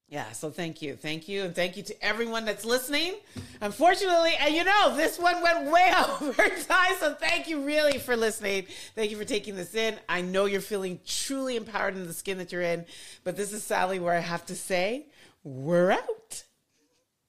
Yeah, 0.09 0.30
so 0.34 0.49
thank 0.49 0.82
you. 0.82 0.95
Thank 0.95 1.28
you. 1.28 1.43
And 1.43 1.55
thank 1.55 1.78
you 1.78 1.84
to 1.84 2.05
everyone 2.05 2.45
that's 2.45 2.66
listening. 2.66 3.16
Unfortunately, 3.61 4.34
and 4.39 4.53
you 4.53 4.63
know, 4.63 4.95
this 4.95 5.18
one 5.18 5.41
went 5.41 5.72
way 5.72 5.93
over 6.22 6.49
time. 6.49 6.95
So 6.99 7.13
thank 7.13 7.47
you 7.47 7.61
really 7.61 7.97
for 7.97 8.18
listening. 8.18 8.66
Thank 8.93 9.09
you 9.09 9.18
for 9.18 9.26
taking 9.26 9.55
this 9.55 9.74
in. 9.74 9.97
I 10.09 10.22
know 10.22 10.45
you're 10.45 10.61
feeling 10.61 10.99
truly 11.05 11.55
empowered 11.55 11.95
in 11.95 12.07
the 12.07 12.13
skin 12.13 12.38
that 12.39 12.51
you're 12.51 12.61
in. 12.61 12.86
But 13.24 13.38
this 13.38 13.53
is 13.53 13.63
sadly 13.63 13.99
where 13.99 14.13
I 14.13 14.20
have 14.20 14.45
to 14.47 14.55
say, 14.55 15.05
we're 15.43 15.91
out. 15.91 16.43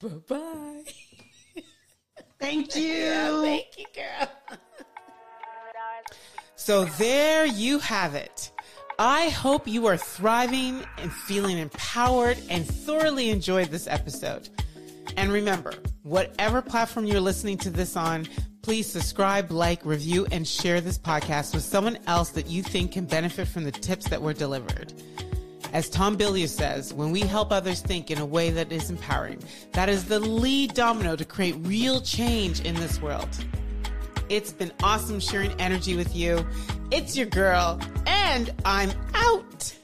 Bye 0.01 0.09
bye. 0.27 0.83
Thank 2.39 2.75
you. 2.75 3.41
Thank 3.41 3.77
you, 3.77 3.85
girl. 3.95 4.29
so 6.55 6.85
there 6.85 7.45
you 7.45 7.79
have 7.79 8.15
it. 8.15 8.51
I 8.99 9.29
hope 9.29 9.67
you 9.67 9.85
are 9.85 9.97
thriving 9.97 10.83
and 10.97 11.11
feeling 11.13 11.57
empowered 11.59 12.39
and 12.49 12.65
thoroughly 12.65 13.29
enjoyed 13.29 13.67
this 13.69 13.87
episode. 13.87 14.49
And 15.15 15.31
remember, 15.31 15.73
whatever 16.03 16.61
platform 16.61 17.05
you're 17.05 17.21
listening 17.21 17.57
to 17.59 17.69
this 17.69 17.95
on, 17.95 18.27
please 18.63 18.87
subscribe, 18.91 19.51
like, 19.51 19.83
review, 19.85 20.27
and 20.31 20.47
share 20.47 20.81
this 20.81 20.97
podcast 20.97 21.53
with 21.53 21.63
someone 21.63 21.97
else 22.07 22.29
that 22.31 22.47
you 22.47 22.61
think 22.63 22.91
can 22.91 23.05
benefit 23.05 23.47
from 23.47 23.63
the 23.63 23.71
tips 23.71 24.09
that 24.09 24.21
were 24.21 24.33
delivered. 24.33 24.93
As 25.73 25.89
Tom 25.89 26.17
Bilyeu 26.17 26.47
says, 26.47 26.93
when 26.93 27.11
we 27.11 27.21
help 27.21 27.51
others 27.51 27.81
think 27.81 28.09
in 28.09 28.19
a 28.19 28.25
way 28.25 28.49
that 28.49 28.71
is 28.71 28.89
empowering, 28.89 29.43
that 29.73 29.89
is 29.89 30.05
the 30.05 30.19
lead 30.19 30.73
domino 30.73 31.15
to 31.15 31.25
create 31.25 31.55
real 31.59 32.01
change 32.01 32.61
in 32.61 32.75
this 32.75 33.01
world. 33.01 33.29
It's 34.29 34.51
been 34.51 34.71
awesome 34.81 35.19
sharing 35.19 35.51
energy 35.59 35.95
with 35.95 36.15
you. 36.15 36.45
It's 36.91 37.15
your 37.15 37.27
girl, 37.27 37.79
and 38.05 38.53
I'm 38.65 38.91
out. 39.13 39.76